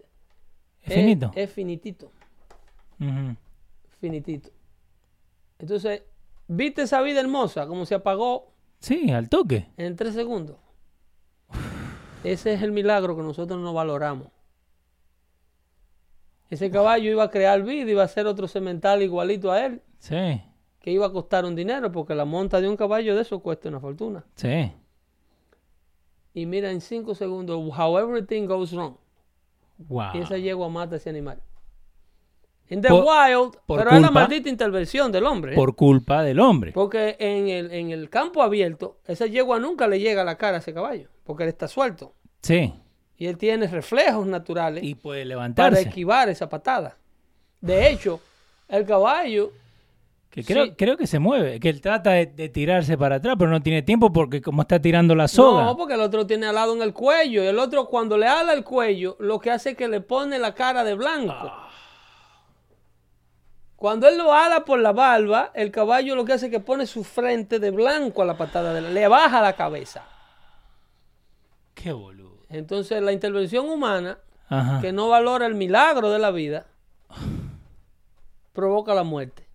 [0.82, 1.32] Es finito.
[1.34, 2.12] es finitito.
[4.00, 4.50] Finitito.
[5.58, 6.02] Entonces,
[6.46, 7.66] ¿viste esa vida hermosa?
[7.66, 9.68] Como se apagó Sí, al toque.
[9.76, 10.56] en tres segundos.
[12.24, 14.28] Ese es el milagro que nosotros no valoramos.
[16.50, 20.40] Ese caballo iba a crear vida, iba a ser otro cemental igualito a él, Sí,
[20.88, 23.68] que iba a costar un dinero, porque la monta de un caballo de eso cuesta
[23.68, 24.24] una fortuna.
[24.36, 24.72] sí.
[26.34, 28.94] Y mira, en cinco segundos, how everything goes wrong.
[29.78, 30.10] Wow.
[30.14, 31.42] Y esa yegua mata a ese animal.
[32.70, 35.52] In the Por- wild, por pero es la culpa- maldita intervención del hombre.
[35.52, 35.56] ¿eh?
[35.56, 36.72] Por culpa del hombre.
[36.72, 40.56] Porque en el, en el campo abierto, esa yegua nunca le llega a la cara
[40.58, 42.14] a ese caballo, porque él está suelto.
[42.42, 42.72] Sí.
[43.16, 45.80] Y él tiene reflejos naturales Y puede para levantarse.
[45.82, 46.96] esquivar esa patada.
[47.60, 48.20] De hecho,
[48.68, 49.50] el caballo,
[50.30, 50.72] Que creo, Sí.
[50.76, 53.82] creo que se mueve, que él trata de, de tirarse para atrás, pero no tiene
[53.82, 55.64] tiempo porque como está tirando la soga.
[55.64, 57.42] no, porque el otro tiene alado en el cuello.
[57.42, 60.38] Y el otro, cuando le ala el cuello, lo que hace es que le pone
[60.38, 61.32] la cara de blanco.
[61.32, 61.64] Ah.
[63.76, 66.84] Cuando él lo ala por la barba, el caballo lo que hace es que pone
[66.86, 70.04] su frente de blanco a la patada, de la- le baja la cabeza.
[71.74, 72.44] Qué boludo.
[72.50, 74.18] Entonces, la intervención humana,
[74.48, 74.80] Ajá.
[74.80, 76.66] que no valora el milagro de la vida,
[78.52, 79.46] provoca la muerte.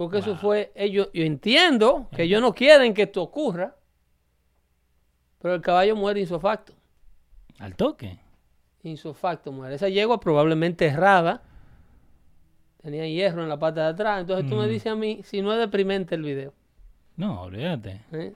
[0.00, 3.76] Porque eso fue, ellos, yo entiendo que ellos no quieren que esto ocurra,
[5.38, 6.72] pero el caballo muere insofacto.
[7.58, 8.18] Al toque.
[8.82, 9.74] Insofacto muere.
[9.74, 11.42] Esa yegua probablemente errada,
[12.80, 14.22] tenía hierro en la parte de atrás.
[14.22, 16.54] Entonces tú me dices a mí si no es deprimente el video.
[17.16, 18.00] No, olvídate.
[18.12, 18.32] ¿eh?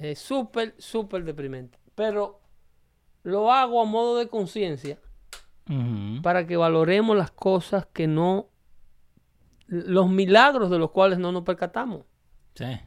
[0.00, 1.78] Es súper, súper deprimente.
[1.94, 2.40] Pero
[3.22, 4.98] lo hago a modo de conciencia
[6.20, 8.48] para que valoremos las cosas que no,
[9.66, 12.02] los milagros de los cuales no nos percatamos.
[12.54, 12.78] Sí.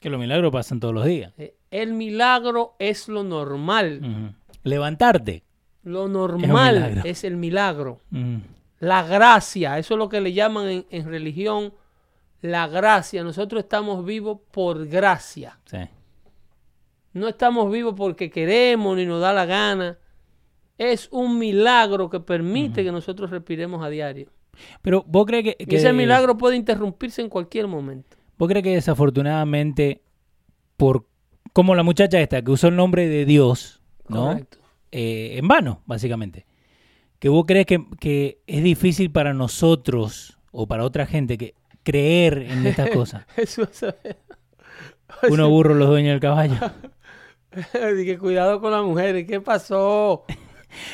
[0.00, 1.32] Que los milagros pasan todos los días.
[1.38, 4.34] Eh, El milagro es lo normal.
[4.62, 5.44] Levantarte.
[5.84, 8.00] Lo normal es, el milagro.
[8.78, 11.72] La gracia, eso es lo que le llaman en, en religión
[12.40, 13.22] la gracia.
[13.22, 15.58] Nosotros estamos vivos por gracia.
[15.64, 15.78] Sí.
[17.12, 19.98] No estamos vivos porque queremos ni nos da la gana.
[20.78, 24.30] Es un milagro que permite que nosotros respiremos a diario.
[24.82, 28.16] Pero vos crees que, que- ese milagro puede interrumpirse en cualquier momento.
[28.38, 30.02] vos crees que desafortunadamente
[30.76, 31.06] por
[31.52, 34.38] como la muchacha esta que usó el nombre de Dios, ¿no?
[34.90, 36.46] Eh, en vano, básicamente.
[37.18, 42.38] Que vos crees que, que es difícil para nosotros o para otra gente que creer
[42.38, 43.26] en estas cosas.
[43.36, 43.84] Eso es.
[45.30, 46.54] Uno burro los dueños del caballo.
[47.96, 49.26] Dije, cuidado con las mujeres.
[49.26, 50.24] ¿Qué pasó?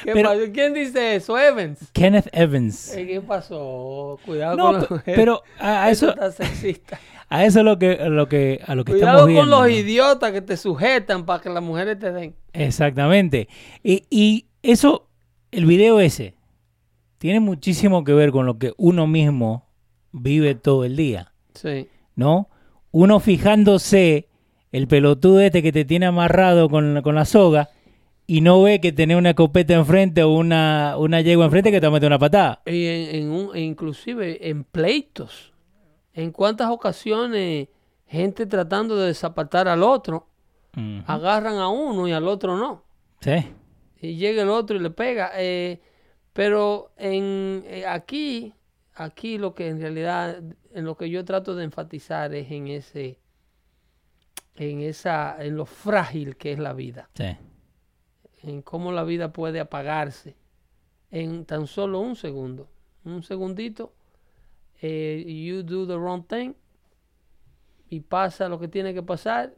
[0.04, 0.40] ¿Qué Pero- pasó?
[0.52, 1.38] ¿Quién dice eso?
[1.38, 1.78] Evans.
[1.92, 2.94] Kenneth Evans.
[2.96, 4.18] Eh, ¿Qué pasó?
[4.24, 5.02] Cuidado No, con mujeres.
[5.16, 6.98] pero a, a eso, está sexista.
[7.28, 9.50] a eso es lo que, lo que, a lo que Cuidado estamos con viendo.
[9.50, 9.68] los ¿no?
[9.68, 12.34] idiotas que te sujetan para que las mujeres te den.
[12.52, 13.48] Exactamente.
[13.82, 15.08] Y, y eso,
[15.50, 16.34] el video ese,
[17.18, 19.66] tiene muchísimo que ver con lo que uno mismo
[20.12, 21.88] vive todo el día, Sí.
[22.14, 22.48] ¿no?
[22.90, 24.28] Uno fijándose
[24.72, 27.68] el pelotudo este que te tiene amarrado con, con la soga
[28.30, 31.86] y no ve que tenés una escopeta enfrente o una, una yegua enfrente que te
[31.86, 32.60] va a meter una patada.
[32.66, 35.54] Y en, en un, inclusive en pleitos.
[36.12, 37.68] En cuántas ocasiones
[38.06, 40.28] gente tratando de desapatar al otro,
[41.06, 42.84] agarran a uno y al otro no.
[43.20, 43.46] Sí.
[44.00, 45.30] Y llega el otro y le pega.
[45.36, 45.80] eh,
[46.34, 48.52] pero en eh, aquí,
[48.94, 50.36] aquí lo que en realidad,
[50.74, 53.18] en lo que yo trato de enfatizar es en ese,
[54.54, 57.08] en esa, en lo frágil que es la vida.
[57.14, 57.36] Sí.
[58.42, 60.36] En cómo la vida puede apagarse
[61.10, 62.68] en tan solo un segundo.
[63.04, 63.92] Un segundito,
[64.82, 66.52] eh, you do the wrong thing
[67.88, 69.54] y pasa lo que tiene que pasar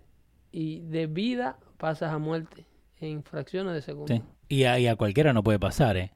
[0.53, 2.65] y de vida pasas a muerte
[3.01, 4.15] en fracciones de segundo.
[4.15, 4.23] Sí.
[4.49, 6.13] Y a, y a cualquiera no puede pasar, ¿eh?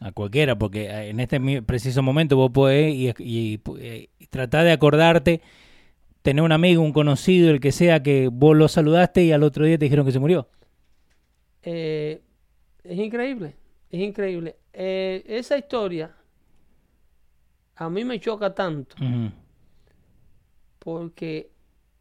[0.00, 3.60] A cualquiera, porque eh, en este preciso momento vos podés y, y-
[4.18, 5.40] y tratar de acordarte,
[6.22, 9.64] tener un amigo, un conocido, el que sea, que vos lo saludaste y al otro
[9.64, 10.48] día te dijeron que se murió.
[11.68, 12.22] Eh,
[12.84, 13.56] es increíble,
[13.90, 14.56] es increíble.
[14.72, 16.14] Eh, esa historia
[17.74, 18.94] a mí me choca tanto
[20.78, 21.50] porque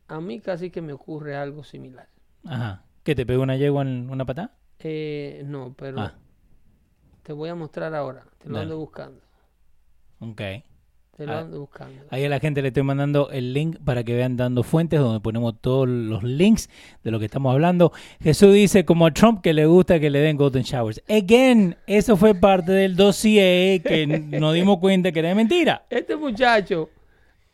[0.07, 2.07] a mí casi que me ocurre algo similar.
[2.45, 2.83] Ajá.
[3.03, 4.55] ¿Qué te pegó una yegua en una patada?
[4.79, 6.13] Eh, no, pero Ah.
[7.23, 8.23] te voy a mostrar ahora.
[8.37, 8.63] Te lo Dale.
[8.65, 9.21] ando buscando.
[10.19, 10.41] Ok.
[11.15, 11.39] Te lo Ah.
[11.39, 12.03] ando buscando.
[12.09, 15.21] Ahí a la gente le estoy mandando el link para que vean dando fuentes donde
[15.21, 16.69] ponemos todos los links
[17.03, 17.93] de lo que estamos hablando.
[18.21, 21.01] Jesús dice como a Trump que le gusta que le den golden showers.
[21.07, 24.05] Again, eso fue parte del dossier que
[24.41, 25.85] nos dimos cuenta que era mentira.
[25.89, 26.89] Este muchacho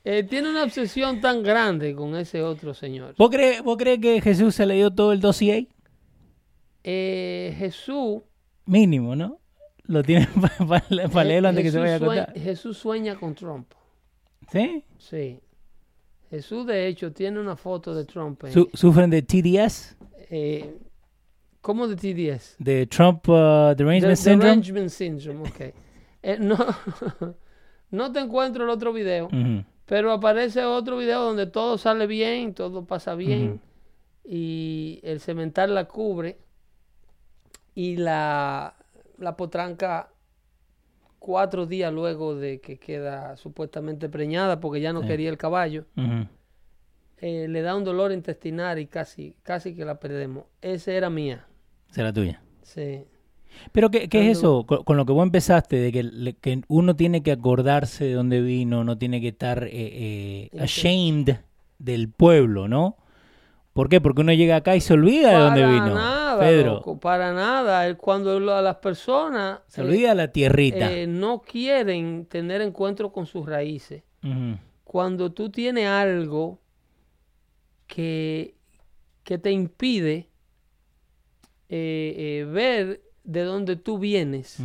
[0.03, 3.13] eh, tiene una obsesión tan grande con ese otro señor.
[3.15, 5.67] ¿Vos crees, ¿Vos crees que Jesús se le dio todo el dossier?
[6.83, 8.21] Eh, Jesús,
[8.65, 9.39] Mínimo, ¿no?
[9.85, 10.27] Lo tiene
[11.11, 12.33] para leerlo antes que se Jesús vaya a contar.
[12.39, 13.67] Jesús sueña con Trump.
[14.51, 14.83] ¿Sí?
[14.97, 15.39] Sí.
[16.29, 18.43] Jesús, de hecho, tiene una foto de Trump.
[18.49, 19.97] Su- ¿Sufren de TDS?
[20.29, 20.77] eh,
[21.61, 22.55] ¿Cómo de TDS?
[22.57, 24.45] De Trump uh, Derangement The- Syndrome.
[24.51, 25.59] Derangement Syndrome, ok.
[26.23, 26.55] Eh, no,
[27.89, 29.27] no te encuentro el otro video,
[29.87, 33.59] pero aparece otro video donde todo sale bien, todo pasa bien
[34.23, 36.37] y el cemental la cubre
[37.73, 38.75] y la,
[39.21, 40.09] la potranca
[41.19, 45.07] cuatro días luego de que queda supuestamente preñada porque ya no Sí.
[45.07, 45.85] quería el caballo,
[47.23, 50.45] eh, le da un dolor intestinal y casi, casi que la perdemos.
[50.61, 51.45] Esa era mía.
[51.91, 52.41] Será tuya.
[52.63, 53.03] Sí.
[53.71, 54.65] Pero ¿qué, qué es eso?
[54.65, 58.13] Con, con lo que vos empezaste, de que, le- que uno tiene que acordarse de
[58.13, 61.35] dónde vino, no tiene que estar eh, eh, ashamed
[61.77, 62.97] del pueblo, ¿no?
[63.73, 64.01] ¿Por qué?
[64.01, 65.95] Porque uno llega acá y se olvida de dónde para vino.
[65.95, 67.95] nada, Pedro, loco, para nada.
[67.95, 70.91] Cuando a las personas se olvida la tierrita.
[70.91, 74.03] eh, no quieren tener encuentro con sus raíces,
[74.83, 76.59] cuando tú tienes algo
[77.87, 78.55] que,
[79.23, 80.29] que te impide
[81.69, 84.59] eh, eh, ver de dónde tú vienes,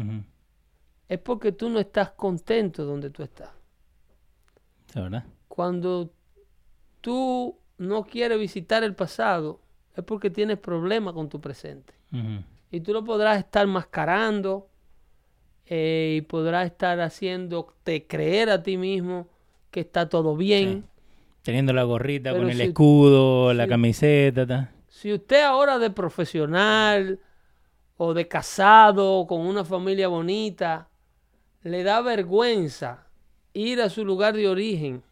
[1.09, 3.51] es porque tú no estás contento donde tú estás.
[4.89, 5.25] ¿Es verdad?
[5.47, 6.13] Cuando
[7.01, 9.61] tú no quieres visitar el pasado,
[9.95, 11.95] es porque tienes problemas con tu presente.
[12.71, 14.69] Y tú lo podrás estar mascarando
[15.67, 19.29] eh, y podrás estar haciéndote creer a ti mismo
[19.71, 20.85] que está todo bien.
[21.43, 24.47] Teniendo la gorrita Pero con el si- escudo, la si- camiseta.
[24.47, 24.71] ta.
[24.89, 27.21] Si usted ahora de profesional
[27.99, 30.89] o de casado con una familia bonita
[31.63, 33.07] le da vergüenza
[33.53, 35.03] ir a su lugar de origen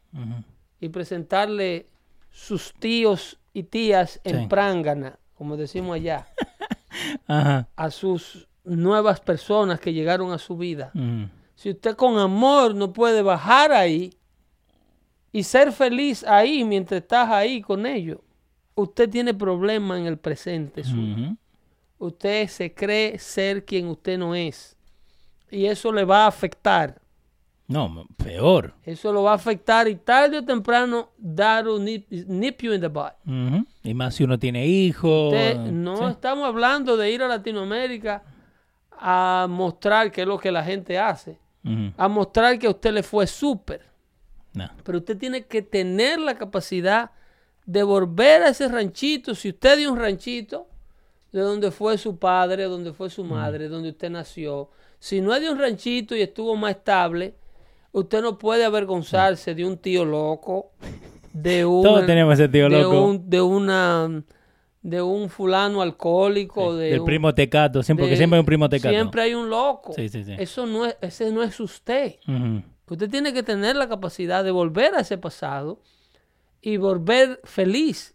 [0.80, 1.88] y presentarle
[2.36, 4.46] sus tíos y tías en Sí.
[4.48, 6.26] prángana, como decimos allá,
[7.28, 7.68] Ajá.
[7.76, 10.90] a sus nuevas personas que llegaron a su vida.
[10.94, 11.28] Ujú.
[11.54, 14.12] Si usted con amor no puede bajar ahí
[15.32, 18.18] y ser feliz ahí mientras estás ahí con ellos,
[18.74, 21.36] usted tiene problemas en el presente suyo.
[21.98, 24.76] Usted se cree ser quien usted no es.
[25.50, 27.00] Y eso le va a afectar.
[27.66, 28.74] No, peor.
[28.84, 32.88] Eso lo va a afectar y tarde o temprano that'll nip, nip you in the
[32.88, 33.12] butt.
[33.82, 35.32] Y más si uno tiene hijos.
[35.32, 36.04] Usted- no Sí.
[36.04, 38.22] estamos hablando de ir a Latinoamérica
[38.90, 41.38] a mostrar qué es lo que la gente hace.
[41.96, 43.80] A mostrar que a usted le fue súper.
[44.52, 44.68] No.
[44.84, 47.10] Pero usted tiene que tener la capacidad
[47.64, 49.34] de volver a ese ranchito.
[49.34, 50.68] Si usted dio un ranchito,
[51.32, 54.68] de donde fue su padre, donde fue su madre, donde usted nació.
[54.98, 57.34] Si no es de un ranchito y estuvo más estable,
[57.94, 60.72] usted no puede avergonzarse de un tío loco,
[61.32, 63.04] de un, Todos tenemos ese tío de loco.
[63.06, 64.22] un- de una
[64.82, 68.46] de un fulano alcohólico, de Del un- primo tecato, siempre, porque de- siempre hay un
[68.46, 68.90] primo tecato.
[68.94, 69.94] Siempre hay un loco.
[69.94, 70.34] Sí, sí, sí.
[70.38, 72.16] Eso no es, ese no es usted.
[72.86, 75.80] Usted tiene que tener la capacidad de volver a ese pasado
[76.60, 78.14] y volver feliz.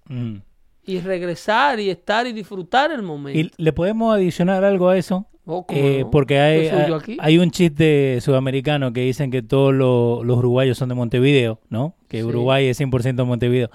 [0.89, 3.37] Y regresar y estar y disfrutar el momento.
[3.39, 5.25] Y le podemos adicionar algo a eso.
[5.45, 6.11] Oh, ¿cómo Eh, no?
[6.11, 6.67] porque hay,
[7.19, 11.95] hay- un chiste sudamericano que dicen que todos lo- los uruguayos son de Montevideo, ¿no?
[12.07, 12.23] Que Sí.
[12.23, 13.69] Uruguay es 100% Montevideo.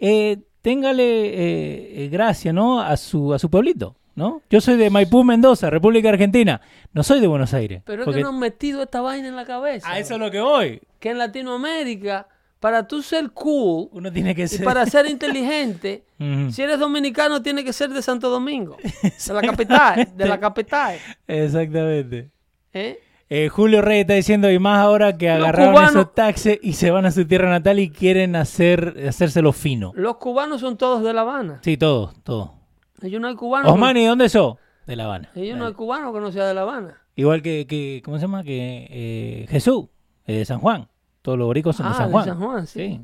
[0.00, 2.80] Eh, téngale eh, eh, gracia, ¿no?
[2.80, 4.42] A su, a su pueblito, ¿no?
[4.50, 6.60] Yo soy de Maipú, Mendoza, República Argentina.
[6.92, 7.82] No soy de Buenos Aires.
[7.84, 9.88] Pero es porque- que nos han metido esta vaina en la cabeza.
[9.90, 10.80] A eso es lo que voy.
[10.98, 12.26] Que en Latinoamérica,
[12.62, 16.04] para tú ser cool Uno tiene que y para ser inteligente,
[16.50, 20.96] si eres dominicano, tiene que ser de Santo Domingo, de la capital, de la capital.
[21.26, 22.30] Exactamente.
[22.72, 23.00] ¿eh?
[23.28, 26.74] Eh, Julio Rey está diciendo, y más ahora que Los agarraron cubanos- esos taxis y
[26.74, 29.92] se van a su tierra natal y quieren hacer hacérselo fino.
[29.96, 31.58] Los cubanos son todos de La Habana.
[31.64, 32.54] Sí, todo, todo.
[33.02, 33.72] Ellos no hay cubanos.
[33.72, 34.56] Osmani, ¿dónde sos?
[34.86, 35.30] De La Habana.
[35.34, 37.00] Ellos no hay cubano que no sea de La Habana.
[37.16, 38.44] Igual que, que, ¿cómo se llama?
[38.44, 39.86] Que eh, Jesús,
[40.26, 40.88] de San Juan.
[41.22, 42.24] Todos los boricos son Ah, de San de Juan.
[42.24, 42.80] San Juan, sí.
[42.80, 43.00] Sí.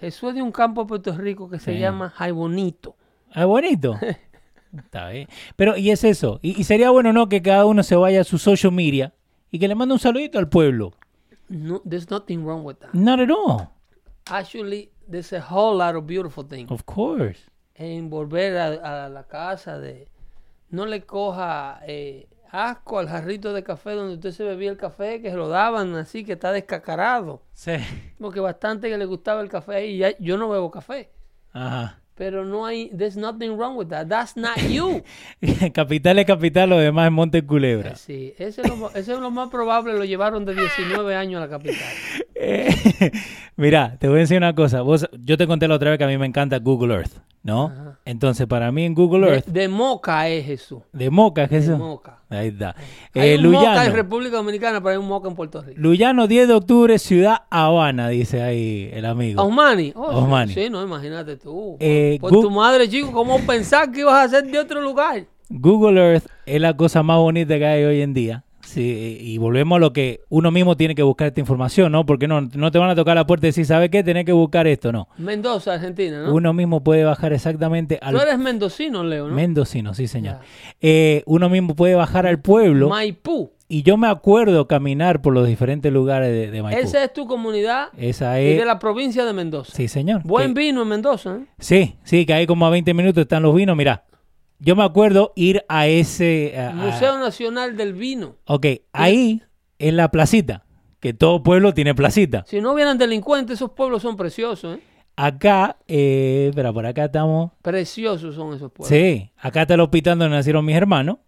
[0.00, 2.94] Jesús es de un campo de Puerto Rico que se llama Jaibonito.
[3.32, 3.94] Ah, bonito.
[4.76, 5.28] Está bien.
[5.56, 6.40] Pero, y es eso.
[6.42, 7.28] Y, y sería bueno, ¿no?
[7.28, 9.14] Que cada uno se vaya a su social media
[9.50, 10.92] y que le mande un saludito al pueblo.
[11.48, 12.92] No, there's nothing wrong with that.
[12.92, 13.68] Not at all.
[14.26, 16.70] Actually, there's a whole lot of beautiful things.
[16.70, 17.38] Of course.
[17.76, 20.08] En volver a, a la casa de...
[20.70, 25.20] No le coja eh, asco al jarrito de café donde usted se bebía el café,
[25.20, 27.42] que se lo daban así, que está descacarado.
[27.52, 27.72] Sí.
[28.20, 29.98] Porque bastante que le gustaba el café ahí.
[29.98, 31.10] Ya- yo no bebo café.
[31.52, 32.00] Ajá.
[32.16, 32.90] Pero no hay...
[32.96, 34.06] There's nothing wrong with that.
[34.06, 35.02] That's not you.
[35.74, 37.96] capital es capital, lo demás es Monte Culebra.
[37.96, 39.94] Sí, ese es, lo, ese es lo más probable.
[39.94, 41.82] Lo llevaron de 19 años a la capital.
[42.36, 42.72] Eh,
[43.56, 44.82] Mira, te voy a decir una cosa.
[44.82, 47.66] Vos, yo te conté la otra vez que a mí me encanta Google Earth, ¿no?
[47.66, 47.98] Ajá.
[48.04, 50.82] Entonces, para mí en Google De, Earth, de Moca es Jesús.
[50.92, 51.82] de Moca, ¿qué es De eso?
[51.84, 52.20] Moca.
[52.30, 52.74] Ahí está.
[53.14, 53.94] Hay Eh, un Moca en Luyano.
[53.94, 55.80] República Dominicana, pero hay un Moca en Puerto Rico.
[55.80, 59.42] Luyano, 10 de octubre, Ciudad Habana, dice ahí el amigo.
[59.42, 59.92] Osmani.
[59.94, 60.52] Oh, Osmani.
[60.54, 61.76] Sí, no, imagínate tú.
[61.80, 65.24] Eh, Por Gu- tu madre, chico, ¿cómo pensar que ibas a ser de otro lugar?
[65.50, 68.43] Google Earth es la cosa más bonita que hay hoy en día.
[68.64, 72.04] Sí, y volvemos a lo que uno mismo tiene que buscar esta información, ¿no?
[72.06, 74.02] Porque no, no te van a tocar la puerta y decir, ¿sabes qué?
[74.02, 75.08] Tenés que buscar esto, no.
[75.18, 76.34] Mendoza, Argentina, ¿no?
[76.34, 79.34] Uno mismo puede bajar exactamente al Tú eres mendocino, Leo, ¿no?
[79.34, 80.38] mendocino, sí, señor.
[80.80, 83.52] Eh, uno mismo puede bajar al pueblo Maipú.
[83.68, 86.80] y yo me acuerdo caminar por los diferentes lugares de, de Maipú.
[86.80, 88.58] Esa es tu comunidad Esa y es...
[88.58, 89.72] de la provincia de Mendoza.
[89.72, 90.22] Sí, señor.
[90.24, 91.46] Buen Que- vino en Mendoza, ¿eh?
[91.58, 93.76] Sí, sí, que ahí como a 20 minutos están los vinos.
[93.76, 94.04] Mira,
[94.64, 96.58] yo me acuerdo ir a ese...
[96.58, 98.36] a- Museo Nacional del Vino.
[98.46, 99.42] Ok, ahí
[99.78, 100.64] en la placita,
[101.00, 102.44] que todo pueblo tiene placita.
[102.46, 104.80] Si no hubieran delincuentes, esos pueblos son preciosos, ¿eh?
[105.16, 107.52] Acá, eh, espera, por acá estamos...
[107.62, 108.88] Preciosos son esos pueblos.
[108.88, 111.18] Sí, acá está el hospital donde nacieron mis hermanos,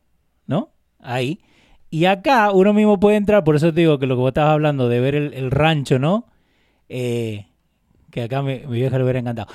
[0.47, 0.71] ¿no?
[0.99, 1.41] Ahí.
[1.89, 4.55] Y acá uno mismo puede entrar, por eso te digo que lo que vos estabas
[4.55, 6.27] hablando de ver el, el rancho, ¿no?
[6.89, 7.47] Eh,
[8.11, 9.53] que acá mi, mi vieja le hubiera encantado.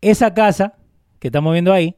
[0.00, 0.74] Esa casa
[1.20, 1.94] que estamos viendo ahí,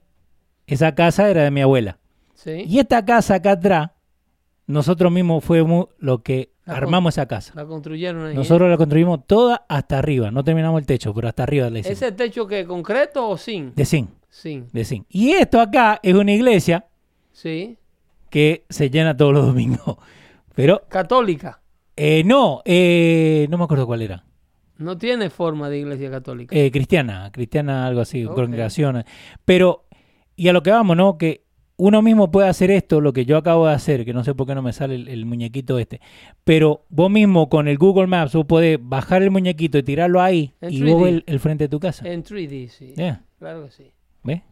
[0.72, 1.98] esa casa era de mi abuela.
[2.34, 2.64] Sí.
[2.66, 3.90] Y esta casa acá atrás,
[4.66, 7.52] nosotros mismos fuimos lo que La armamos esa casa.
[7.56, 8.34] La construyeron ahí.
[8.34, 10.30] Nosotros la construimos toda hasta arriba.
[10.30, 12.00] No terminamos el techo, pero hasta arriba le hicimos.
[12.00, 13.74] ¿Ese techo que concreto o sin?
[13.74, 14.66] De zinc, Sin.
[14.72, 15.06] de zinc.
[15.08, 16.86] Y esto acá es una iglesia
[17.32, 17.76] Sí.
[18.30, 19.96] que se llena todos los domingos.
[20.54, 21.60] Pero Católica.
[21.96, 24.24] eh, no, eh, no me acuerdo cuál era.
[24.78, 26.56] No tiene forma de iglesia católica.
[26.56, 28.34] Eh, cristiana, cristiana, algo así, Ok.
[28.34, 29.04] congregación.
[29.44, 29.84] Pero,
[30.44, 31.18] y a lo que vamos, ¿no?
[31.18, 31.44] Que
[31.76, 34.46] uno mismo puede hacer esto, lo que yo acabo de hacer, que no sé por
[34.46, 36.00] qué no me sale el, el muñequito este.
[36.44, 40.54] Pero vos mismo con el Google Maps, vos podés bajar el muñequito y tirarlo ahí
[40.60, 41.04] En y vos 3D.
[41.04, 42.08] ves el, el frente de tu casa.
[42.08, 42.92] En 3D, sí.
[42.96, 43.90] Yeah, Claro que sí.
[44.22, 44.42] ¿ves?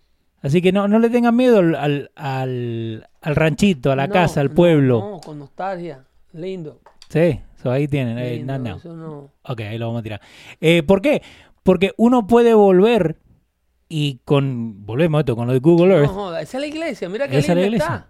[0.42, 4.12] Así que no, no le tengan miedo al, al, al- al ranchito, a la No,
[4.14, 4.98] casa, al pueblo.
[5.00, 6.04] No, con nostalgia.
[6.32, 6.80] Lindo.
[7.10, 8.16] Sí, so ahí tienen.
[8.18, 8.76] eh, lindo, no, no.
[8.76, 9.30] Eso no.
[9.42, 10.20] Ok, ahí lo vamos a tirar.
[10.60, 11.20] Eh, ¿Por qué?
[11.62, 13.18] Porque uno puede volver
[13.90, 16.66] y con, volvemos a esto, con lo de Google No Earth, joda, esa es la
[16.68, 17.08] iglesia.
[17.10, 17.94] Mira qué esa linda la iglesia.
[17.96, 18.06] está.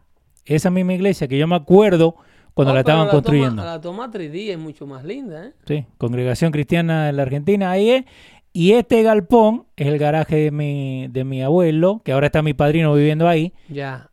[0.55, 2.15] Esa misma iglesia que yo me acuerdo
[2.55, 3.65] cuando Oh, la estaban construyendo.
[3.65, 5.53] la toma 3D es mucho más linda, ¿eh?
[5.67, 8.05] Sí, Congregación Cristiana en la Argentina, ahí es.
[8.53, 12.53] Y este galpón es el garaje de mi, de mi abuelo, que ahora está mi
[12.53, 14.10] padrino viviendo ahí, Ya.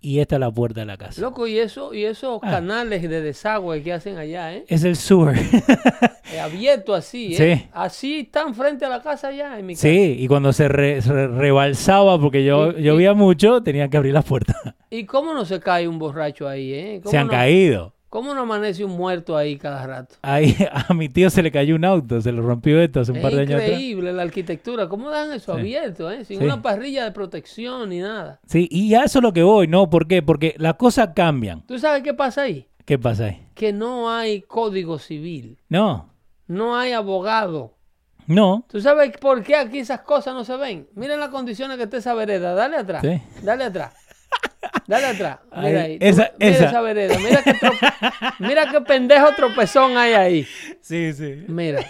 [0.00, 1.20] Y esta es la puerta de la casa.
[1.20, 2.50] Loco, y eso, y esos Ah.
[2.50, 4.64] canales de desagüe que hacen allá, ¿eh?
[4.68, 5.36] Es el sewer.
[6.42, 7.56] Abierto así, ¿eh?
[7.56, 7.68] Sí.
[7.72, 9.88] Así están frente a la casa allá en mi casa.
[9.88, 14.14] sí, y cuando se, re- se rebalsaba, porque yo, Y- llovía mucho, tenían que abrir
[14.14, 14.56] las puertas.
[14.90, 17.00] ¿Y cómo no se cae un borracho ahí, eh?
[17.02, 17.94] ¿Cómo Se han no- caído.
[18.08, 20.14] ¿Cómo no amanece un muerto ahí cada rato?
[20.22, 20.56] Ahí
[20.88, 23.22] a mi tío se le cayó un auto, se lo rompió esto hace un Es
[23.22, 24.88] par de años increíble la arquitectura.
[24.88, 25.60] ¿Cómo dan eso Sí.
[25.60, 26.24] abierto, eh?
[26.24, 26.44] Sin Sí.
[26.44, 28.40] una parrilla de protección ni nada.
[28.46, 29.90] Sí, y a eso es lo que voy, ¿no?
[29.90, 30.22] ¿Por qué?
[30.22, 31.66] Porque las cosas cambian.
[31.66, 32.66] ¿Tú sabes qué pasa ahí?
[32.86, 33.46] ¿Qué pasa ahí?
[33.54, 35.58] Que no hay código civil.
[35.68, 36.14] No,
[36.46, 37.74] No hay abogado.
[38.26, 38.64] no.
[38.70, 40.88] ¿Tú sabes por qué aquí esas cosas no se ven?
[40.94, 42.54] Miren las condiciones que está esa vereda.
[42.54, 43.02] Dale atrás.
[43.02, 43.20] Sí.
[43.42, 43.92] Dale atrás.
[44.88, 45.38] Dale atrás.
[45.56, 46.64] Mira Ahí, esa- mira esa.
[46.66, 47.16] esa vereda.
[47.18, 50.46] Mira qué, tro- mira qué pendejo tropezón hay ahí.
[50.80, 51.44] Sí, sí.
[51.46, 51.84] Mira.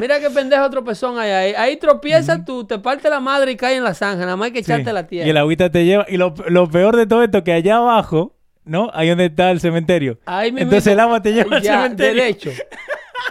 [0.00, 1.54] Mira qué pendejo tropezón hay ahí.
[1.54, 4.24] Ahí tropiezas tú, te parte la madre y cae en la zanja.
[4.24, 5.26] Nada más hay que echarte la tierra.
[5.26, 6.06] Y el agüita te lleva.
[6.08, 8.88] Y lo, lo peor de todo esto, que allá abajo, ¿no?
[8.94, 10.18] Ahí donde está el cementerio.
[10.24, 12.22] Ahí Entonces el agua te lleva al ya, cementerio.
[12.22, 12.50] derecho.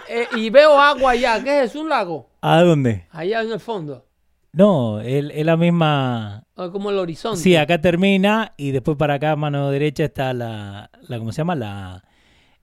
[0.08, 1.42] Eh, y veo agua allá.
[1.42, 1.80] ¿Qué es eso?
[1.80, 2.28] ¿Un lago?
[2.42, 3.06] ¿A dónde?
[3.10, 4.04] Allá en el fondo.
[4.52, 6.44] No, es es la misma.
[6.56, 7.40] O como el horizonte.
[7.40, 11.54] Sí, acá termina y después para acá, mano derecha, está la, la ¿cómo se llama?
[11.54, 12.04] La,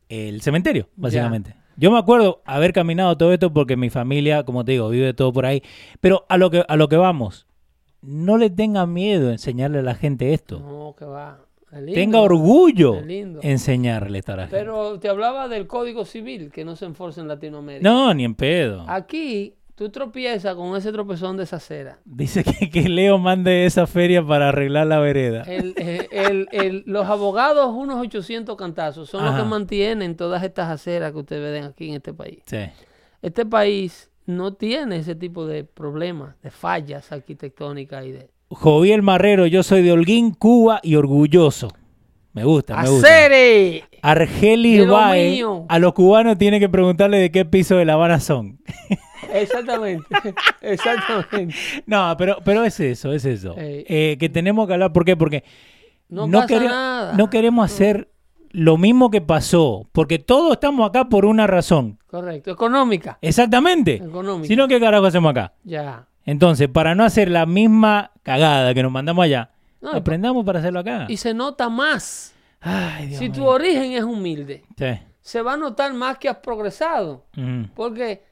[0.07, 1.55] el cementerio, básicamente.
[1.77, 5.31] Yo me acuerdo haber caminado todo esto porque mi familia, como te digo, vive todo
[5.31, 5.63] por ahí.
[6.01, 7.47] Pero a lo que, a lo que vamos,
[8.01, 10.59] no le tengan miedo enseñarle a la gente esto.
[10.59, 11.39] No, que va.
[11.71, 11.93] Lindo.
[11.93, 12.99] Tenga orgullo
[13.43, 14.57] enseñarle esto a la gente.
[14.57, 17.87] Pero te hablaba del Código Civil que no se enforza en Latinoamérica.
[17.87, 18.85] No, ni en pedo.
[18.87, 21.99] Aquí tú tropiezas con ese tropezón de esa acera.
[22.03, 25.43] Dice que, que Leo mande esa feria para arreglar la vereda.
[25.43, 30.67] El- eh, el- el- los abogados, unos 800 cantazos, son los que mantienen todas estas
[30.69, 32.39] aceras que ustedes ven aquí en este país.
[32.45, 32.57] Sí.
[33.21, 38.29] Este país no tiene ese tipo de problemas, de fallas arquitectónicas y de...
[38.49, 41.69] Joviel Marrero, yo soy de Holguín, Cuba y orgulloso.
[42.33, 43.07] Me gusta, me gusta.
[43.07, 43.83] ¡Acere!
[44.01, 45.65] Argelis De lo Bae, mío.
[45.69, 48.59] a los cubanos tiene que preguntarle de qué piso de La Habana son.
[49.33, 50.05] Exactamente,
[50.61, 51.55] exactamente.
[51.85, 53.53] no, pero, pero es eso, es eso.
[53.57, 55.15] Eh, que tenemos que hablar, ¿por qué?
[55.17, 55.43] Porque
[56.09, 58.09] No, quere- no queremos hacer
[58.51, 61.99] lo mismo que pasó, porque todos estamos acá por una razón.
[62.07, 63.17] Correcto, económica.
[63.21, 63.95] Exactamente.
[63.95, 64.47] Económica.
[64.47, 65.53] Si no, ¿qué carajo hacemos acá?
[65.63, 66.07] Ya.
[66.25, 69.51] Entonces, para no hacer la misma cagada que nos mandamos allá,
[69.81, 71.05] No, aprendamos para hacerlo acá.
[71.09, 72.33] Y se nota más.
[72.59, 74.99] Ay, Dios Si tu origen es humilde, Sí.
[75.21, 77.25] se va a notar más que has progresado.
[77.35, 77.65] Mm.
[77.75, 78.23] Porque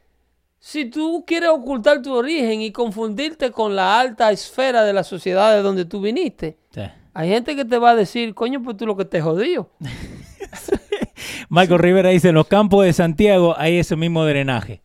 [0.60, 5.54] si tú quieres ocultar tu origen y confundirte con la alta esfera de la sociedad
[5.56, 6.82] de donde tú viniste, Sí.
[7.14, 9.72] Hay gente que te va a decir, coño, pues tú lo que te jodido.
[11.50, 14.82] Michael Rivera dice, en los campos de Santiago hay ese mismo drenaje.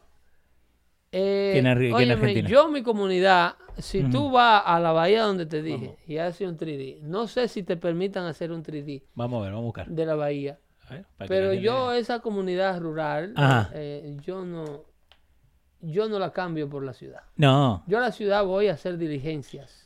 [1.10, 2.48] Eh, Que en que en óyeme, Argentina.
[2.48, 4.30] yo, mi comunidad, si tú Ujú.
[4.32, 7.76] vas a la bahía donde te dije y haces un 3D, no sé si te
[7.76, 9.86] permitan hacer un 3D Vamos a ver, vamos a buscar.
[9.88, 10.58] de la bahía.
[10.88, 11.98] Ver, Pero yo, vea.
[11.98, 13.34] esa comunidad rural,
[13.74, 14.84] eh, yo no
[15.82, 17.20] yo no la cambio por la ciudad.
[17.36, 19.80] No, Yo a la ciudad voy a hacer diligencias.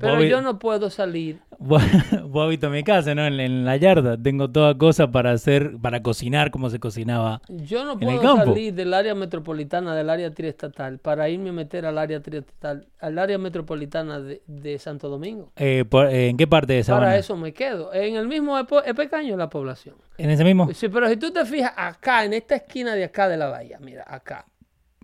[0.00, 1.38] Pero yo no puedo salir.
[1.58, 3.26] vos- has visto mi casa, ¿no?
[3.26, 7.42] En, en la yarda tengo toda cosa para hacer, para cocinar como se cocinaba.
[7.48, 8.52] Yo no En el puedo campo.
[8.54, 13.18] salir del área metropolitana, del área triestatal, para irme a meter al área triestatal, al
[13.18, 15.52] área metropolitana de, de Santo Domingo.
[15.56, 17.06] Eh, por- eh, ¿En qué parte de Sabana?
[17.08, 17.92] Para eso me quedo.
[17.92, 19.96] En el mismo es pequeño la población.
[20.16, 20.72] ¿En ese mismo?
[20.72, 23.78] Sí, pero si tú te fijas acá, en esta esquina de acá de la bahía,
[23.78, 24.46] mira, acá,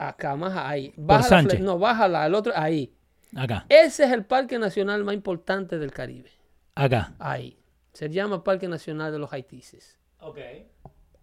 [0.08, 0.92] acá, más ahí.
[0.96, 2.92] Baja la no, bájala, al otro, ahí.
[3.34, 6.30] Acá, Ese es el parque nacional más importante del Caribe.
[6.74, 7.14] acá.
[7.18, 7.58] Ahí.
[7.92, 9.98] Se llama Parque Nacional de los Haitises.
[10.20, 10.38] Ok.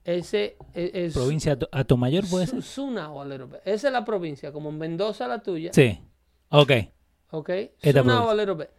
[0.03, 2.63] Ese es, es ¿Provincia Ato- Atomayor puede Su- ser?
[2.63, 3.59] Sunao, a little bit.
[3.65, 5.71] Esa es la provincia, como Mendoza la tuya.
[5.73, 5.99] Sí.
[6.49, 6.71] Ok.
[7.31, 7.49] ¿Ok?
[7.49, 8.31] Esta Sunao, provincia.
[8.31, 8.69] a little bit.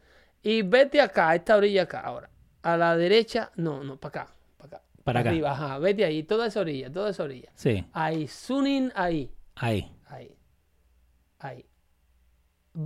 [0.42, 2.30] Y vete acá, a esta orilla acá ahora.
[2.62, 4.34] A la derecha, no, no, para acá.
[4.56, 4.82] Para acá.
[5.04, 5.30] Para acá.
[5.30, 5.78] Arriba, ajá.
[5.78, 7.50] Vete ahí, toda esa orilla, toda esa orilla.
[7.54, 7.84] Sí.
[7.92, 9.30] Ahí, Sunin, ahí.
[9.56, 9.90] Ahí.
[10.08, 10.36] Ahí.
[11.38, 11.66] Ahí.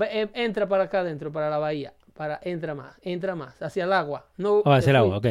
[0.01, 1.95] Eh, entra para acá adentro, para la bahía.
[2.15, 4.29] Para, entra más, entra más, hacia el agua.
[4.37, 5.27] No, Oh, hacia el agua, ok.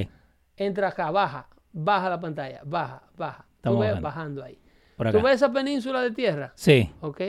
[0.57, 3.45] Entra acá, baja, baja la pantalla, baja, baja.
[3.55, 4.01] Estamos Tú ves bajando.
[4.07, 4.59] bajando ahí.
[4.97, 6.51] Por ¿Tú ves esa península de tierra?
[6.55, 6.91] Sí.
[7.01, 7.21] ¿Ok?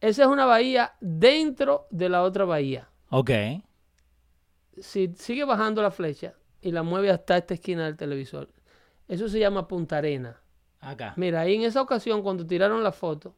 [0.00, 2.88] Esa es una bahía dentro de la otra bahía.
[3.10, 3.30] Ok.
[4.80, 8.48] Si sigue bajando la flecha y la mueve hasta esta esquina del televisor,
[9.08, 10.40] eso se llama Punta Arena.
[10.84, 11.14] Acá.
[11.16, 13.34] Mira, ahí en esa ocasión, cuando tiraron la foto,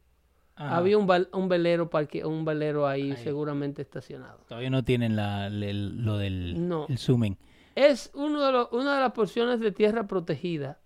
[0.56, 0.76] Ajá.
[0.76, 3.16] había un, val- un velero parque, un velero ahí, Ahí.
[3.22, 4.40] seguramente estacionado.
[4.48, 6.86] Todavía no tienen la, el- lo del No.
[6.88, 7.36] el zooming.
[7.74, 10.78] Es uno de los- una de las porciones de tierra protegida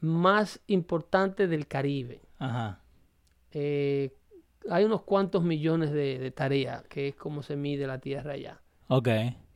[0.00, 2.20] más importantes del Caribe.
[2.38, 2.80] Ajá.
[3.52, 4.14] Eh,
[4.70, 8.60] hay unos cuantos millones de, de tareas, que es como se mide la tierra allá.
[8.88, 9.08] Ok.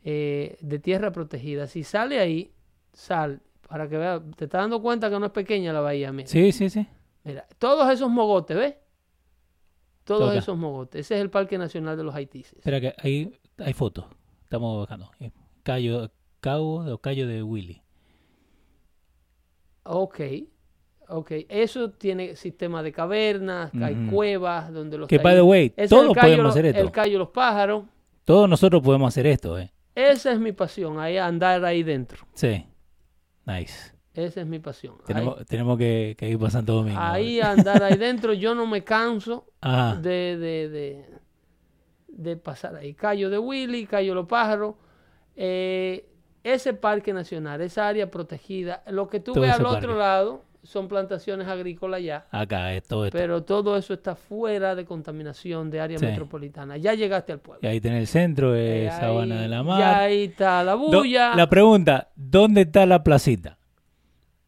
[0.08, 1.66] eh, de tierra protegida.
[1.66, 2.52] Si sale ahí,
[2.92, 6.28] sal, para que veas, te estás dando cuenta que no es pequeña la bahía, mira.
[6.28, 6.86] Sí, sí, sí.
[7.24, 8.74] Mira, todos esos mogotes, ¿ves?
[10.04, 10.38] Todos Toca.
[10.38, 11.00] esos mogotes.
[11.00, 12.54] Ese es el Parque Nacional de los Haitises.
[12.54, 14.04] Espera que ahí hay fotos.
[14.44, 15.10] Estamos bajando.
[15.18, 15.32] Eh,
[15.64, 17.82] Cayo, Cabo o Cayo de Willy.
[19.82, 20.20] Ok,
[21.08, 21.32] ok.
[21.48, 24.14] Eso tiene sistema de cavernas, hay Ujú.
[24.14, 25.08] cuevas donde los...
[25.08, 26.80] Que, by the way, Ese todos podemos hacer esto.
[26.80, 27.84] El Cayo Los Pájaros.
[28.24, 29.72] Todos nosotros podemos hacer esto, ¿eh?
[29.94, 32.26] Esa es mi pasión, ahí andar ahí dentro.
[32.34, 32.64] Sí.
[33.46, 33.92] Nice.
[34.14, 34.94] Esa es mi pasión.
[35.00, 36.98] Ahí- Tenemos, tenemos que, que ir para Santo Domingo.
[37.00, 41.04] Ahí andar ahí dentro, yo no me canso de, de, de,
[42.08, 42.94] de pasar ahí.
[42.94, 44.74] Cayo de Willy, Cayo Los Pájaros,
[45.36, 46.08] eh,
[46.42, 50.88] ese parque nacional, esa área protegida, lo que tú Todo ves al otro lado son
[50.88, 53.16] plantaciones agrícolas ya, Acá es todo esto.
[53.16, 56.04] pero todo eso está fuera de contaminación de área Sí.
[56.06, 56.76] metropolitana.
[56.76, 57.60] Ya llegaste al pueblo.
[57.62, 59.82] Y ahí tenés el centro, Eh, eh, Sabana de la Mar.
[59.82, 61.34] ahí está la Do- bulla.
[61.34, 63.56] la pregunta, ¿dónde está la placita?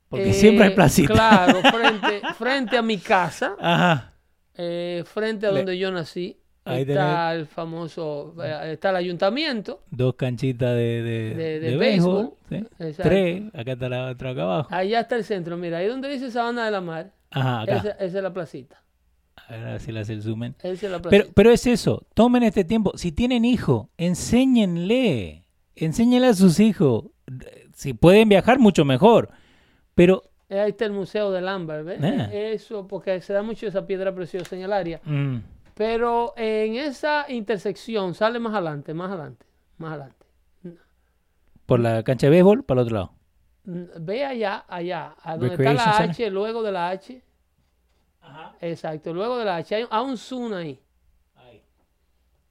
[0.09, 1.13] Porque Eh, siempre hay placita.
[1.15, 3.55] Claro, frente, frente a mi casa.
[3.61, 4.13] Ajá.
[4.57, 9.83] Eh, frente a Le- donde yo nací Ahí está el famoso, eh, está el ayuntamiento,
[9.91, 12.33] Dos canchitas de, de, De- de de béisbol.
[12.49, 12.57] ¿sí?
[12.79, 13.03] Exacto.
[13.03, 13.43] Tres.
[13.55, 14.69] Acá está la otra acá abajo.
[14.75, 17.77] allá está el centro, mira, ahí donde dice Sabana de la Mar, Ajá, acá.
[17.77, 18.83] esa, esa es la placita,
[19.49, 20.55] A ver, si le hace el zoom in.
[20.63, 21.33] esa es la Pero, placita.
[21.35, 22.93] pero es eso, tomen este tiempo.
[22.97, 25.45] Si tienen hijos, enséñenle.
[25.75, 27.05] Enséñenle a sus hijos.
[27.75, 29.31] Si pueden viajar, mucho mejor.
[29.95, 32.01] Pero, Eh, ahí está el Museo del Ámbar, ¿ves?
[32.03, 32.31] Ah.
[32.33, 35.37] Eso, porque se da mucho esa piedra preciosa en el área, mm,
[35.79, 39.47] pero en esa intersección, sale más adelante, más adelante,
[39.77, 40.27] más adelante.
[41.67, 43.15] por la cancha de béisbol, para el otro lado.
[43.65, 46.11] Ve allá, allá, a donde está la Center.
[46.27, 47.23] H, luego de la H.
[48.61, 50.83] Exacto, luego de la H, hay a un zoom ahí.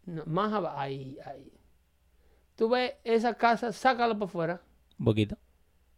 [0.05, 1.51] No, más abajo, ahí, ahí.
[2.55, 4.61] Tú ves esa casa, sácala para afuera.
[4.97, 5.35] Un poquito.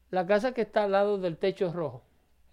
[0.10, 2.02] La casa que está al lado del techo rojo.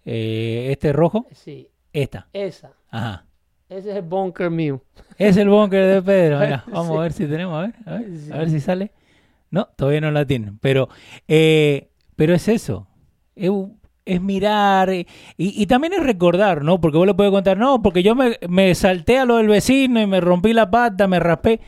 [0.05, 2.27] Eh, este rojo, Sí, esta.
[2.31, 2.73] esa.
[2.91, 3.25] Ajá.
[3.69, 4.81] Ese es el bunker mío.
[5.17, 6.39] Es el búnker de Pedro.
[6.41, 6.97] Mira, vamos Sí.
[6.97, 8.31] a ver si tenemos, a ver, a ver, Sí.
[8.31, 8.91] a ver si sale.
[9.51, 10.57] No, todavía no la tienen.
[10.59, 10.89] Pero,
[11.27, 12.87] eh, pero es eso.
[13.35, 13.51] Es,
[14.05, 15.05] es mirar eh,
[15.37, 16.79] y, y también es recordar, ¿no?
[16.79, 20.01] Porque vos le puedes contar, no, porque yo me, me salté a lo del vecino
[20.01, 21.59] y me rompí la pata, me raspé.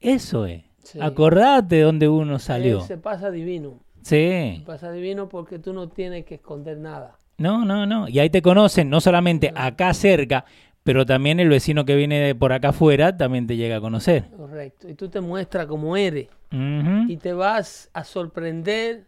[0.00, 0.62] Eso es.
[0.82, 0.98] Sí.
[1.00, 2.80] Acordate de dónde uno salió.
[2.80, 3.80] Se pasa divino.
[4.02, 4.56] Sí.
[4.58, 7.16] Se pasa divino porque tú no tienes que esconder nada.
[7.36, 8.08] No, no, no.
[8.08, 10.44] Y ahí te conocen, no solamente acá cerca,
[10.88, 14.24] pero también el vecino que viene de por acá afuera también te llega a conocer.
[14.34, 14.88] Correcto.
[14.88, 16.28] Y tú te muestras como eres.
[16.50, 19.06] Y te vas a sorprender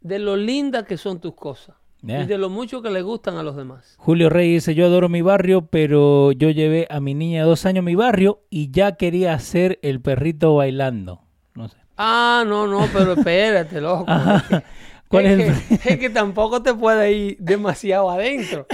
[0.00, 1.76] de lo lindas que son tus cosas.
[2.02, 3.96] Y de lo mucho que le gustan a los demás.
[3.98, 7.66] Julio Rey dice, yo adoro mi barrio, pero yo llevé a mi niña de dos
[7.66, 11.20] años a mi barrio y ya quería hacer el perrito bailando.
[11.54, 11.76] No sé.
[11.98, 14.06] Ah, no, no, pero espérate, loco.
[15.04, 15.08] Ajá.
[15.08, 15.78] ¿Cuál es, es, el...
[15.78, 18.66] que, es que tampoco te puede ir demasiado adentro.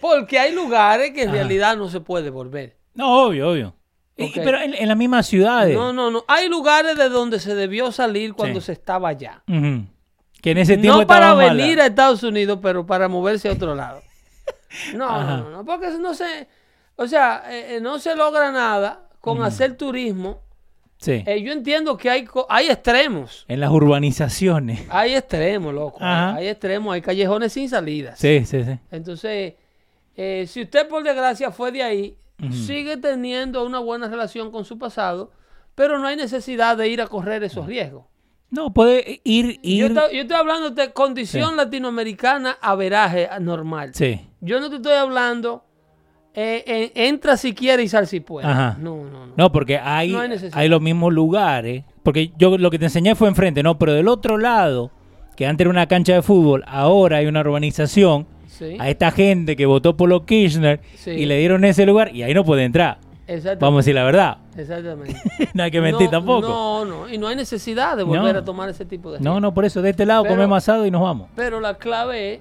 [0.00, 1.38] Porque hay lugares que en Ajá.
[1.38, 2.76] realidad no se puede volver.
[2.94, 3.74] No, obvio, obvio.
[4.16, 5.74] Y- pero en, en las mismas ciudades.
[5.76, 6.24] No, no, no.
[6.28, 8.66] Hay lugares de donde se debió salir cuando Sí.
[8.66, 9.42] se estaba allá.
[9.46, 11.52] Que en ese tiempo No para mala.
[11.52, 14.02] venir a Estados Unidos, pero para moverse a otro lado.
[14.94, 15.36] No, Ajá.
[15.38, 16.46] no, no, no, porque no se,
[16.96, 20.42] o sea, eh, eh, no se logra nada con hacer turismo.
[21.00, 21.22] Sí.
[21.26, 24.80] Eh, yo entiendo que hay, hay extremos, En las urbanizaciones.
[24.90, 26.34] hay extremos, loco, Ajá.
[26.34, 28.18] hay extremos, hay callejones sin salidas.
[28.18, 28.78] Sí, sí, sí.
[28.90, 29.54] Entonces,
[30.16, 32.16] eh, si usted por desgracia fue de ahí,
[32.52, 35.30] sigue teniendo una buena relación con su pasado,
[35.74, 38.04] pero no hay necesidad de ir a correr esos riesgos.
[38.50, 39.84] No, puede ir, Yo, ir.
[39.92, 43.90] estoy- yo estoy hablando de condición latinoamericana, averaje normal.
[43.94, 44.26] Sí.
[44.40, 45.64] Yo no te estoy hablando,
[46.34, 48.46] eh, eh, entra si quiere y sal si puede.
[48.46, 48.76] Ajá.
[48.80, 49.32] No, no, no.
[49.36, 50.20] No, porque hay, No
[50.52, 51.84] hay los mismos lugares.
[52.02, 53.78] Porque yo lo que te enseñé fue enfrente, ¿no?
[53.78, 54.90] Pero del otro lado,
[55.36, 58.26] que antes era una cancha de fútbol, ahora hay una urbanización.
[58.46, 61.10] Sí, A esta gente que votó por los Kirchner Sí.
[61.10, 62.98] y le dieron ese lugar y ahí no puede entrar.
[63.26, 63.64] exactamente.
[63.64, 64.38] Vamos a decir la verdad.
[64.56, 65.20] Exactamente.
[65.54, 66.48] no hay que mentir No, tampoco.
[66.48, 67.08] No, no.
[67.08, 68.40] Y no hay necesidad de volver No.
[68.40, 69.42] a tomar ese tipo de No, riesgos.
[69.42, 71.28] no, por eso de este lado Pero- comemos asado y nos vamos.
[71.36, 72.40] Pero la clave es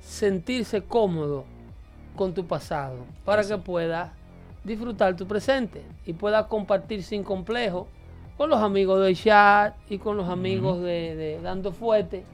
[0.00, 1.44] sentirse cómodo
[2.16, 4.10] con tu pasado para que puedas
[4.64, 7.88] disfrutar tu presente y puedas compartir sin complejo
[8.36, 12.24] con los amigos del chat y con los amigos de, de Dando Fuerte.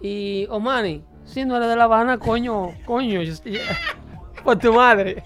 [0.00, 3.20] Y Omani, si no eres de La Habana, coño, coño,
[4.42, 5.22] por tu madre.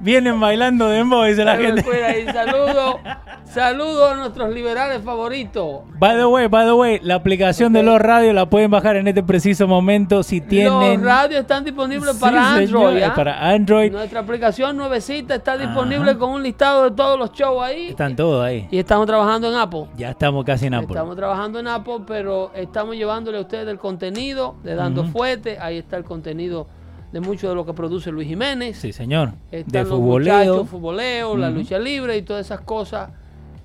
[0.00, 1.84] Vienen bailando de dice la gente.
[2.32, 2.96] Saludos,
[3.44, 5.82] saludos a nuestros liberales favoritos.
[5.98, 9.08] By the way, by the way, la aplicación de los radios la pueden bajar en
[9.08, 11.00] este preciso momento si tienen.
[11.00, 13.02] Los radios están disponibles Sí, para señor, Android.
[13.02, 13.14] ¿ah?
[13.14, 13.92] Para Android.
[13.92, 16.18] Nuestra aplicación nuevecita está disponible Ajá.
[16.18, 17.88] con un listado de todos los shows ahí.
[17.88, 18.68] Están todos ahí.
[18.70, 19.86] Y estamos trabajando en Apple.
[19.96, 20.88] Ya estamos casi en Apple.
[20.90, 25.10] Estamos trabajando en Apple, pero estamos llevándole a ustedes el contenido de Dando Ujú.
[25.12, 25.58] Fuerte.
[25.60, 26.66] Ahí está el contenido
[27.12, 28.78] de mucho de lo que produce Luis Jiménez.
[28.78, 29.32] Sí, señor.
[29.50, 30.64] Están de los futboleo.
[30.64, 31.58] futboleo, la Ujú.
[31.58, 33.10] lucha libre y todas esas cosas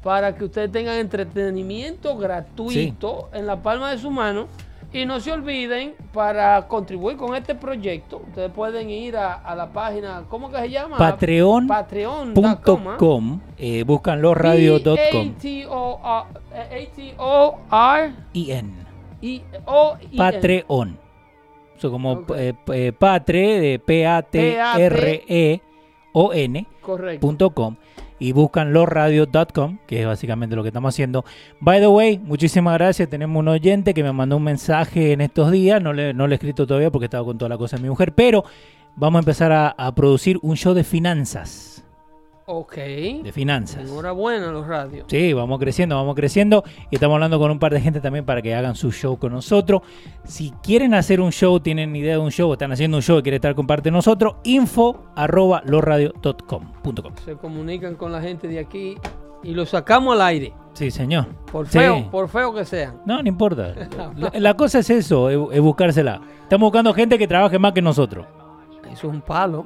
[0.04, 4.48] para que ustedes tengan entretenimiento gratuito en la palma de su mano.
[4.94, 9.72] Y no se olviden, para contribuir con este proyecto, ustedes pueden ir a, a la
[9.72, 10.98] página, ¿cómo que se llama?
[10.98, 11.66] Patreon.
[11.66, 12.98] Patreon.com.
[12.98, 15.34] .com, eh, buscan losradio.com
[16.92, 18.74] P-A-T-O-R IN
[19.22, 20.18] I O I N.
[20.18, 20.98] Patreon
[21.90, 22.32] como Ok.
[22.38, 25.62] eh, eh, patre de P A T R E
[26.14, 27.26] O N Correcto.
[27.26, 27.76] punto com
[28.20, 31.26] y buscan losradio.com que es básicamente lo que estamos haciendo
[31.60, 35.50] by the way muchísimas gracias tenemos un oyente que me mandó un mensaje en estos
[35.52, 37.84] días no le, no le he escrito todavía porque estaba con toda la cosa de
[37.84, 38.44] mi mujer pero
[38.96, 41.81] vamos a empezar a, a producir un show de finanzas
[42.54, 42.76] Ok.
[42.76, 45.06] de finanzas Enhorabuena los radios.
[45.08, 46.64] Sí, vamos creciendo, vamos creciendo.
[46.90, 49.32] Y estamos hablando con un par de gente también para que hagan su show con
[49.32, 49.82] nosotros.
[50.26, 53.20] Si quieren hacer un show, tienen idea de un show, o están haciendo un show
[53.20, 56.64] y quieren estar con parte de nosotros, info arroba losradio.com.
[57.24, 58.96] Se comunican con la gente de aquí
[59.44, 60.54] y lo sacamos al aire.
[60.74, 61.28] Sí, señor.
[61.52, 61.80] Por Sí.
[61.80, 63.02] feo, por feo que sean.
[63.06, 63.74] No, no importa.
[64.18, 66.22] La, la cosa es eso, es, es buscársela.
[66.44, 68.26] Estamos buscando gente que trabaje más que nosotros.
[68.92, 69.66] Eso es un palo.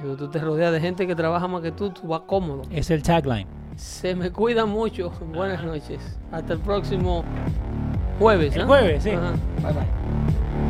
[0.00, 2.62] Cuando tú te rodeas de gente que trabaja más que tú, tú vas cómodo.
[2.70, 3.46] Es el tagline.
[3.76, 5.12] Se me cuida mucho.
[5.34, 6.00] Buenas noches.
[6.32, 7.22] Hasta el próximo
[8.18, 8.56] jueves.
[8.56, 8.66] El ¿ah?
[8.66, 9.10] jueves, sí.
[9.10, 9.32] Ajá.
[9.62, 10.69] Bye bye.